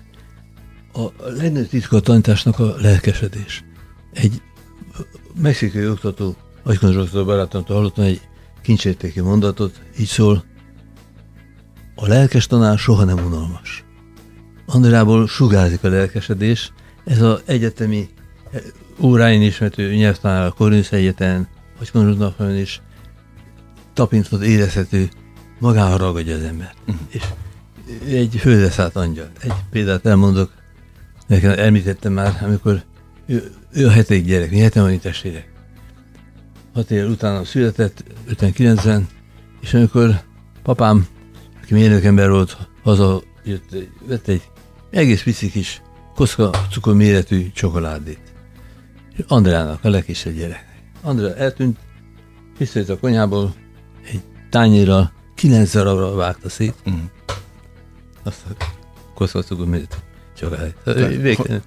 A 0.96 1.12
legnagyobb 1.18 1.68
titka 1.68 1.96
a 1.96 2.00
tanításnak 2.00 2.58
a 2.58 2.74
lelkesedés. 2.76 3.64
Egy 4.12 4.42
mexikai 5.40 5.88
oktató, 5.88 6.36
agykonzsoltó 6.62 7.24
barátomtól 7.24 7.76
hallottam 7.76 8.04
egy 8.04 8.20
kincsértéki 8.62 9.20
mondatot, 9.20 9.80
így 9.98 10.06
szól, 10.06 10.44
a 11.94 12.06
lelkes 12.06 12.46
tanár 12.46 12.78
soha 12.78 13.04
nem 13.04 13.18
unalmas. 13.18 13.84
Andrából 14.66 15.28
sugárzik 15.28 15.84
a 15.84 15.88
lelkesedés, 15.88 16.72
ez 17.04 17.22
az 17.22 17.42
egyetemi 17.44 18.08
eh, 18.50 18.60
óráin 19.00 19.42
ismertő 19.42 19.94
nyelvtanár 19.94 20.46
a 20.46 20.50
Korinsz 20.50 20.92
Egyetem, 20.92 21.46
vagy 21.78 21.90
Konrad 21.90 22.56
is 22.56 22.82
tapintott, 23.92 24.42
érezhető, 24.42 25.08
magára 25.58 25.96
ragadja 25.96 26.36
az 26.36 26.42
ember. 26.42 26.74
Uh-huh. 26.86 27.06
És 27.08 27.22
egy 28.06 28.36
földeszállt 28.38 28.96
angyal. 28.96 29.30
Egy 29.40 29.52
példát 29.70 30.06
elmondok, 30.06 30.52
nekem 31.26 31.54
említettem 31.56 32.12
már, 32.12 32.38
amikor 32.42 32.82
ő, 33.26 33.52
ő 33.72 33.86
a 33.86 33.90
hetedik 33.90 34.24
gyerek, 34.24 34.50
mi 34.50 34.58
heten 34.58 35.00
testvérek. 35.00 35.52
Hat 36.74 36.90
év 36.90 37.08
utána 37.08 37.44
született, 37.44 38.04
59-ben, 38.28 39.08
és 39.60 39.74
amikor 39.74 40.20
papám 40.62 41.06
aki 41.66 41.74
mérnökember 41.74 42.30
volt, 42.30 42.56
haza 42.82 43.22
jött, 43.44 43.76
vett 44.06 44.28
egy 44.28 44.42
egész 44.90 45.22
pici 45.22 45.50
kis 45.50 45.82
koszka 46.14 46.50
cukor 46.70 46.94
méretű 46.94 47.50
csokoládét. 47.50 48.20
És 49.16 49.24
Andrának, 49.28 49.84
a 49.84 49.88
legkisebb 49.88 50.34
gyerek. 50.34 50.64
Andrá 51.02 51.34
eltűnt, 51.34 51.78
visszajött 52.58 52.88
a 52.88 52.98
konyhából, 52.98 53.54
egy 54.04 54.20
tányérra, 54.50 55.12
kilenc 55.34 55.72
darabra 55.72 56.14
vágta 56.14 56.48
szét. 56.48 56.74
Mm. 56.90 57.04
Azt 58.22 58.44
a 58.48 58.64
koszka 59.14 59.42
cukor 59.42 59.66
méretű 59.66 59.96
csokoládét. 60.38 61.62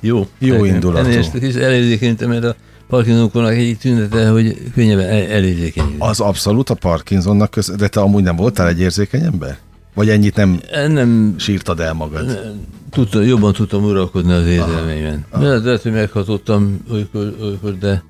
Jó. 0.00 0.26
Jó 0.38 0.64
indulatú. 0.64 1.06
Ennél 1.06 1.24
is 1.40 1.54
elérzékenyítem, 1.54 2.28
mert 2.28 2.44
a 2.44 2.54
Parkinsonnak 2.88 3.52
egy 3.52 3.78
tünete, 3.80 4.28
hogy 4.28 4.70
könnyebben 4.74 5.08
el, 5.08 5.26
elérzékeny. 5.26 5.96
Az 5.98 6.20
abszolút 6.20 6.70
a 6.70 6.74
Parkinsonnak 6.74 7.50
köz, 7.50 7.74
de 7.76 7.88
te 7.88 8.00
amúgy 8.00 8.22
nem 8.22 8.36
voltál 8.36 8.68
egy 8.68 8.80
érzékeny 8.80 9.22
ember? 9.22 9.58
Vagy 9.94 10.08
ennyit 10.08 10.36
nem, 10.36 10.60
nem 10.88 11.34
sírtad 11.38 11.80
el 11.80 11.92
magad? 11.92 12.26
Nem, 12.26 12.66
tudtam, 12.90 13.22
jobban 13.22 13.52
tudtam 13.52 13.84
uralkodni 13.84 14.32
az 14.32 14.46
érzelmeimen. 14.46 15.24
Lehet, 15.32 15.82
hogy 15.82 15.92
meghatottam 15.92 16.84
olykor, 16.90 17.34
olykor 17.42 17.78
de 17.78 18.02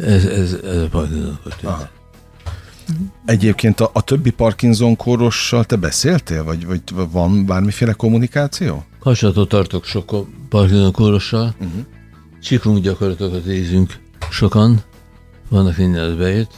ez, 0.00 0.24
ez, 0.24 0.56
ez 0.64 0.76
a 0.76 0.88
Parkinson 0.90 1.38
Egyébként 3.24 3.80
a, 3.80 3.90
a 3.92 4.02
többi 4.02 4.30
Parkinson 4.30 4.96
kórossal 4.96 5.64
te 5.64 5.76
beszéltél, 5.76 6.44
vagy, 6.44 6.66
vagy 6.66 6.82
van 7.10 7.46
bármiféle 7.46 7.92
kommunikáció? 7.92 8.84
Hasonlatot 9.00 9.48
tartok 9.48 9.84
sok 9.84 10.26
Parkinson 10.48 10.92
kórossal. 10.92 11.54
Uh-huh. 11.58 11.72
Mhm. 11.72 11.80
Csiklunk 12.42 12.78
gyakorlatokat 12.78 13.44
nézünk 13.44 13.98
sokan, 14.30 14.82
vannak 15.48 15.76
minden 15.76 16.10
az 16.10 16.16
bejött, 16.16 16.52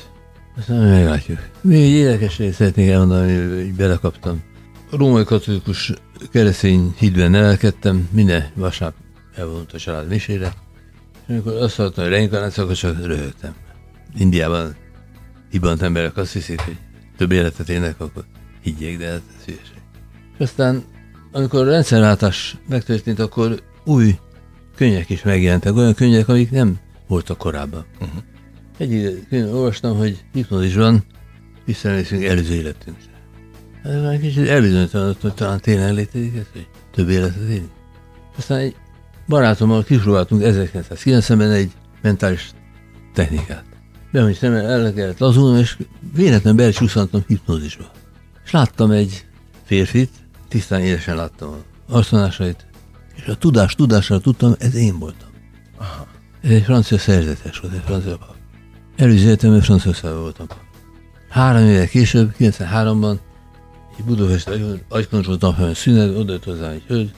aztán 0.59 0.77
meglátjuk. 0.77 1.39
Még 1.61 1.83
egy 1.83 1.91
érdekességet 1.91 2.55
szeretnék 2.55 2.89
elmondani, 2.89 3.57
hogy 3.57 3.75
belekaptam. 3.75 4.43
A 4.91 4.97
római 4.97 5.25
katolikus 5.25 5.93
keresztény 6.31 6.95
hídben 6.99 7.31
nevelkedtem, 7.31 8.09
minden 8.13 8.51
vasárnap 8.55 8.95
elvonult 9.35 9.73
a 9.73 9.79
család 9.79 10.09
misére, 10.09 10.53
és 11.27 11.35
amikor 11.35 11.53
azt 11.53 11.77
hallottam, 11.77 12.05
hogy 12.05 12.13
reinkarnáció, 12.13 12.63
akkor 12.63 12.77
csak 12.77 13.07
röhögtem. 13.07 13.55
Indiában 14.17 14.77
hibant 15.51 15.83
emberek 15.83 16.17
azt 16.17 16.33
hiszik, 16.33 16.61
hogy 16.61 16.77
több 17.17 17.33
életet 17.33 17.69
élnek, 17.69 18.01
akkor 18.01 18.25
higgyék, 18.63 18.99
de 18.99 19.07
hát 19.07 19.23
ez 19.39 19.45
hülyeség. 19.45 19.81
És 20.39 20.45
aztán, 20.45 20.85
amikor 21.33 21.67
a 21.67 21.71
rendszerváltás 21.71 22.57
megtörtént, 22.69 23.19
akkor 23.19 23.63
új 23.85 24.19
könyvek 24.77 25.11
is 25.11 25.23
megjelentek, 25.23 25.77
olyan 25.77 25.95
könyvek, 25.95 26.29
amik 26.29 26.51
nem 26.51 26.79
voltak 27.07 27.39
korábban. 27.39 27.85
Uh-huh. 28.01 28.23
Egy 28.79 29.27
könyvet 29.29 29.53
olvastam, 29.53 29.97
hogy 29.97 30.25
hipnózisban 30.33 31.05
visszanézünk 31.65 32.25
előző 32.25 32.55
életünkre. 32.55 33.05
Ez 33.83 34.03
már 34.03 34.21
kicsit 34.21 34.49
elbizonyítanak, 34.49 35.21
hogy 35.21 35.35
talán 35.35 35.61
tényleg 35.61 35.95
létezik 35.95 36.37
ez, 36.37 36.47
hogy 36.53 36.67
több 36.93 37.09
életet 37.09 37.49
élünk. 37.49 37.71
Aztán 38.37 38.59
egy 38.59 38.75
barátommal 39.29 39.85
kipróbáltunk 39.85 40.43
1990-ben 40.45 41.51
egy 41.51 41.71
mentális 42.03 42.51
technikát. 43.15 43.65
Bemegy 44.17 44.37
szemben, 44.37 44.65
el 44.65 44.93
kellett 44.93 45.19
lazulnom, 45.19 45.57
és 45.57 45.77
véletlenül 46.15 46.59
be 46.59 46.69
is 46.69 46.79
hipnózisba. 47.27 47.91
És 48.45 48.51
láttam 48.51 48.91
egy 48.91 49.27
férfit, 49.65 50.11
tisztán 50.49 50.81
élesen 50.81 51.17
láttam 51.17 51.49
a 51.49 51.95
arcvonásait, 51.95 52.67
és 53.17 53.27
a 53.27 53.35
tudás 53.35 53.75
tudással 53.75 54.21
tudtam, 54.21 54.55
ez 54.59 54.75
én 54.75 54.99
voltam. 54.99 55.29
Aha. 55.79 56.07
Ez 56.43 56.51
egy 56.51 56.63
francia 56.63 56.99
szerzetes 56.99 57.59
volt, 57.59 57.75
egy 57.75 57.83
francia 57.85 58.17
pap. 58.17 58.35
Előző 58.97 59.27
életemben 59.27 59.61
Franciaországban 59.61 60.21
voltam. 60.21 60.47
Három 61.29 61.69
éve 61.69 61.87
később, 61.87 62.35
93-ban, 62.39 63.19
egy 63.99 64.05
Budapest 64.05 64.51
agykontroll 64.89 65.37
tanfolyam 65.37 65.75
szünet, 65.75 66.17
oda 66.17 66.33
jött 66.33 66.45
hozzám 66.45 66.71
egy 66.71 66.85
hölgy, 66.87 67.11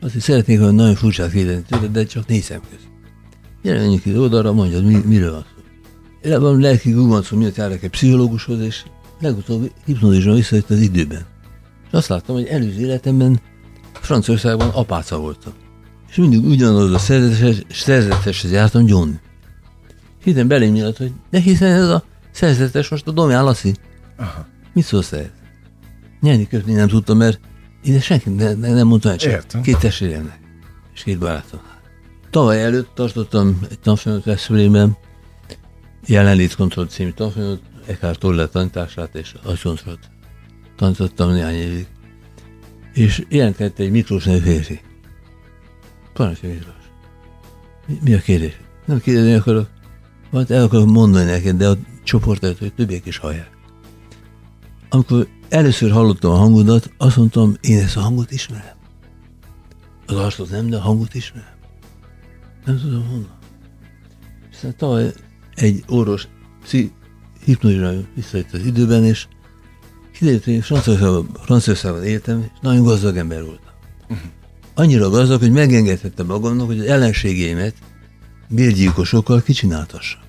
azt 0.00 0.12
hogy 0.12 0.22
szeretnék, 0.22 0.60
hogy 0.60 0.72
nagyon 0.72 0.94
furcsát 0.94 1.30
kérdezni 1.30 1.62
tőle, 1.62 1.86
de 1.86 2.04
csak 2.04 2.26
négy 2.26 2.42
szem 2.42 2.60
közt. 2.70 2.88
Jelenjük 3.62 4.02
ki 4.02 4.18
oldalra, 4.18 4.52
mondjad, 4.52 4.84
mi, 4.84 4.94
miről 5.04 5.32
van 5.32 5.44
Én 6.22 6.40
van 6.40 6.60
lelki 6.60 6.90
gubancom 6.90 7.38
miatt 7.38 7.56
járok 7.56 7.82
egy 7.82 7.90
pszichológushoz, 7.90 8.60
és 8.60 8.84
legutóbb 9.20 9.72
hipnózisban 9.84 10.34
visszajött 10.34 10.70
az 10.70 10.80
időben. 10.80 11.26
És 11.86 11.92
azt 11.92 12.08
láttam, 12.08 12.34
hogy 12.34 12.46
előző 12.46 12.80
életemben 12.80 13.40
Franciaországban 13.92 14.68
apáca 14.68 15.18
voltam. 15.18 15.52
És 16.08 16.16
mindig 16.16 16.44
ugyanaz 16.44 16.92
a 16.92 16.98
szerzeteshez, 16.98 17.62
szerzeteshez 17.70 18.52
jártam 18.52 18.86
John. 18.86 19.10
Hittem 20.22 20.48
belém 20.48 20.72
nyilat, 20.72 20.96
hogy 20.96 21.12
de 21.30 21.40
hiszen 21.40 21.72
ez 21.72 21.88
a 21.88 22.04
szerzetes 22.30 22.88
most 22.88 23.06
a 23.06 23.10
Domján 23.10 23.44
Lassi. 23.44 23.74
Aha. 24.16 24.46
Mit 24.72 24.84
szólsz 24.84 25.12
ehhez? 25.12 25.30
Nyerni 26.20 26.48
kötni 26.48 26.72
nem 26.72 26.88
tudtam, 26.88 27.16
mert 27.16 27.40
Én 27.86 28.00
senki 28.00 28.30
ne, 28.30 28.54
ne, 28.54 28.72
nem 28.72 28.86
mondtam 28.86 29.10
el, 29.10 29.18
Értem. 29.18 29.62
két 29.62 29.78
testvéremnek, 29.78 30.38
és 30.94 31.02
két 31.02 31.18
barátom. 31.18 31.60
Tavaly 32.30 32.62
előtt 32.62 32.90
tartottam 32.94 33.58
egy 33.70 33.78
tanfolyamot 33.78 34.24
Veszprémben, 34.24 34.96
jelenlétkontroll 36.06 36.86
című 36.86 37.10
tanfolyamot, 37.10 37.62
Eckhart 37.86 38.18
Tolle 38.18 38.46
tanítását 38.46 39.14
és 39.14 39.34
agykontrollt 39.42 40.10
tanítottam 40.76 41.30
néhány 41.30 41.54
évig. 41.54 41.86
És 42.92 43.24
jelentkezett 43.28 43.78
egy 43.78 43.90
Miklós 43.90 44.24
nevű 44.24 44.38
férfi. 44.38 44.80
Parancsolj 46.12 46.52
Miklós. 46.52 46.74
Mi, 47.86 47.98
mi 48.02 48.14
a 48.14 48.18
kérdés? 48.18 48.56
Nem 48.84 49.00
kérdezni 49.00 49.34
akarok. 49.34 49.68
Majd 50.30 50.50
el 50.50 50.62
akarok 50.62 50.86
mondani 50.86 51.30
neked, 51.30 51.56
de 51.56 51.68
a 51.68 51.76
csoport 52.02 52.44
előtt, 52.44 52.58
hogy 52.58 52.74
többiek 52.74 53.06
is 53.06 53.18
hallják. 53.18 53.50
Amikor 54.88 55.28
először 55.48 55.90
hallottam 55.90 56.30
a 56.30 56.36
hangodat, 56.36 56.90
azt 56.96 57.16
mondtam, 57.16 57.56
én 57.60 57.78
ezt 57.78 57.96
a 57.96 58.00
hangot 58.00 58.30
ismerem. 58.30 58.76
Az 60.06 60.16
arcot 60.16 60.50
nem, 60.50 60.70
de 60.70 60.76
a 60.76 60.80
hangot 60.80 61.14
ismerem. 61.14 61.54
Nem 62.64 62.80
tudom 62.80 63.06
honnan. 63.06 63.38
Aztán 64.52 64.76
tavaly 64.76 65.12
egy 65.56 65.84
orvos 65.88 66.28
pszi, 66.62 66.92
hipnózsra 67.44 67.92
visszajött 68.14 68.52
az 68.52 68.64
időben, 68.64 69.04
és 69.04 69.26
kiderült, 70.12 70.44
hogy 70.44 70.64
Franciaországban, 70.64 71.28
Franciaországban 71.44 72.04
éltem, 72.04 72.40
és 72.40 72.58
nagyon 72.60 72.84
gazdag 72.84 73.16
ember 73.16 73.44
voltam. 73.44 73.72
Annyira 74.74 75.08
gazdag, 75.08 75.40
hogy 75.40 75.52
megengedhettem 75.52 76.26
magamnak, 76.26 76.66
hogy 76.66 76.78
az 76.78 76.86
ellenségeimet 76.86 77.74
bérgyilkosokkal 78.48 79.42
kicsináltassam. 79.42 80.20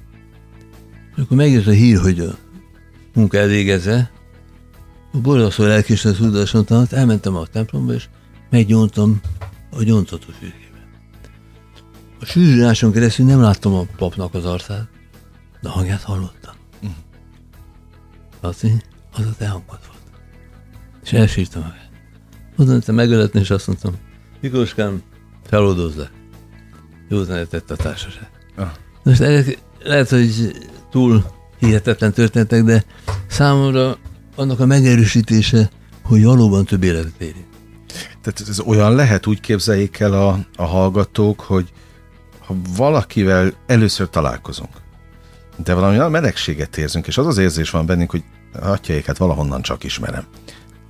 És 1.16 1.22
akkor 1.22 1.38
megjött 1.38 1.68
a 1.68 1.72
hír, 1.72 1.98
hogy 1.98 2.20
a 2.20 2.38
munka 3.14 3.38
elvégezze, 3.38 4.12
a 5.12 5.18
borzasztó 5.18 5.64
lelkismer 5.64 6.14
tudáson 6.14 6.66
tanált, 6.66 6.94
elmentem 6.94 7.36
a 7.36 7.46
templomba, 7.46 7.94
és 7.94 8.08
meggyóntam 8.50 9.22
a 9.72 9.84
gyóntató 9.84 10.26
fürkébe. 10.40 10.88
A 12.20 12.26
sűrűráson 12.26 12.92
keresztül 12.92 13.26
nem 13.26 13.42
láttam 13.42 13.74
a 13.74 13.86
papnak 13.98 14.34
az 14.34 14.46
arcát, 14.46 14.88
de 15.62 15.70
a 15.70 15.72
hangját 15.72 16.02
hallottam. 16.02 16.56
Laci, 18.42 18.84
az 19.14 19.26
a 19.26 19.36
te 19.38 19.48
hangod 19.48 19.80
volt. 19.88 20.20
És 21.04 21.14
elsírtam 21.14 21.62
meg. 21.62 21.90
Oda 22.58 22.72
mentem 22.72 22.96
megöletni, 22.96 23.40
és 23.40 23.50
azt 23.50 23.68
mondtam, 23.68 23.96
Miklóskám, 24.42 25.02
feloldózzak. 25.46 26.12
Jó 27.10 27.24
tett 27.24 27.72
a 27.72 27.76
társaság. 27.76 28.30
Ah. 28.56 28.70
Most 29.04 29.22
ezek 29.22 29.58
lehet, 29.84 30.10
hogy 30.10 30.52
túl 30.92 31.26
hihetetlen 31.60 32.14
történetek, 32.14 32.64
de 32.64 32.84
számomra 33.28 33.98
annak 34.36 34.60
a 34.60 34.66
megerősítése, 34.66 35.70
hogy 36.04 36.24
valóban 36.24 36.66
több 36.66 36.84
életet 36.84 37.22
érünk. 37.22 37.46
Tehát 38.22 38.50
ez 38.50 38.60
olyan 38.60 38.96
lehet, 38.96 39.28
úgy 39.28 39.40
képzeljék 39.40 40.00
el 40.00 40.14
a, 40.14 40.40
a 40.56 40.66
hallgatók, 40.66 41.40
hogy 41.40 41.72
ha 42.46 42.56
valakivel 42.76 43.54
először 43.68 44.10
találkozunk, 44.10 44.70
de 45.64 45.74
valami 45.74 46.10
melegséget 46.10 46.78
érzünk, 46.78 47.08
és 47.08 47.18
az 47.18 47.26
az 47.26 47.38
érzés 47.38 47.70
van 47.70 47.86
bennünk, 47.86 48.12
hogy 48.12 48.24
atyaiket 48.62 49.18
valahonnan 49.18 49.62
csak 49.62 49.84
ismerem. 49.84 50.24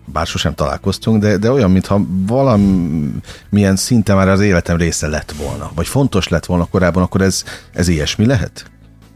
Bár 0.05 0.28
sosem 0.28 0.55
találkoztunk, 0.55 1.22
de, 1.22 1.38
de 1.38 1.51
olyan, 1.51 1.72
mintha 1.72 2.01
valamilyen 2.26 3.76
szinten 3.76 4.15
már 4.15 4.30
az 4.30 4.41
életem 4.41 4.78
része 4.78 5.07
lett 5.07 5.32
volna, 5.32 5.72
vagy 5.76 5.88
fontos 5.88 6.28
lett 6.28 6.45
volna 6.45 6.65
korábban, 6.65 7.03
akkor 7.03 7.22
ez, 7.22 7.43
ez 7.74 7.88
ilyesmi 7.88 8.26
lehet? 8.26 8.72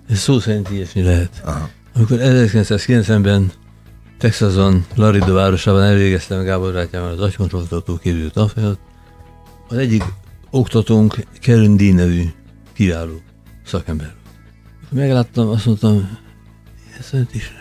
Ez 0.09 0.17
szó 0.17 0.39
szerint 0.39 0.69
ilyesmi 0.69 1.01
lehet. 1.01 1.41
Aha. 1.43 1.69
Amikor 1.95 2.17
1990-ben 2.21 3.51
Texason, 4.17 4.85
Laredo 4.95 5.33
városában 5.33 5.83
elvégeztem 5.83 6.43
Gábor 6.43 6.73
Rátyával 6.73 7.11
az 7.11 7.19
agykontrolltató 7.19 7.97
képző 7.97 8.29
tanfolyamot, 8.29 8.79
az 9.67 9.77
egyik 9.77 10.03
oktatónk 10.49 11.15
Karen 11.41 11.77
D. 11.77 11.93
nevű 11.93 12.23
kiváló 12.73 13.21
szakember 13.65 14.20
megláttam, 14.91 15.47
azt 15.47 15.65
mondtam, 15.65 16.17
ezt 16.99 17.13
önt 17.13 17.35
is. 17.35 17.51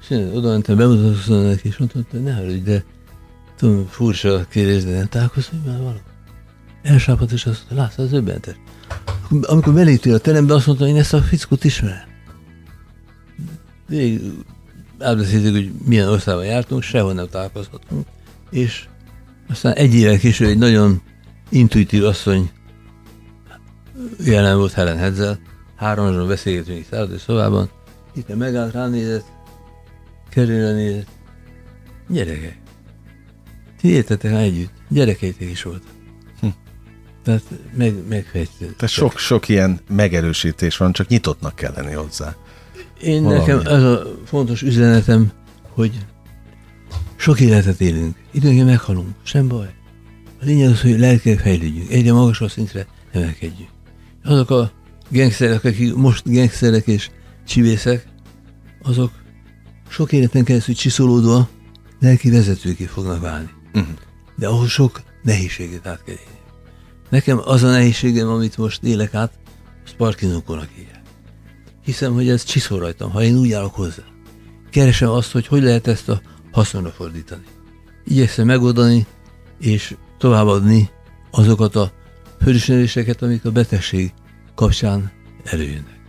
És 0.00 0.08
oda 0.32 0.50
mentem, 0.50 0.76
bemutatkoztam 0.76 1.42
neki, 1.42 1.68
és 1.68 1.76
mondtam, 1.76 2.04
hogy 2.10 2.22
ne 2.22 2.34
haragudj, 2.34 2.62
de 2.62 2.84
tudom, 3.56 3.86
furcsa 3.86 4.46
kérdés, 4.48 4.84
de 4.84 4.96
nem 4.96 5.08
találkoztunk 5.08 5.64
már 5.64 5.78
valami. 5.78 6.00
Elsápadt, 6.82 7.32
és 7.32 7.46
azt 7.46 7.58
mondta, 7.58 7.74
látsz, 7.74 7.98
az 7.98 8.12
öbbentes. 8.12 8.54
Akkor, 9.24 9.40
amikor 9.42 9.74
beléptél 9.74 10.14
a 10.14 10.18
terembe, 10.18 10.54
azt 10.54 10.66
mondta, 10.66 10.86
én 10.86 10.96
ezt 10.96 11.14
a 11.14 11.22
fickót 11.22 11.64
ismerem. 11.64 12.10
Végig 13.88 14.20
elbeszéltük, 14.98 15.52
hogy 15.52 15.72
milyen 15.84 16.08
országban 16.08 16.44
jártunk, 16.44 16.82
sehol 16.82 17.12
nem 17.12 17.28
találkozhatunk, 17.28 18.06
és 18.50 18.88
aztán 19.48 19.72
egy 19.72 19.94
évvel 19.94 20.18
később 20.18 20.48
egy 20.48 20.58
nagyon 20.58 21.02
intuitív 21.48 22.04
asszony 22.04 22.50
jelen 24.24 24.56
volt 24.56 24.72
Helen 24.72 24.96
Hedzel, 24.96 25.38
háromazon 25.82 26.28
beszélgetünk 26.28 26.78
itt 26.78 26.86
szállodai 26.90 27.18
szobában, 27.18 27.70
itt 28.14 28.36
megállt, 28.36 28.72
ránézett, 28.72 29.24
kerülre 30.30 30.72
nézett, 30.72 31.06
gyerekek, 32.08 32.58
ti 33.80 33.88
éltetek 33.88 34.32
már 34.32 34.42
együtt, 34.42 34.72
gyerekeitek 34.88 35.50
is 35.50 35.62
volt. 35.62 35.82
Hm. 36.40 36.46
Tehát 37.24 37.42
meg, 37.76 37.94
megfejtett. 38.08 38.76
Tehát 38.76 38.88
sok-sok 38.88 39.48
ilyen 39.48 39.80
megerősítés 39.88 40.76
van, 40.76 40.92
csak 40.92 41.08
nyitottnak 41.08 41.54
kell 41.54 41.72
lenni 41.76 41.92
hozzá. 41.92 42.36
Én 43.00 43.22
Valami. 43.22 43.38
nekem 43.38 43.58
ez 43.58 43.82
a 43.82 44.02
fontos 44.24 44.62
üzenetem, 44.62 45.32
hogy 45.68 45.98
sok 47.16 47.40
életet 47.40 47.80
élünk, 47.80 48.16
időnként 48.30 48.66
meghalunk, 48.66 49.08
sem 49.22 49.48
baj. 49.48 49.74
A 50.40 50.44
lényeg 50.44 50.70
az, 50.70 50.80
hogy 50.80 50.98
lelkileg 50.98 51.38
fejlődjünk, 51.38 51.90
egyre 51.90 52.12
magasabb 52.12 52.50
szintre 52.50 52.86
emelkedjünk. 53.12 53.70
Azok 54.24 54.50
a 54.50 54.70
gengszerek, 55.12 55.64
akik 55.64 55.94
most 55.94 56.28
gengszerek 56.28 56.86
és 56.86 57.10
csivészek, 57.46 58.06
azok 58.82 59.12
sok 59.88 60.12
életen 60.12 60.44
keresztül 60.44 60.74
csiszolódva 60.74 61.48
lelki 62.00 62.30
vezetőké 62.30 62.84
fognak 62.84 63.20
válni. 63.20 63.50
Uh-huh. 63.74 63.94
De 64.36 64.48
ahhoz 64.48 64.68
sok 64.68 65.02
nehézséget 65.22 65.86
át 65.86 66.02
kell 66.02 66.14
élni. 66.14 66.40
Nekem 67.10 67.40
az 67.44 67.62
a 67.62 67.70
nehézségem, 67.70 68.28
amit 68.28 68.56
most 68.56 68.82
élek 68.82 69.14
át, 69.14 69.32
azt 69.84 69.94
Parkinsonkornak 69.96 70.68
hívják. 70.74 71.02
Hiszem, 71.84 72.12
hogy 72.12 72.28
ez 72.28 72.44
csiszol 72.44 72.78
rajtam, 72.78 73.10
ha 73.10 73.22
én 73.22 73.36
úgy 73.36 73.52
állok 73.52 73.74
hozzá. 73.74 74.02
Keresem 74.70 75.10
azt, 75.10 75.32
hogy 75.32 75.46
hogy 75.46 75.62
lehet 75.62 75.86
ezt 75.86 76.08
a 76.08 76.22
haszonra 76.52 76.90
fordítani. 76.90 77.44
Igyekszem 78.04 78.46
megoldani 78.46 79.06
és 79.60 79.96
továbbadni 80.18 80.90
azokat 81.30 81.76
a 81.76 81.92
fölismeréseket, 82.40 83.22
amik 83.22 83.44
a 83.44 83.50
betegség 83.50 84.12
kapcsán 84.54 85.10
előjönnek. 85.44 86.00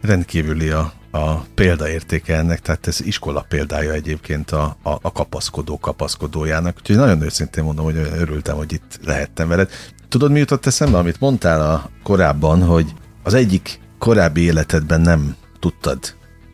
Rendkívüli 0.00 0.68
a, 0.68 0.92
a 1.10 1.34
példaértéke 1.34 2.36
ennek, 2.36 2.60
tehát 2.60 2.86
ez 2.86 3.00
iskola 3.00 3.44
példája 3.48 3.92
egyébként 3.92 4.50
a, 4.50 4.76
a, 4.82 4.90
a 4.90 5.12
kapaszkodó 5.12 5.78
kapaszkodójának, 5.78 6.76
úgyhogy 6.78 6.96
nagyon 6.96 7.22
őszintén 7.22 7.64
mondom, 7.64 7.84
hogy 7.84 7.96
örültem, 7.96 8.56
hogy 8.56 8.72
itt 8.72 8.98
lehettem 9.04 9.48
veled. 9.48 9.70
Tudod, 10.08 10.30
mi 10.30 10.38
jutott 10.38 10.66
eszembe, 10.66 10.98
amit 10.98 11.20
mondtál 11.20 11.70
a 11.70 11.90
korábban, 12.02 12.62
hogy 12.62 12.94
az 13.22 13.34
egyik 13.34 13.80
korábbi 13.98 14.40
életedben 14.40 15.00
nem 15.00 15.36
tudtad 15.58 15.98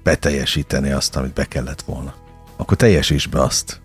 beteljesíteni 0.02 0.90
azt, 0.90 1.16
amit 1.16 1.32
be 1.32 1.44
kellett 1.44 1.82
volna. 1.82 2.14
Akkor 2.56 2.76
teljesíts 2.76 3.28
be 3.28 3.42
azt. 3.42 3.80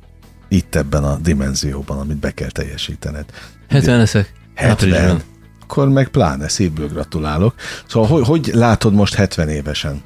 Itt 0.47 0.75
ebben 0.75 1.03
a 1.03 1.15
dimenzióban, 1.15 1.99
amit 1.99 2.17
be 2.17 2.31
kell 2.31 2.49
teljesítened. 2.49 3.25
70 3.67 3.97
leszek. 3.97 4.33
70. 4.55 4.71
áprilisban. 4.71 5.28
Akkor 5.69 5.89
meg 5.89 6.07
pláne 6.07 6.47
szívből 6.47 6.87
gratulálok. 6.87 7.53
Szóval 7.87 8.09
hogy, 8.09 8.25
hogy 8.25 8.51
látod 8.53 8.93
most 8.93 9.13
70 9.13 9.49
évesen? 9.49 10.01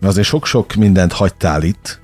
Azért 0.00 0.26
sok-sok 0.26 0.74
mindent 0.74 1.12
hagytál 1.12 1.62
itt, 1.62 2.00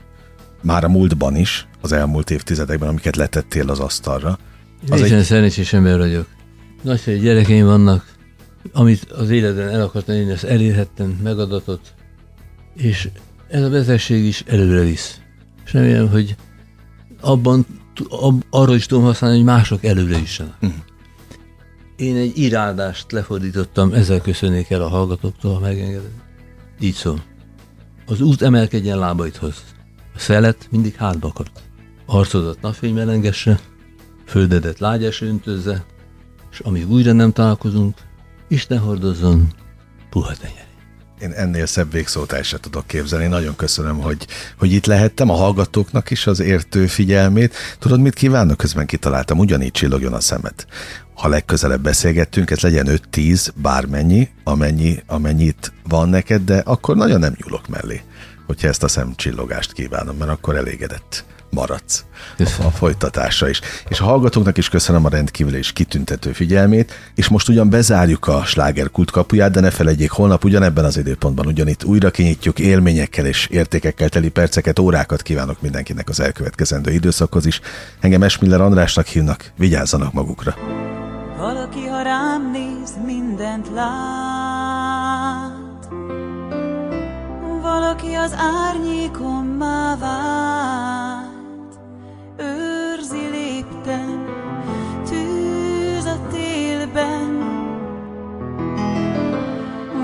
már 0.63 0.85
a 0.85 0.89
múltban 0.89 1.37
is, 1.37 1.67
az 1.81 1.93
elmúlt 1.93 2.31
évtizedekben, 2.31 2.89
amiket 2.89 3.17
letettél 3.17 3.71
az 3.71 3.81
asztalra. 3.81 4.39
Az 4.89 5.03
egy, 5.03 5.23
szerencsés 5.23 5.73
ember 5.73 5.99
vagyok. 5.99 6.27
Nagyszerű 6.83 7.19
gyerekeim 7.19 7.67
vannak, 7.67 8.05
amit 8.73 9.11
az 9.11 9.31
életben 9.31 9.69
el 9.69 9.83
akartam 9.83 10.15
én 10.15 10.31
ezt 10.31 10.45
elérhettem, 10.45 11.19
megadatott, 11.23 11.95
és 12.77 13.09
ez 13.49 13.63
a 13.63 13.71
betegség 13.71 14.25
is 14.25 14.45
előre 14.47 14.81
visz. 14.81 15.21
És 15.65 15.73
remélem, 15.73 16.09
hogy 16.09 16.37
abban 17.21 17.67
ab, 18.09 18.45
arra 18.51 18.75
is 18.75 18.87
tudom 18.87 19.05
használni, 19.05 19.37
hogy 19.37 19.47
mások 19.47 19.85
előre 19.85 20.19
jussanak. 20.19 20.57
Mhm. 20.61 20.73
Én 21.97 22.17
egy 22.17 22.39
irádást 22.39 23.13
lefordítottam, 23.13 23.93
ezzel 23.93 24.21
köszönnék 24.21 24.71
el 24.71 24.83
a 24.83 24.89
hallgatóktól, 24.89 25.55
ha 25.55 25.61
megengeded. 25.61 26.11
Így 26.81 26.95
szól. 26.95 27.23
Az 28.07 28.21
út 28.21 28.43
emelkedjen 28.43 28.99
lábaidhoz. 28.99 29.65
A 30.15 30.19
szelet 30.19 30.69
mindig 30.71 30.95
hátba 30.95 31.29
akart. 31.29 31.63
Arcodat 32.07 32.61
napfény 32.61 32.95
melengesse, 32.95 33.61
földedet 34.27 34.79
lágyas 34.79 35.21
öntözze, 35.21 35.85
és 36.51 36.59
amíg 36.59 36.91
újra 36.91 37.13
nem 37.13 37.33
találkozunk, 37.33 37.97
Isten 38.49 38.79
hordozzon 38.79 39.49
puha 40.11 40.33
tenyerén. 40.35 40.66
Én 41.21 41.33
ennél 41.33 41.67
szebb 41.67 41.93
végszót 41.93 42.43
se 42.43 42.59
tudok 42.59 42.87
képzelni. 42.87 43.27
Nagyon 43.27 43.57
köszönöm, 43.57 44.01
hogy, 44.01 44.27
hogy 44.59 44.73
itt 44.73 44.87
lehettem, 44.87 45.31
a 45.31 45.35
hallgatóknak 45.35 46.11
is 46.11 46.27
az 46.27 46.41
értő 46.41 46.87
figyelmét. 46.87 47.55
Tudod, 47.79 48.01
mit 48.01 48.15
kívánok? 48.15 48.57
Közben 48.57 48.87
kitaláltam, 48.87 49.39
ugyanígy 49.39 49.71
csillogjon 49.71 50.13
a 50.13 50.21
szemet. 50.21 50.67
Ha 51.15 51.29
legközelebb 51.29 51.81
beszélgettünk, 51.81 52.51
ez 52.51 52.61
legyen 52.61 52.87
5-10, 53.13 53.49
bármennyi, 53.55 54.29
amennyi, 54.45 55.03
amennyit 55.07 55.73
van 55.89 56.09
neked, 56.09 56.43
de 56.43 56.63
akkor 56.65 56.97
nagyon 56.97 57.21
nem 57.21 57.37
nyúlok 57.43 57.69
mellé, 57.69 58.03
hogyha 58.47 58.69
ezt 58.69 58.83
a 58.83 58.89
szemcsillogást 58.89 59.73
kívánom, 59.73 60.17
mert 60.17 60.31
akkor 60.31 60.57
elégedett 60.57 61.25
maradsz 61.57 62.05
a 62.39 62.71
folytatásra 62.71 63.49
is. 63.49 63.61
És 63.89 64.01
a 64.01 64.05
hallgatóknak 64.05 64.57
is 64.59 64.69
köszönöm 64.69 65.05
a 65.05 65.09
rendkívül 65.09 65.55
és 65.55 65.73
kitüntető 65.73 66.33
figyelmét, 66.33 66.93
és 67.15 67.29
most 67.29 67.49
ugyan 67.49 67.71
bezárjuk 67.71 68.27
a 68.27 68.45
slágerkult 68.45 69.11
kapuját, 69.11 69.51
de 69.51 69.61
ne 69.61 69.71
felejtjék, 69.71 70.11
holnap 70.11 70.45
ugyanebben 70.45 70.85
az 70.85 70.97
időpontban 70.97 71.47
ugyanitt 71.47 71.85
újra 71.85 72.11
kinyitjuk 72.11 72.59
élményekkel 72.59 73.27
és 73.27 73.47
értékekkel 73.47 74.09
teli 74.09 74.29
perceket, 74.29 74.79
órákat 74.79 75.23
kívánok 75.23 75.61
mindenkinek 75.61 76.09
az 76.09 76.21
elkövetkezendő 76.21 76.93
időszakhoz 76.93 77.47
is. 77.47 77.61
Engem 78.01 78.23
Esmiller 78.23 78.61
Andrásnak 78.61 79.07
hívnak, 79.07 79.53
vigyázzanak 79.57 80.13
magukra. 80.13 80.55
Valaki, 81.39 81.87
ha 81.87 82.03
rám 82.03 82.51
néz, 82.51 82.91
mindent 83.07 83.69
lát. 83.75 84.77
Valaki 87.63 88.15
az 88.15 88.35
árnyékommá 88.37 89.97
vált. 89.97 91.16
Őrzi 92.39 93.29
lépten, 93.31 94.27
tűz 95.09 96.05
a 96.05 96.19
télben. 96.31 97.55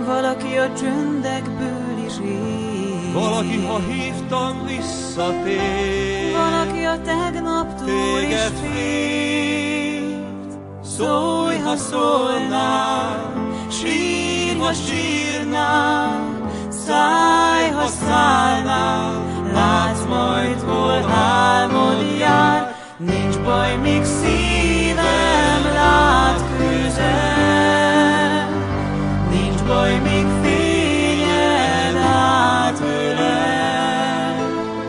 Valaki 0.06 0.56
a 0.56 0.72
csöndekből 0.72 2.04
is 2.06 2.12
él. 2.24 3.12
Valaki, 3.12 3.64
ha 3.66 3.78
hívtam, 3.78 4.66
visszatér. 4.66 6.32
Valaki 6.32 6.84
a 6.84 7.00
tegnaptól 7.00 8.20
is 8.20 8.40
félt. 8.62 9.52
Szólj, 10.82 11.58
ha 11.58 11.76
szólnál, 11.76 13.32
sír, 13.70 14.56
ha 14.58 14.72
sírnál, 14.72 16.50
szállj, 16.68 17.70
ha 17.70 17.86
szállnál, 17.86 19.31
látsz 19.52 20.04
majd, 20.08 20.60
hol 20.66 21.10
álmod 21.12 22.18
jár, 22.18 22.74
nincs 22.96 23.38
baj, 23.38 23.76
míg 23.76 24.04
szívem 24.04 25.62
lát 25.74 26.40
közel, 26.58 28.48
nincs 29.30 29.62
baj, 29.62 29.98
míg 29.98 30.26
fényed 30.42 31.96
átölel. 32.66 33.30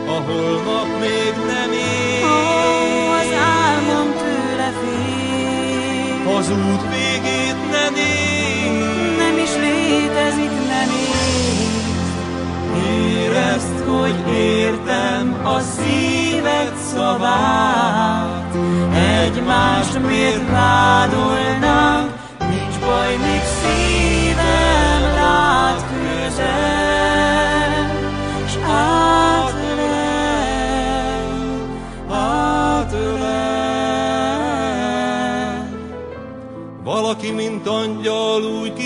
A 0.06 0.20
holnap 0.26 0.88
még 1.00 1.34
nem 1.46 1.70
Ó, 1.70 2.32
az 3.12 3.26
ér. 3.26 3.38
álmom 3.38 4.12
tőle 4.12 4.72
fél, 4.80 6.36
Az 6.36 6.50
út 6.50 6.82
végét 6.90 7.13
hogy 14.00 14.32
értem 14.34 15.40
a 15.44 15.60
szíved 15.60 16.72
szavát, 16.94 18.54
Egymást 19.22 19.98
miért 20.06 20.50
vádolnánk, 20.50 22.12
nincs 22.38 22.78
baj, 22.86 23.16
még 23.16 23.42
szívem 23.60 25.02
lát 25.14 25.84
közel, 25.92 27.72
s 28.46 28.54
átölel, 28.68 29.84
átölel. 32.10 33.54
Valaki, 36.84 37.30
mint 37.30 37.66
angyal 37.66 38.42
úgy 38.42 38.72
kísér. 38.72 38.83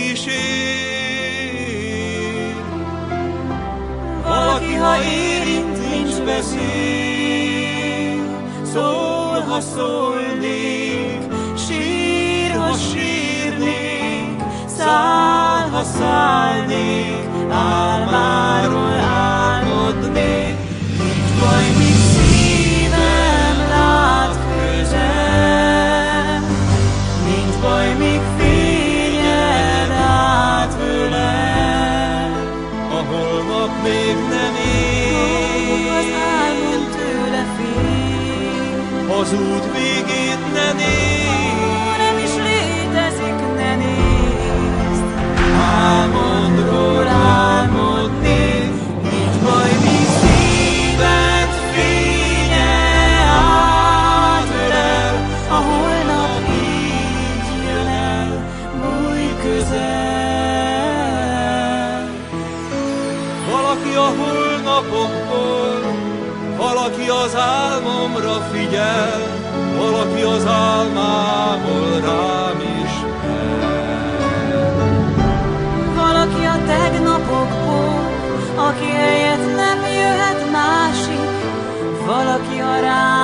Valaki, 4.79 5.03
ha 5.03 5.03
érint, 5.03 5.91
nincs 5.91 6.21
beszél, 6.25 7.79
szól, 8.73 9.41
ha 9.41 9.61
szólnék, 9.61 11.23
sír, 11.57 12.51
ha 12.51 12.73
sírnék, 12.73 14.43
száll, 14.67 15.69
ha 15.69 15.83
szállnék, 15.83 17.27
álmáról 17.51 18.99
álmodnék, 18.99 20.48
fél, 39.31 39.68
aki 78.79 78.91
helyett 78.91 79.57
nem 79.57 79.79
jöhet 79.79 80.51
másik, 80.51 81.31
valaki 82.07 82.61
a 82.61 82.81
rám 82.81 83.18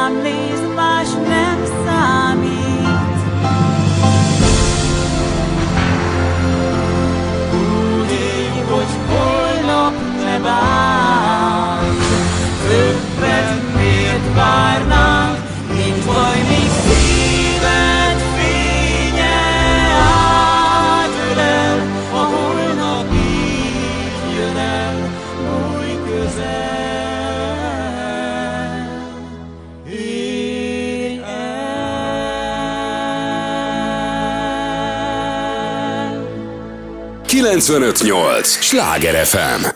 958! 37.61 38.47
Sláger 38.61 39.27
FM! 39.27 39.74